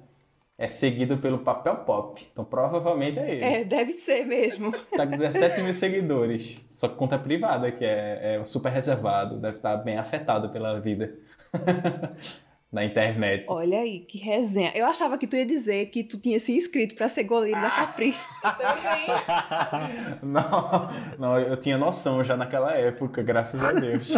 [0.57, 2.27] é seguido pelo Papel Pop.
[2.33, 3.45] Então provavelmente é ele.
[3.45, 4.73] É, deve ser mesmo.
[4.97, 6.65] Tá com 17 mil seguidores.
[6.71, 11.13] Só que conta privada, que é, é super reservado, deve estar bem afetado pela vida.
[12.71, 13.47] Na internet.
[13.49, 14.71] Olha aí, que resenha.
[14.75, 17.71] Eu achava que tu ia dizer que tu tinha se inscrito pra ser goleiro da
[17.71, 18.21] Capricho.
[20.23, 24.15] Não, não, eu tinha noção já naquela época, graças a Deus.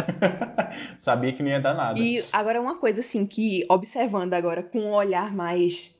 [0.98, 1.98] Sabia que não ia dar nada.
[1.98, 5.94] E agora uma coisa assim que, observando agora com um olhar mais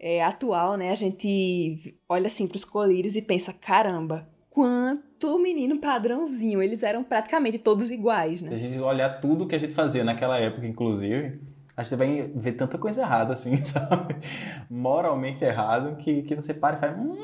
[0.00, 0.90] é, atual, né?
[0.90, 6.62] A gente olha assim pros colírios e pensa, caramba, quanto menino padrãozinho.
[6.62, 8.56] Eles eram praticamente todos iguais, Se a né?
[8.56, 11.40] gente olhar tudo que a gente fazia naquela época, inclusive,
[11.76, 14.16] a gente vai ver tanta coisa errada, assim, sabe?
[14.68, 16.96] Moralmente errado, que, que você para e faz.
[16.96, 17.16] Hum...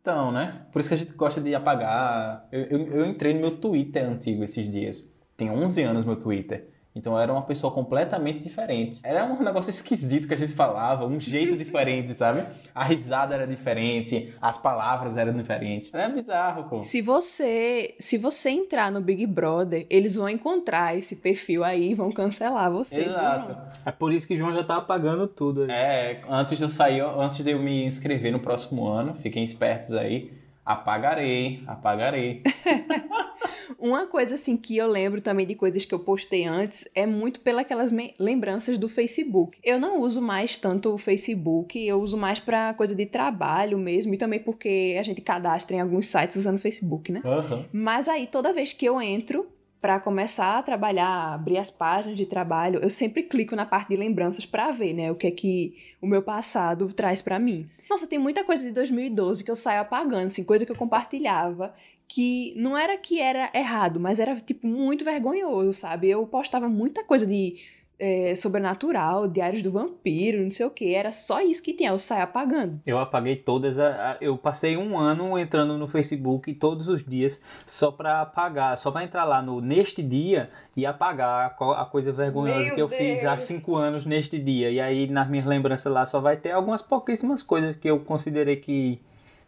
[0.00, 0.62] Então, né?
[0.72, 2.46] Por isso que a gente gosta de apagar.
[2.50, 5.14] Eu, eu, eu entrei no meu Twitter antigo esses dias.
[5.36, 6.68] Tem 11 anos meu Twitter.
[6.94, 9.00] Então eu era uma pessoa completamente diferente.
[9.04, 12.44] Era um negócio esquisito que a gente falava, um jeito diferente, sabe?
[12.74, 15.92] A risada era diferente, as palavras eram diferentes.
[15.94, 16.82] Era bizarro, pô.
[16.82, 21.94] Se você, se você entrar no Big Brother, eles vão encontrar esse perfil aí e
[21.94, 23.02] vão cancelar você.
[23.02, 23.56] Exato.
[23.86, 25.70] É por isso que João já tá apagando tudo aí.
[25.70, 29.94] É, antes de eu sair, antes de eu me inscrever no próximo ano, fiquem espertos
[29.94, 30.39] aí.
[30.64, 32.42] Apagarei, apagarei.
[33.78, 37.40] Uma coisa assim que eu lembro também de coisas que eu postei antes é muito
[37.40, 39.58] pelas lembranças do Facebook.
[39.64, 44.12] Eu não uso mais tanto o Facebook, eu uso mais pra coisa de trabalho mesmo
[44.14, 47.22] e também porque a gente cadastra em alguns sites usando o Facebook, né?
[47.24, 47.64] Aham.
[47.72, 49.46] Mas aí toda vez que eu entro
[49.80, 53.96] pra começar a trabalhar, abrir as páginas de trabalho, eu sempre clico na parte de
[53.96, 57.68] lembranças pra ver, né, o que é que o meu passado traz pra mim.
[57.88, 61.74] Nossa, tem muita coisa de 2012 que eu saio apagando, assim, coisa que eu compartilhava
[62.12, 66.10] que não era que era errado, mas era tipo muito vergonhoso, sabe?
[66.10, 67.56] Eu postava muita coisa de
[68.00, 70.94] é, sobrenatural, diários do vampiro, não sei o que.
[70.94, 72.80] Era só isso que tinha, eu saí apagando.
[72.86, 73.78] Eu apaguei todas.
[73.78, 78.78] A, a, eu passei um ano entrando no Facebook todos os dias só pra apagar,
[78.78, 82.80] só pra entrar lá no neste dia e apagar a, a coisa vergonhosa Meu que
[82.80, 83.42] eu fiz há Deus.
[83.42, 84.70] cinco anos neste dia.
[84.70, 88.56] E aí nas minhas lembranças lá só vai ter algumas pouquíssimas coisas que eu considerei
[88.56, 88.98] que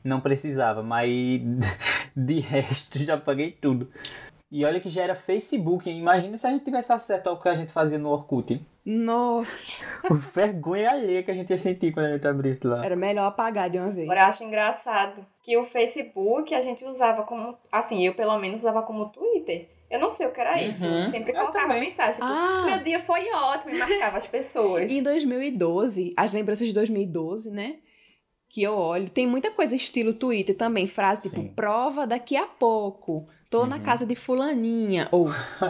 [0.05, 1.11] não precisava, mas
[2.15, 3.89] de resto já apaguei tudo.
[4.55, 5.99] E olha que já era Facebook, hein?
[5.99, 8.53] Imagina se a gente tivesse acesso ao que a gente fazia no Orkut.
[8.53, 8.67] hein?
[8.85, 12.85] Nossa, A vergonha alheia que a gente ia sentir quando a gente abrisse lá.
[12.85, 14.07] era melhor apagar de uma vez.
[14.07, 17.57] Agora eu acho engraçado que o Facebook a gente usava como.
[17.71, 19.69] Assim, eu pelo menos usava como Twitter.
[19.91, 20.87] Eu não sei o que era isso.
[20.87, 20.99] Uhum.
[21.01, 21.81] Eu sempre Eu colocava também.
[21.89, 22.15] mensagem.
[22.15, 22.63] Tipo, Ah!
[22.67, 24.91] Meu dia foi ótimo e marcava as pessoas.
[24.91, 27.77] Em 2012, as lembranças de 2012, né?
[28.49, 31.43] Que eu olho, tem muita coisa estilo Twitter também, frase Sim.
[31.45, 33.27] tipo, prova daqui a pouco.
[33.53, 33.83] Tô na Uhum.
[33.83, 35.29] casa de fulaninha, ou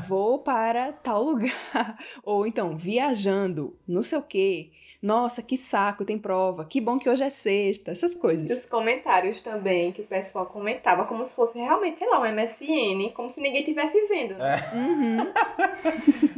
[0.09, 4.71] vou para tal lugar, ou então viajando, não sei o quê.
[5.03, 6.65] Nossa, que saco, tem prova.
[6.65, 8.49] Que bom que hoje é sexta, essas E coisas.
[8.57, 13.11] os comentários também, que o pessoal comentava como se fosse realmente, sei lá, um MSN,
[13.13, 14.35] como se ninguém estivesse vendo.
[14.35, 14.57] né?
[14.73, 15.17] Uhum.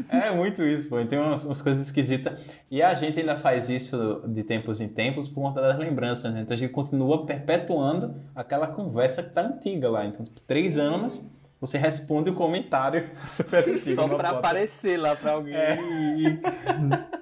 [0.09, 1.05] É muito isso, pô.
[1.05, 2.41] Tem umas, umas coisas esquisitas.
[2.71, 6.43] E a gente ainda faz isso de tempos em tempos por conta das lembranças, né?
[6.43, 10.07] Então a gente continua perpetuando aquela conversa que tá antiga lá.
[10.07, 11.34] Então, tipo, três anos,
[11.67, 13.95] você responde um comentário super antigo.
[13.95, 14.39] Só pra foto.
[14.39, 15.55] aparecer lá pra alguém.
[15.57, 15.79] É.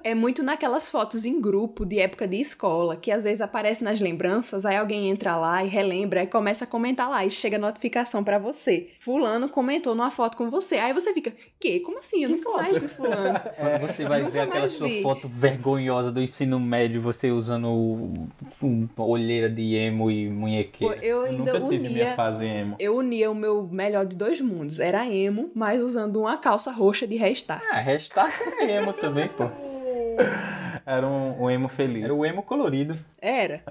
[0.03, 3.99] É muito naquelas fotos em grupo de época de escola, que às vezes aparece nas
[4.01, 7.59] lembranças, aí alguém entra lá e relembra, e começa a comentar lá, e chega a
[7.59, 8.89] notificação pra você.
[8.99, 10.75] Fulano comentou numa foto com você.
[10.75, 11.79] Aí você fica, que?
[11.79, 12.23] Como assim?
[12.23, 12.61] Eu Que nunca foto?
[12.61, 13.39] mais vi fulano.
[13.57, 15.01] Quando você vai Nunca ver aquela sua vi.
[15.01, 18.27] foto vergonhosa do ensino médio, você usando um,
[18.61, 20.97] um- olheira de emo e munhequeira.
[20.97, 22.15] eu Eu ainda nunca tive minha unia...
[22.15, 22.75] fase emo.
[22.79, 24.79] Eu unia o meu melhor de dois mundos.
[24.79, 27.63] Era emo, mas usando uma calça roxa de restart.
[27.71, 29.43] Ah, restart é emo também, pô.
[30.85, 32.03] Era um, um emo feliz.
[32.03, 32.93] Era o emo colorido.
[33.21, 33.63] Era.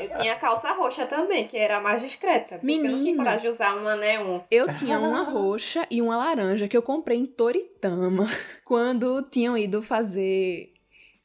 [0.00, 2.58] Eu tinha a calça roxa também, que era a mais discreta.
[2.58, 3.16] Porque eu não tinha Menina.
[3.16, 4.40] coragem de usar uma neon.
[4.50, 8.26] Eu tinha uma roxa e uma laranja que eu comprei em Toritama
[8.64, 10.72] quando tinham ido fazer.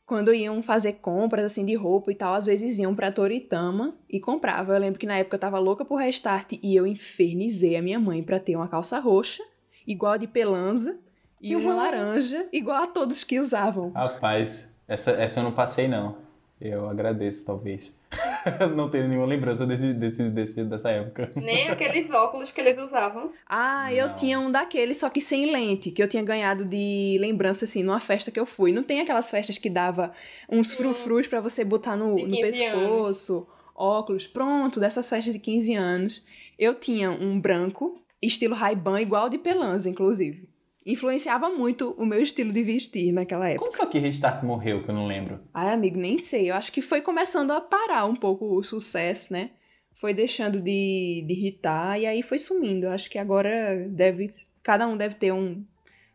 [0.07, 4.21] Quando iam fazer compras assim de roupa e tal, às vezes iam pra Toritama e
[4.21, 4.73] comprava.
[4.73, 7.99] Eu lembro que na época eu tava louca por restart e eu infernizei a minha
[7.99, 9.43] mãe pra ter uma calça roxa,
[9.85, 10.97] igual a de pelanza,
[11.41, 13.91] e uma laranja, igual a todos que usavam.
[13.91, 16.26] Rapaz, essa, essa eu não passei, não.
[16.59, 17.99] Eu agradeço, talvez.
[18.75, 21.29] não tenho nenhuma lembrança desse, desse, desse, dessa época.
[21.35, 23.31] Nem aqueles óculos que eles usavam.
[23.47, 24.15] Ah, eu Não.
[24.15, 27.99] tinha um daqueles, só que sem lente, que eu tinha ganhado de lembrança, assim, numa
[27.99, 28.71] festa que eu fui.
[28.71, 30.11] Não tem aquelas festas que dava
[30.49, 30.77] uns Sim.
[30.77, 34.25] frufrus pra você botar no, no 15 pescoço, óculos.
[34.25, 36.25] Pronto, dessas festas de 15 anos.
[36.57, 40.49] Eu tinha um branco, estilo Ray-Ban, igual de Pelanza, inclusive.
[40.87, 43.65] Influenciava muito o meu estilo de vestir naquela época.
[43.65, 45.41] Como foi que Restart morreu, que eu não lembro?
[45.53, 46.49] Ai, amigo, nem sei.
[46.49, 49.49] Eu acho que foi começando a parar um pouco o sucesso, né?
[49.93, 52.85] Foi deixando de, de irritar e aí foi sumindo.
[52.85, 54.27] Eu acho que agora deve.
[54.63, 55.61] Cada um deve ter um,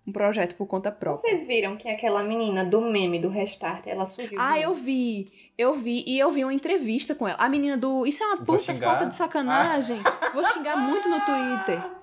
[0.06, 1.20] um projeto por conta própria.
[1.20, 4.38] Vocês viram que aquela menina do meme do Restart, ela surgiu.
[4.40, 5.28] Ah, eu vi.
[5.58, 6.02] Eu vi.
[6.06, 7.36] E eu vi uma entrevista com ela.
[7.38, 8.06] A menina do.
[8.06, 8.88] Isso é uma Vou puta xingar?
[8.88, 9.98] falta de sacanagem.
[10.32, 12.01] Vou xingar muito no Twitter.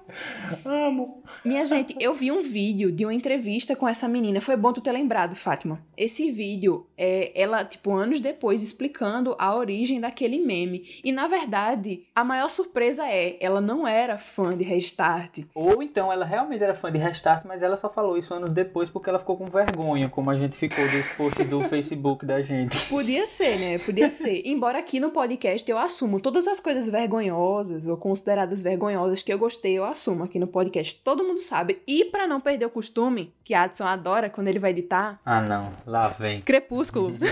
[0.65, 1.23] Amo.
[1.43, 4.41] Minha gente, eu vi um vídeo de uma entrevista com essa menina.
[4.41, 5.79] Foi bom tu ter lembrado, Fátima.
[5.95, 10.99] Esse vídeo é ela, tipo, anos depois, explicando a origem daquele meme.
[11.03, 15.39] E na verdade, a maior surpresa é, ela não era fã de Restart.
[15.53, 18.89] Ou então ela realmente era fã de Restart, mas ela só falou isso anos depois
[18.89, 22.85] porque ela ficou com vergonha, como a gente ficou dos posts do Facebook da gente.
[22.87, 23.77] Podia ser, né?
[23.77, 24.41] Podia ser.
[24.45, 29.39] Embora aqui no podcast eu assumo todas as coisas vergonhosas ou consideradas vergonhosas que eu
[29.39, 30.95] gostei, eu assumo aqui no podcast.
[31.03, 31.81] Todo mundo sabe.
[31.87, 35.73] E pra não perder o costume, que Adson adora quando ele vai editar, Ah não,
[35.85, 36.41] lá vem.
[36.41, 37.13] Crepúsculo.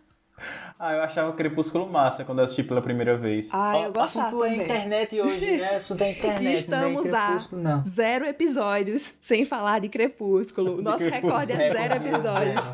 [0.83, 3.49] Ah, eu achava o Crepúsculo massa quando eu assisti pela primeira vez.
[3.53, 4.63] Ah, eu gostava assunto é também.
[4.65, 5.75] internet hoje, né?
[5.75, 7.85] Assunto é internet, Estamos não é a- Crepúsculo, não.
[7.85, 10.79] Zero episódios sem falar de Crepúsculo.
[10.79, 11.33] O nosso Crepúsculo.
[11.37, 12.65] recorde é zero episódios.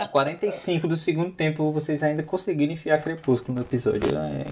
[0.00, 4.10] Os 45 do segundo tempo vocês ainda conseguiram enfiar Crepúsculo no episódio.
[4.18, 4.46] É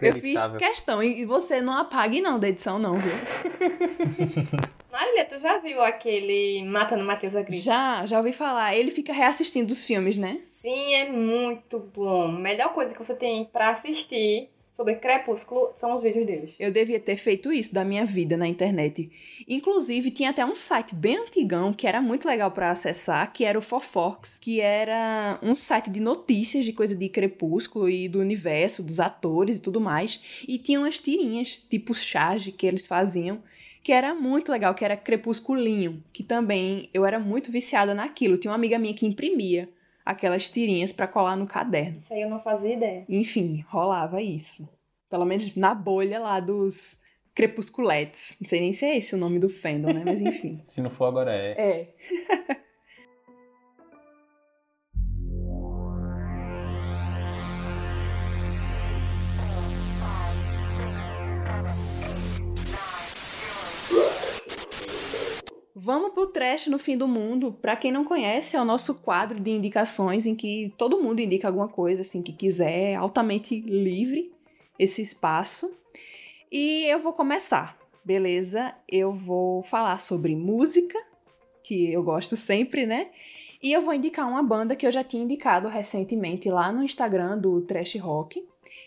[0.00, 0.58] Eu fiz inacreditável.
[0.60, 1.02] questão.
[1.02, 3.12] E você não apague não da edição, não, viu?
[4.90, 7.62] Marília, tu já viu aquele Matando Matheus Agrippa?
[7.62, 8.74] Já, já ouvi falar.
[8.74, 10.38] Ele fica reassistindo os filmes, né?
[10.40, 12.28] Sim, é muito bom.
[12.28, 16.54] Melhor coisa que você tem pra assistir sobre Crepúsculo são os vídeos deles.
[16.58, 19.10] Eu devia ter feito isso da minha vida na internet.
[19.46, 23.58] Inclusive, tinha até um site bem antigão que era muito legal pra acessar, que era
[23.58, 28.82] o Fofox, que era um site de notícias de coisa de Crepúsculo e do universo,
[28.82, 30.22] dos atores e tudo mais.
[30.46, 33.42] E tinha umas tirinhas, tipo charge, que eles faziam,
[33.82, 38.36] que era muito legal, que era Crepusculinho, que também eu era muito viciada naquilo.
[38.36, 39.68] Tinha uma amiga minha que imprimia
[40.04, 41.98] aquelas tirinhas para colar no caderno.
[41.98, 43.04] Isso aí eu não fazia ideia.
[43.08, 44.68] Enfim, rolava isso.
[45.10, 47.02] Pelo menos na bolha lá dos
[47.34, 48.36] crepusculetes.
[48.40, 50.02] Não sei nem se é esse o nome do fandom, né?
[50.04, 50.60] Mas enfim.
[50.66, 51.52] Se não for agora é.
[51.52, 52.56] É.
[65.80, 67.52] Vamos pro trash no fim do mundo.
[67.52, 71.46] Para quem não conhece, é o nosso quadro de indicações em que todo mundo indica
[71.46, 74.32] alguma coisa assim que quiser, altamente livre
[74.76, 75.70] esse espaço.
[76.50, 78.74] E eu vou começar, beleza?
[78.88, 80.98] Eu vou falar sobre música,
[81.62, 83.10] que eu gosto sempre, né?
[83.62, 87.38] E eu vou indicar uma banda que eu já tinha indicado recentemente lá no Instagram
[87.38, 88.44] do Trash Rock,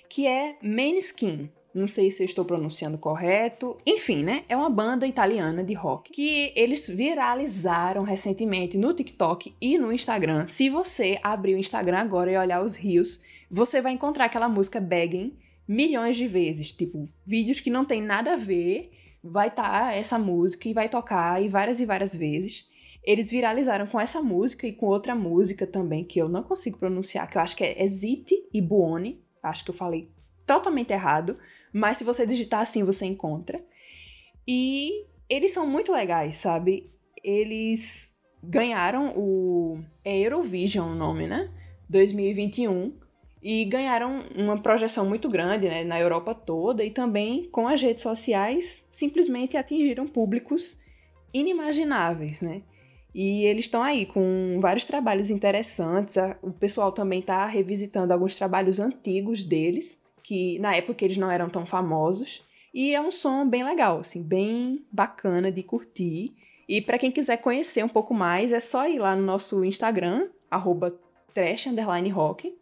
[0.09, 1.49] que é Maneskin.
[1.73, 3.77] Não sei se eu estou pronunciando correto.
[3.85, 4.43] Enfim, né?
[4.49, 10.47] É uma banda italiana de rock que eles viralizaram recentemente no TikTok e no Instagram.
[10.47, 14.81] Se você abrir o Instagram agora e olhar os rios, você vai encontrar aquela música
[14.81, 15.33] Begging
[15.67, 16.73] milhões de vezes.
[16.73, 18.91] Tipo, vídeos que não tem nada a ver,
[19.23, 22.69] vai estar tá essa música e vai tocar e várias e várias vezes.
[23.03, 27.29] Eles viralizaram com essa música e com outra música também que eu não consigo pronunciar,
[27.29, 29.23] que eu acho que é Exite e Buoni.
[29.41, 30.11] Acho que eu falei
[30.45, 31.37] totalmente errado,
[31.73, 33.63] mas se você digitar assim, você encontra.
[34.47, 36.91] E eles são muito legais, sabe?
[37.23, 41.49] Eles ganharam o é Eurovision o nome, né?
[41.89, 42.93] 2021
[43.41, 48.03] e ganharam uma projeção muito grande né, na Europa toda e também com as redes
[48.03, 50.79] sociais simplesmente atingiram públicos
[51.33, 52.61] inimagináveis, né?
[53.13, 56.15] E eles estão aí com vários trabalhos interessantes.
[56.41, 60.00] O pessoal também está revisitando alguns trabalhos antigos deles
[60.31, 62.41] que na época eles não eram tão famosos.
[62.73, 66.33] E é um som bem legal, assim, bem bacana de curtir.
[66.69, 70.29] E para quem quiser conhecer um pouco mais, é só ir lá no nosso Instagram,
[70.49, 70.97] arroba
[71.33, 72.55] trash_rock,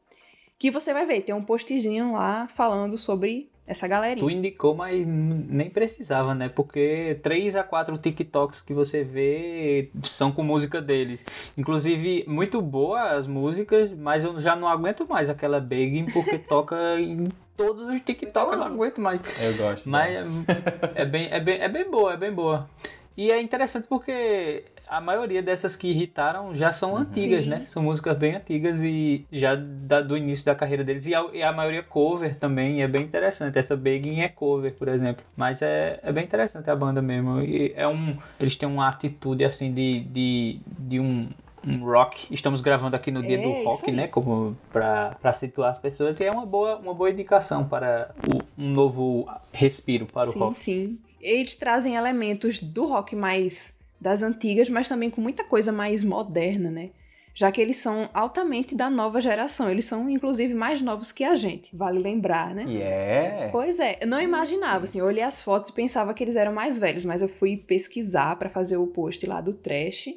[0.57, 4.17] que você vai ver, tem um postzinho lá falando sobre essa galerinha.
[4.17, 6.49] Tu indicou, mas nem precisava, né?
[6.49, 11.23] Porque 3 a 4 TikToks que você vê são com música deles.
[11.55, 16.99] Inclusive, muito boas as músicas, mas eu já não aguento mais aquela Begging porque toca
[16.99, 19.21] em todos os TikToks, eu não aguento mais.
[19.39, 19.87] Eu gosto.
[19.87, 20.15] Mas
[20.47, 22.67] é, é, bem, é, bem, é bem boa, é bem boa.
[23.15, 27.49] E é interessante porque a maioria dessas que irritaram já são antigas, Sim.
[27.49, 27.63] né?
[27.65, 31.05] São músicas bem antigas e já da, do início da carreira deles.
[31.05, 33.59] E a, e a maioria cover também, é bem interessante.
[33.59, 35.23] Essa Begging é cover, por exemplo.
[35.37, 37.39] Mas é, é bem interessante a banda mesmo.
[37.41, 41.29] E é um, eles têm uma atitude assim de, de, de um,
[41.65, 42.25] um rock.
[42.33, 44.07] Estamos gravando aqui no dia é, do rock, né?
[44.07, 46.19] Como para situar as pessoas.
[46.19, 50.41] E é uma boa, uma boa indicação para o, um novo respiro para sim, o
[50.41, 50.57] rock.
[50.57, 50.99] Sim, sim.
[51.21, 56.71] Eles trazem elementos do rock mais das antigas, mas também com muita coisa mais moderna,
[56.71, 56.91] né?
[57.33, 59.69] Já que eles são altamente da nova geração.
[59.69, 62.63] Eles são, inclusive, mais novos que a gente, vale lembrar, né?
[62.63, 63.51] Yeah.
[63.51, 66.53] Pois é, eu não imaginava, assim, eu olhei as fotos e pensava que eles eram
[66.53, 70.09] mais velhos, mas eu fui pesquisar para fazer o post lá do Trash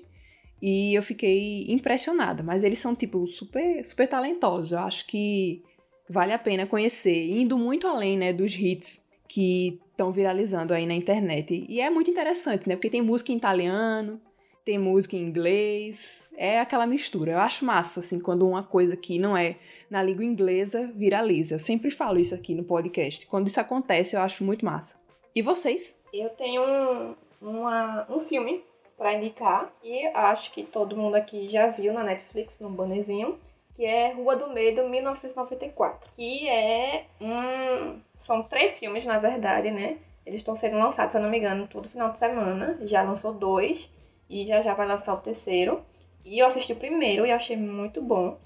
[0.61, 2.43] e eu fiquei impressionada.
[2.43, 4.73] Mas eles são, tipo, super, super talentosos.
[4.73, 5.63] Eu acho que
[6.09, 10.94] vale a pena conhecer, indo muito além, né, dos hits que estão viralizando aí na
[10.94, 11.64] internet.
[11.69, 12.74] E é muito interessante, né?
[12.74, 14.20] Porque tem música em italiano,
[14.64, 17.32] tem música em inglês, é aquela mistura.
[17.32, 19.56] Eu acho massa, assim, quando uma coisa que não é
[19.90, 21.56] na língua inglesa viraliza.
[21.56, 23.27] Eu sempre falo isso aqui no podcast.
[23.27, 25.01] Quando isso acontece, eu acho muito massa.
[25.35, 26.01] E vocês?
[26.12, 28.64] Eu tenho um, uma, um filme
[28.97, 33.39] para indicar e acho que todo mundo aqui já viu na Netflix, no bonezinho,
[33.74, 39.99] que é Rua do Medo 1994, que é um são três filmes na verdade, né?
[40.24, 42.78] Eles estão sendo lançados, se eu não me engano, todo final de semana.
[42.82, 43.90] Já lançou dois
[44.31, 45.82] e já já vai lançar o terceiro.
[46.24, 48.39] E eu assisti o primeiro e achei muito bom.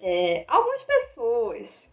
[0.00, 1.92] É, algumas pessoas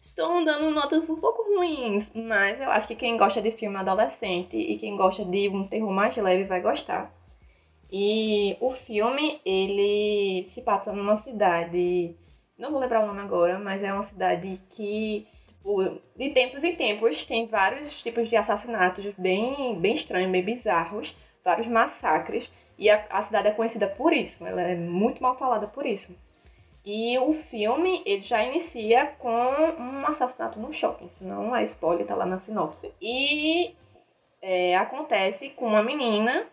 [0.00, 4.56] estão dando notas um pouco ruins, mas eu acho que quem gosta de filme adolescente
[4.56, 7.14] e quem gosta de um terror mais leve vai gostar.
[7.90, 12.16] E o filme, ele se passa numa cidade,
[12.58, 15.26] não vou lembrar o nome agora, mas é uma cidade que
[16.16, 21.68] de tempos em tempos tem vários tipos de assassinatos bem, bem estranhos, bem bizarros, vários
[21.68, 25.86] massacres, e a, a cidade é conhecida por isso, ela é muito mal falada por
[25.86, 26.16] isso.
[26.84, 32.16] E o filme, ele já inicia com um assassinato no shopping, senão a spoiler tá
[32.16, 32.92] lá na sinopse.
[33.00, 33.72] E
[34.40, 36.44] é, acontece com uma menina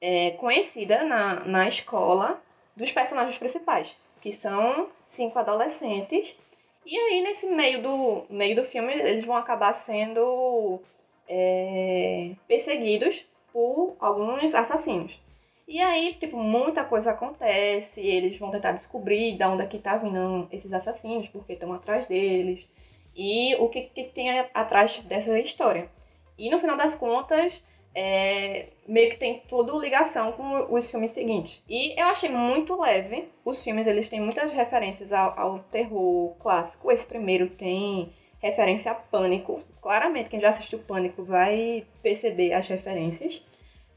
[0.00, 2.40] é, conhecida na, na escola
[2.76, 6.36] dos personagens principais, que são cinco adolescentes.
[6.84, 10.80] E aí, nesse meio do, meio do filme, eles vão acabar sendo
[11.28, 15.20] é, perseguidos por alguns assassinos.
[15.66, 19.96] E aí, tipo, muita coisa acontece, eles vão tentar descobrir de onde é que tá
[19.96, 22.68] vindo esses assassinos, porque estão atrás deles,
[23.14, 25.88] e o que, que tem atrás dessa história.
[26.36, 27.62] E no final das contas,
[27.94, 31.62] é, meio que tem tudo ligação com os filmes seguintes.
[31.68, 33.28] E eu achei muito leve.
[33.44, 36.90] Os filmes, eles têm muitas referências ao, ao terror clássico.
[36.90, 39.60] Esse primeiro tem referência a Pânico.
[39.80, 43.44] Claramente, quem já assistiu Pânico vai perceber as referências.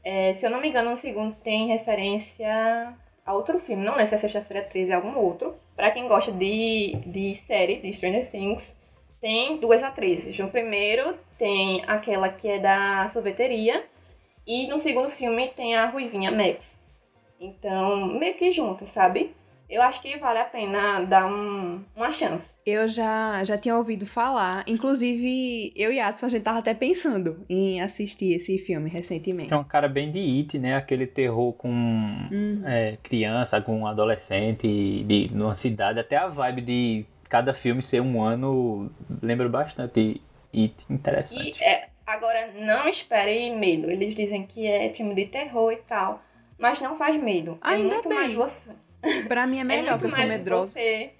[0.04, 2.94] É, se eu não me engano, o segundo tem referência
[3.24, 3.84] a outro filme.
[3.84, 5.56] Não lembro se é Sexta-feira 13 é algum outro.
[5.74, 8.80] Para quem gosta de, de série, de Stranger Things,
[9.20, 10.38] tem duas atrizes.
[10.38, 13.84] No primeiro tem aquela que é da sorveteria.
[14.46, 16.82] E no segundo filme tem a Ruivinha Max.
[17.40, 19.34] Então, meio que junta, sabe?
[19.68, 22.60] Eu acho que vale a pena dar um, uma chance.
[22.64, 24.62] Eu já, já tinha ouvido falar.
[24.66, 29.48] Inclusive, eu e Adson, a gente tava até pensando em assistir esse filme recentemente.
[29.48, 30.76] Tem uma cara bem de It, né?
[30.76, 32.62] Aquele terror com hum.
[32.64, 35.98] é, criança, com adolescente, de, numa cidade.
[35.98, 38.88] Até a vibe de cada filme ser um ano
[39.20, 40.20] lembra bastante
[40.54, 40.84] It.
[40.90, 41.60] Interessante.
[41.60, 43.90] E, é, agora, não espere medo.
[43.90, 46.20] Eles dizem que é filme de terror e tal.
[46.58, 47.58] Mas não faz medo.
[47.62, 48.18] É Ainda é muito bem.
[48.18, 48.72] mais você
[49.28, 50.72] Pra mim é melhor, é porque eu sou medrosa.
[50.72, 51.12] você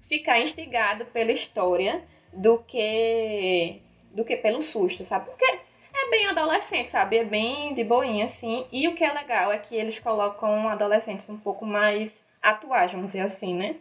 [0.00, 2.02] ficar instigado pela história
[2.32, 3.80] do que
[4.12, 5.26] do que pelo susto, sabe?
[5.26, 7.18] Porque é bem adolescente, sabe?
[7.18, 8.66] É bem de boinha, assim.
[8.72, 13.08] E o que é legal é que eles colocam adolescentes um pouco mais atuais, vamos
[13.08, 13.76] dizer assim, né?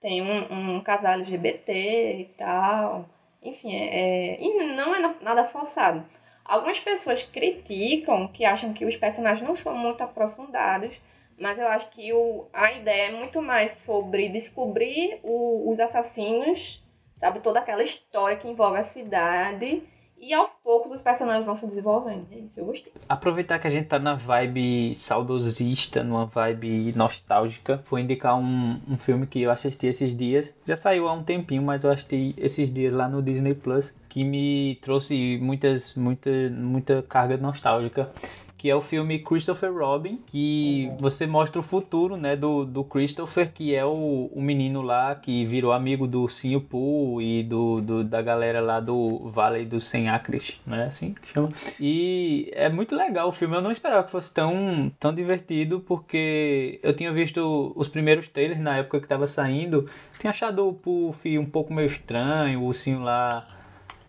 [0.00, 3.08] Tem um, um casal LGBT e tal.
[3.42, 4.42] Enfim, é, é...
[4.42, 6.04] e não é nada forçado.
[6.44, 11.00] Algumas pessoas criticam que acham que os personagens não são muito aprofundados,
[11.38, 16.82] mas eu acho que o, a ideia é muito mais sobre descobrir o, os assassinos,
[17.16, 17.40] sabe?
[17.40, 19.82] Toda aquela história que envolve a cidade.
[20.20, 22.26] E aos poucos os personagens vão se desenvolvendo.
[22.30, 22.92] É isso, eu gostei.
[23.08, 28.98] Aproveitar que a gente tá na vibe saudosista, numa vibe nostálgica, vou indicar um, um
[28.98, 30.54] filme que eu assisti esses dias.
[30.66, 34.24] Já saiu há um tempinho, mas eu assisti esses dias lá no Disney Plus, que
[34.24, 38.10] me trouxe muitas, muita, muita carga nostálgica
[38.58, 43.52] que é o filme Christopher Robin, que você mostra o futuro, né, do, do Christopher,
[43.52, 48.02] que é o, o menino lá que virou amigo do Sinho Poo e do, do,
[48.02, 51.50] da galera lá do Vale dos Sem Acres, não é assim que chama?
[51.78, 56.80] E é muito legal o filme, eu não esperava que fosse tão, tão divertido, porque
[56.82, 61.38] eu tinha visto os primeiros trailers na época que estava saindo, tinha achado o Puff
[61.38, 63.46] um pouco meio estranho, o ursinho lá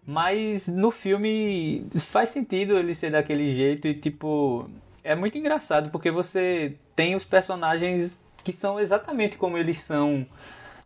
[0.10, 4.68] mas no filme faz sentido ele ser daquele jeito e tipo.
[5.03, 10.26] É muito engraçado porque você tem os personagens que são exatamente como eles são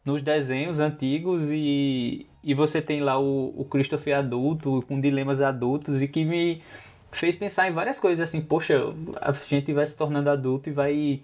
[0.03, 6.01] nos desenhos antigos e, e você tem lá o, o Christopher adulto com dilemas adultos
[6.01, 6.61] e que me
[7.09, 8.77] fez pensar em várias coisas assim, poxa,
[9.21, 11.21] a gente vai se tornando adulto e vai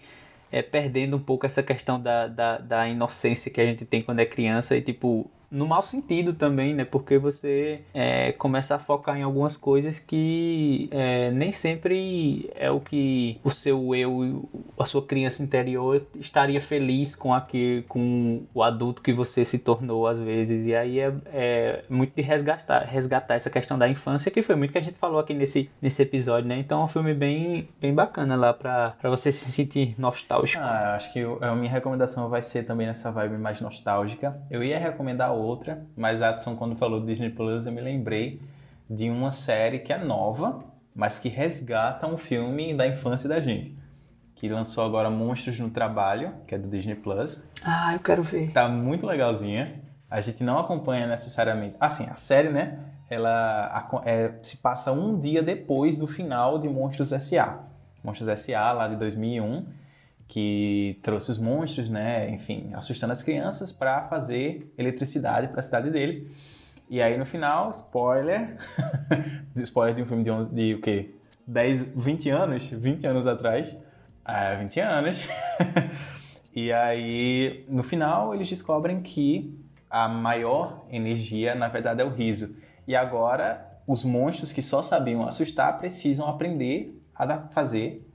[0.49, 4.19] é, perdendo um pouco essa questão da, da, da inocência que a gente tem quando
[4.19, 6.85] é criança e tipo no mau sentido também, né?
[6.85, 12.79] Porque você é, começa a focar em algumas coisas que é, nem sempre é o
[12.79, 14.47] que o seu eu,
[14.77, 20.07] a sua criança interior estaria feliz com aqui, com o adulto que você se tornou
[20.07, 20.65] às vezes.
[20.65, 24.71] E aí é, é muito de resgatar, resgatar essa questão da infância, que foi muito
[24.71, 26.59] que a gente falou aqui nesse, nesse episódio, né?
[26.59, 30.63] Então é um filme bem, bem bacana lá para você se sentir nostálgico.
[30.63, 34.39] Ah, acho que a minha recomendação vai ser também nessa vibe mais nostálgica.
[34.49, 38.41] Eu ia recomendar outra, mas Adson, quando falou Disney Plus, eu me lembrei
[38.89, 40.63] de uma série que é nova,
[40.95, 43.77] mas que resgata um filme da infância da gente.
[44.35, 47.47] Que lançou agora Monstros no Trabalho, que é do Disney Plus.
[47.63, 48.51] Ah, eu quero ver.
[48.51, 49.81] Tá muito legalzinha.
[50.09, 51.75] A gente não acompanha necessariamente.
[51.79, 52.79] Assim, a série, né?
[53.09, 57.59] Ela é, se passa um dia depois do final de Monstros S.A.
[58.03, 58.71] Monstros S.A.
[58.71, 59.65] lá de 2001
[60.29, 65.89] que trouxe os monstros, né, enfim, assustando as crianças para fazer eletricidade para a cidade
[65.89, 66.29] deles.
[66.87, 68.55] E aí no final, spoiler,
[69.57, 71.15] spoiler de um filme de, 11, de o quê?
[71.47, 73.75] 10, 20 anos, 20 anos atrás.
[74.23, 75.27] É, 20 anos.
[76.55, 82.55] e aí no final eles descobrem que a maior energia na verdade é o riso.
[82.87, 88.07] E agora os monstros que só sabiam assustar precisam aprender a fazer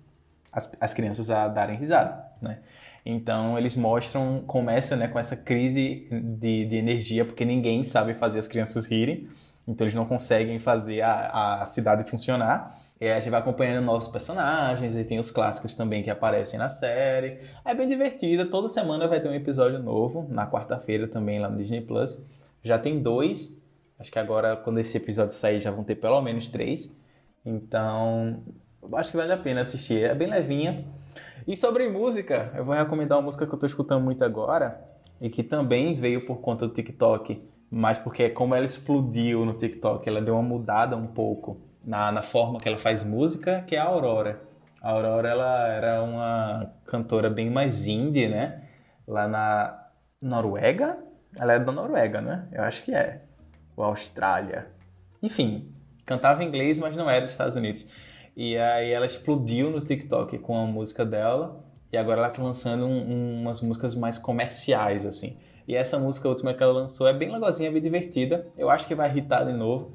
[0.55, 2.59] as, as crianças a darem risada, né?
[3.05, 8.39] Então eles mostram, começa né, com essa crise de, de energia, porque ninguém sabe fazer
[8.39, 9.28] as crianças rirem,
[9.68, 12.78] então eles não conseguem fazer a, a cidade funcionar.
[13.01, 16.68] E a gente vai acompanhando novos personagens, e tem os clássicos também que aparecem na
[16.68, 17.40] série.
[17.64, 21.59] É bem divertida, toda semana vai ter um episódio novo, na quarta-feira também lá no
[21.59, 22.26] Disney Plus.
[22.62, 23.62] Já tem dois,
[23.98, 26.97] acho que agora quando esse episódio sair já vão ter pelo menos três.
[27.44, 28.43] Então
[28.93, 30.02] acho que vale a pena assistir.
[30.02, 30.85] É bem levinha.
[31.47, 34.81] E sobre música, eu vou recomendar uma música que eu tô escutando muito agora
[35.20, 40.09] e que também veio por conta do TikTok, mas porque como ela explodiu no TikTok,
[40.09, 43.78] ela deu uma mudada um pouco na, na forma que ela faz música, que é
[43.78, 44.40] a Aurora.
[44.81, 48.62] A Aurora ela era uma cantora bem mais indie, né?
[49.06, 49.82] Lá na
[50.20, 50.98] Noruega.
[51.39, 52.48] Ela era da Noruega, né?
[52.52, 53.23] Eu acho que é.
[53.77, 54.69] Ou Austrália.
[55.23, 55.73] Enfim,
[56.06, 57.86] cantava inglês, mas não era dos Estados Unidos.
[58.36, 61.65] E aí ela explodiu no TikTok com a música dela.
[61.93, 65.39] E agora ela tá lançando um, um, umas músicas mais comerciais, assim.
[65.66, 68.47] E essa música última que ela lançou é bem legalzinha, bem divertida.
[68.59, 69.93] Eu acho que vai irritar de novo.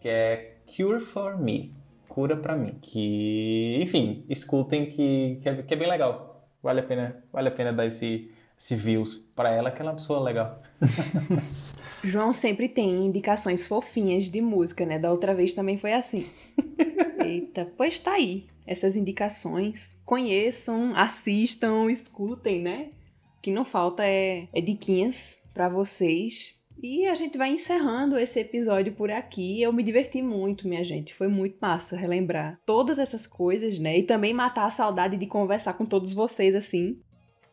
[0.00, 1.70] Que é Cure for Me.
[2.08, 2.78] Cura pra mim.
[2.80, 6.48] Que, enfim, escutem que, que, é, que é bem legal.
[6.62, 9.92] Vale a pena, vale a pena dar esse, esse views pra ela, que ela é
[9.92, 10.62] uma pessoa legal.
[12.04, 14.98] João sempre tem indicações fofinhas de música, né?
[14.98, 16.26] Da outra vez também foi assim.
[17.32, 18.46] Eita, pois tá aí.
[18.66, 20.00] Essas indicações.
[20.04, 22.90] Conheçam, assistam, escutem, né?
[23.38, 26.60] O que não falta é, é diquinhas para vocês.
[26.82, 29.62] E a gente vai encerrando esse episódio por aqui.
[29.62, 31.14] Eu me diverti muito, minha gente.
[31.14, 33.98] Foi muito massa relembrar todas essas coisas, né?
[33.98, 37.00] E também matar a saudade de conversar com todos vocês assim.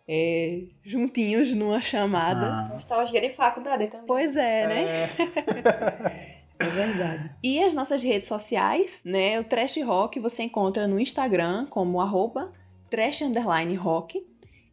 [0.08, 2.48] É, juntinhos numa chamada.
[2.48, 2.70] Ah.
[2.74, 4.08] Nostalgia de faculdade também.
[4.08, 4.84] Pois é, né?
[4.84, 6.36] É.
[6.60, 7.32] É verdade.
[7.42, 9.40] E as nossas redes sociais, né?
[9.40, 12.52] O Trash Rock você encontra no Instagram como arroba
[12.90, 14.22] trash underline rock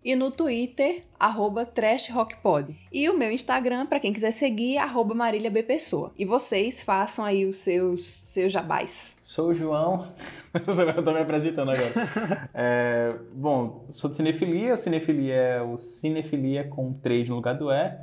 [0.07, 2.77] e no Twitter, arroba trashrockpod.
[2.93, 6.13] E o meu Instagram, para quem quiser seguir, arroba maríliabpessoa.
[6.17, 9.19] E vocês façam aí os seus, seus jabás.
[9.21, 10.07] Sou o João,
[10.55, 10.63] eu
[11.03, 12.49] tô me apresentando agora.
[12.55, 17.99] é, bom, sou de cinefilia, cinefilia é o cinefilia com 3 no lugar do E.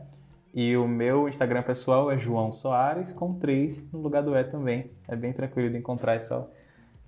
[0.53, 4.91] E o meu Instagram pessoal é João Soares, com 3 no lugar do E também.
[5.07, 6.47] É bem tranquilo de encontrar, é só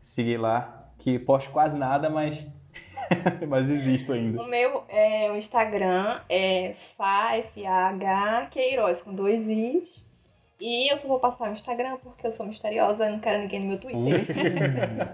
[0.01, 2.43] seguir lá, que posto quase nada, mas,
[3.47, 4.41] mas existo ainda.
[4.41, 10.03] O meu é, o Instagram é FAH Queiroz, com dois Is.
[10.59, 13.59] E eu só vou passar o Instagram porque eu sou misteriosa e não quero ninguém
[13.59, 14.25] no meu Twitter.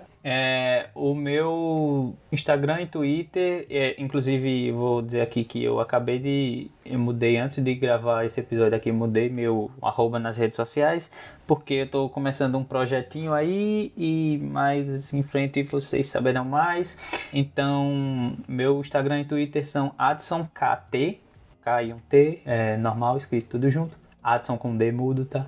[0.24, 6.72] é, o meu Instagram e Twitter, é, inclusive vou dizer aqui que eu acabei de.
[6.86, 11.10] Eu mudei antes de gravar esse episódio aqui, mudei meu arroba nas redes sociais,
[11.48, 16.98] porque eu tô começando um projetinho aí e mais em frente vocês saberão mais.
[17.34, 21.20] Então, meu Instagram e Twitter são AdsonKT,
[21.64, 24.02] K e um T, é, normal, escrito tudo junto.
[24.24, 25.48] Adson com D mudo, tá?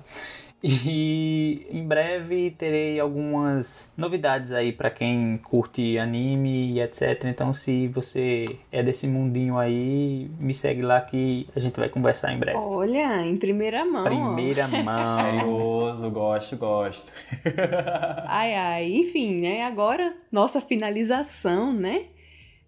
[0.86, 7.24] E em breve terei algumas novidades aí para quem curte anime e etc.
[7.26, 12.32] Então, se você é desse mundinho aí, me segue lá que a gente vai conversar
[12.32, 12.58] em breve.
[12.58, 14.04] Olha, em primeira mão.
[14.04, 15.16] Primeira mão.
[15.16, 17.12] Serioso, gosto, gosto.
[18.26, 18.92] ai, ai.
[18.94, 19.64] Enfim, né?
[19.64, 22.06] Agora, nossa finalização, né?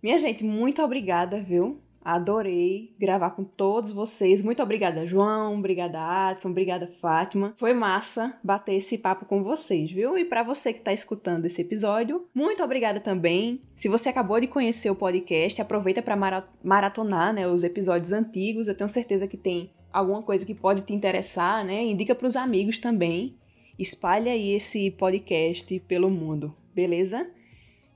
[0.02, 1.81] Minha gente, muito obrigada, viu?
[2.06, 4.40] Adorei gravar com todos vocês.
[4.40, 5.58] Muito obrigada, João.
[5.58, 6.50] Obrigada, Adson.
[6.50, 7.52] Obrigada, Fátima.
[7.56, 10.16] Foi massa bater esse papo com vocês, viu?
[10.16, 13.60] E para você que está escutando esse episódio, muito obrigada também.
[13.74, 18.68] Se você acabou de conhecer o podcast, aproveita para maratonar né, os episódios antigos.
[18.68, 21.82] Eu tenho certeza que tem alguma coisa que pode te interessar, né?
[21.82, 23.34] Indica para os amigos também.
[23.76, 27.28] Espalhe aí esse podcast pelo mundo, beleza?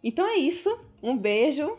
[0.02, 0.76] Então é isso.
[1.00, 1.78] Um beijo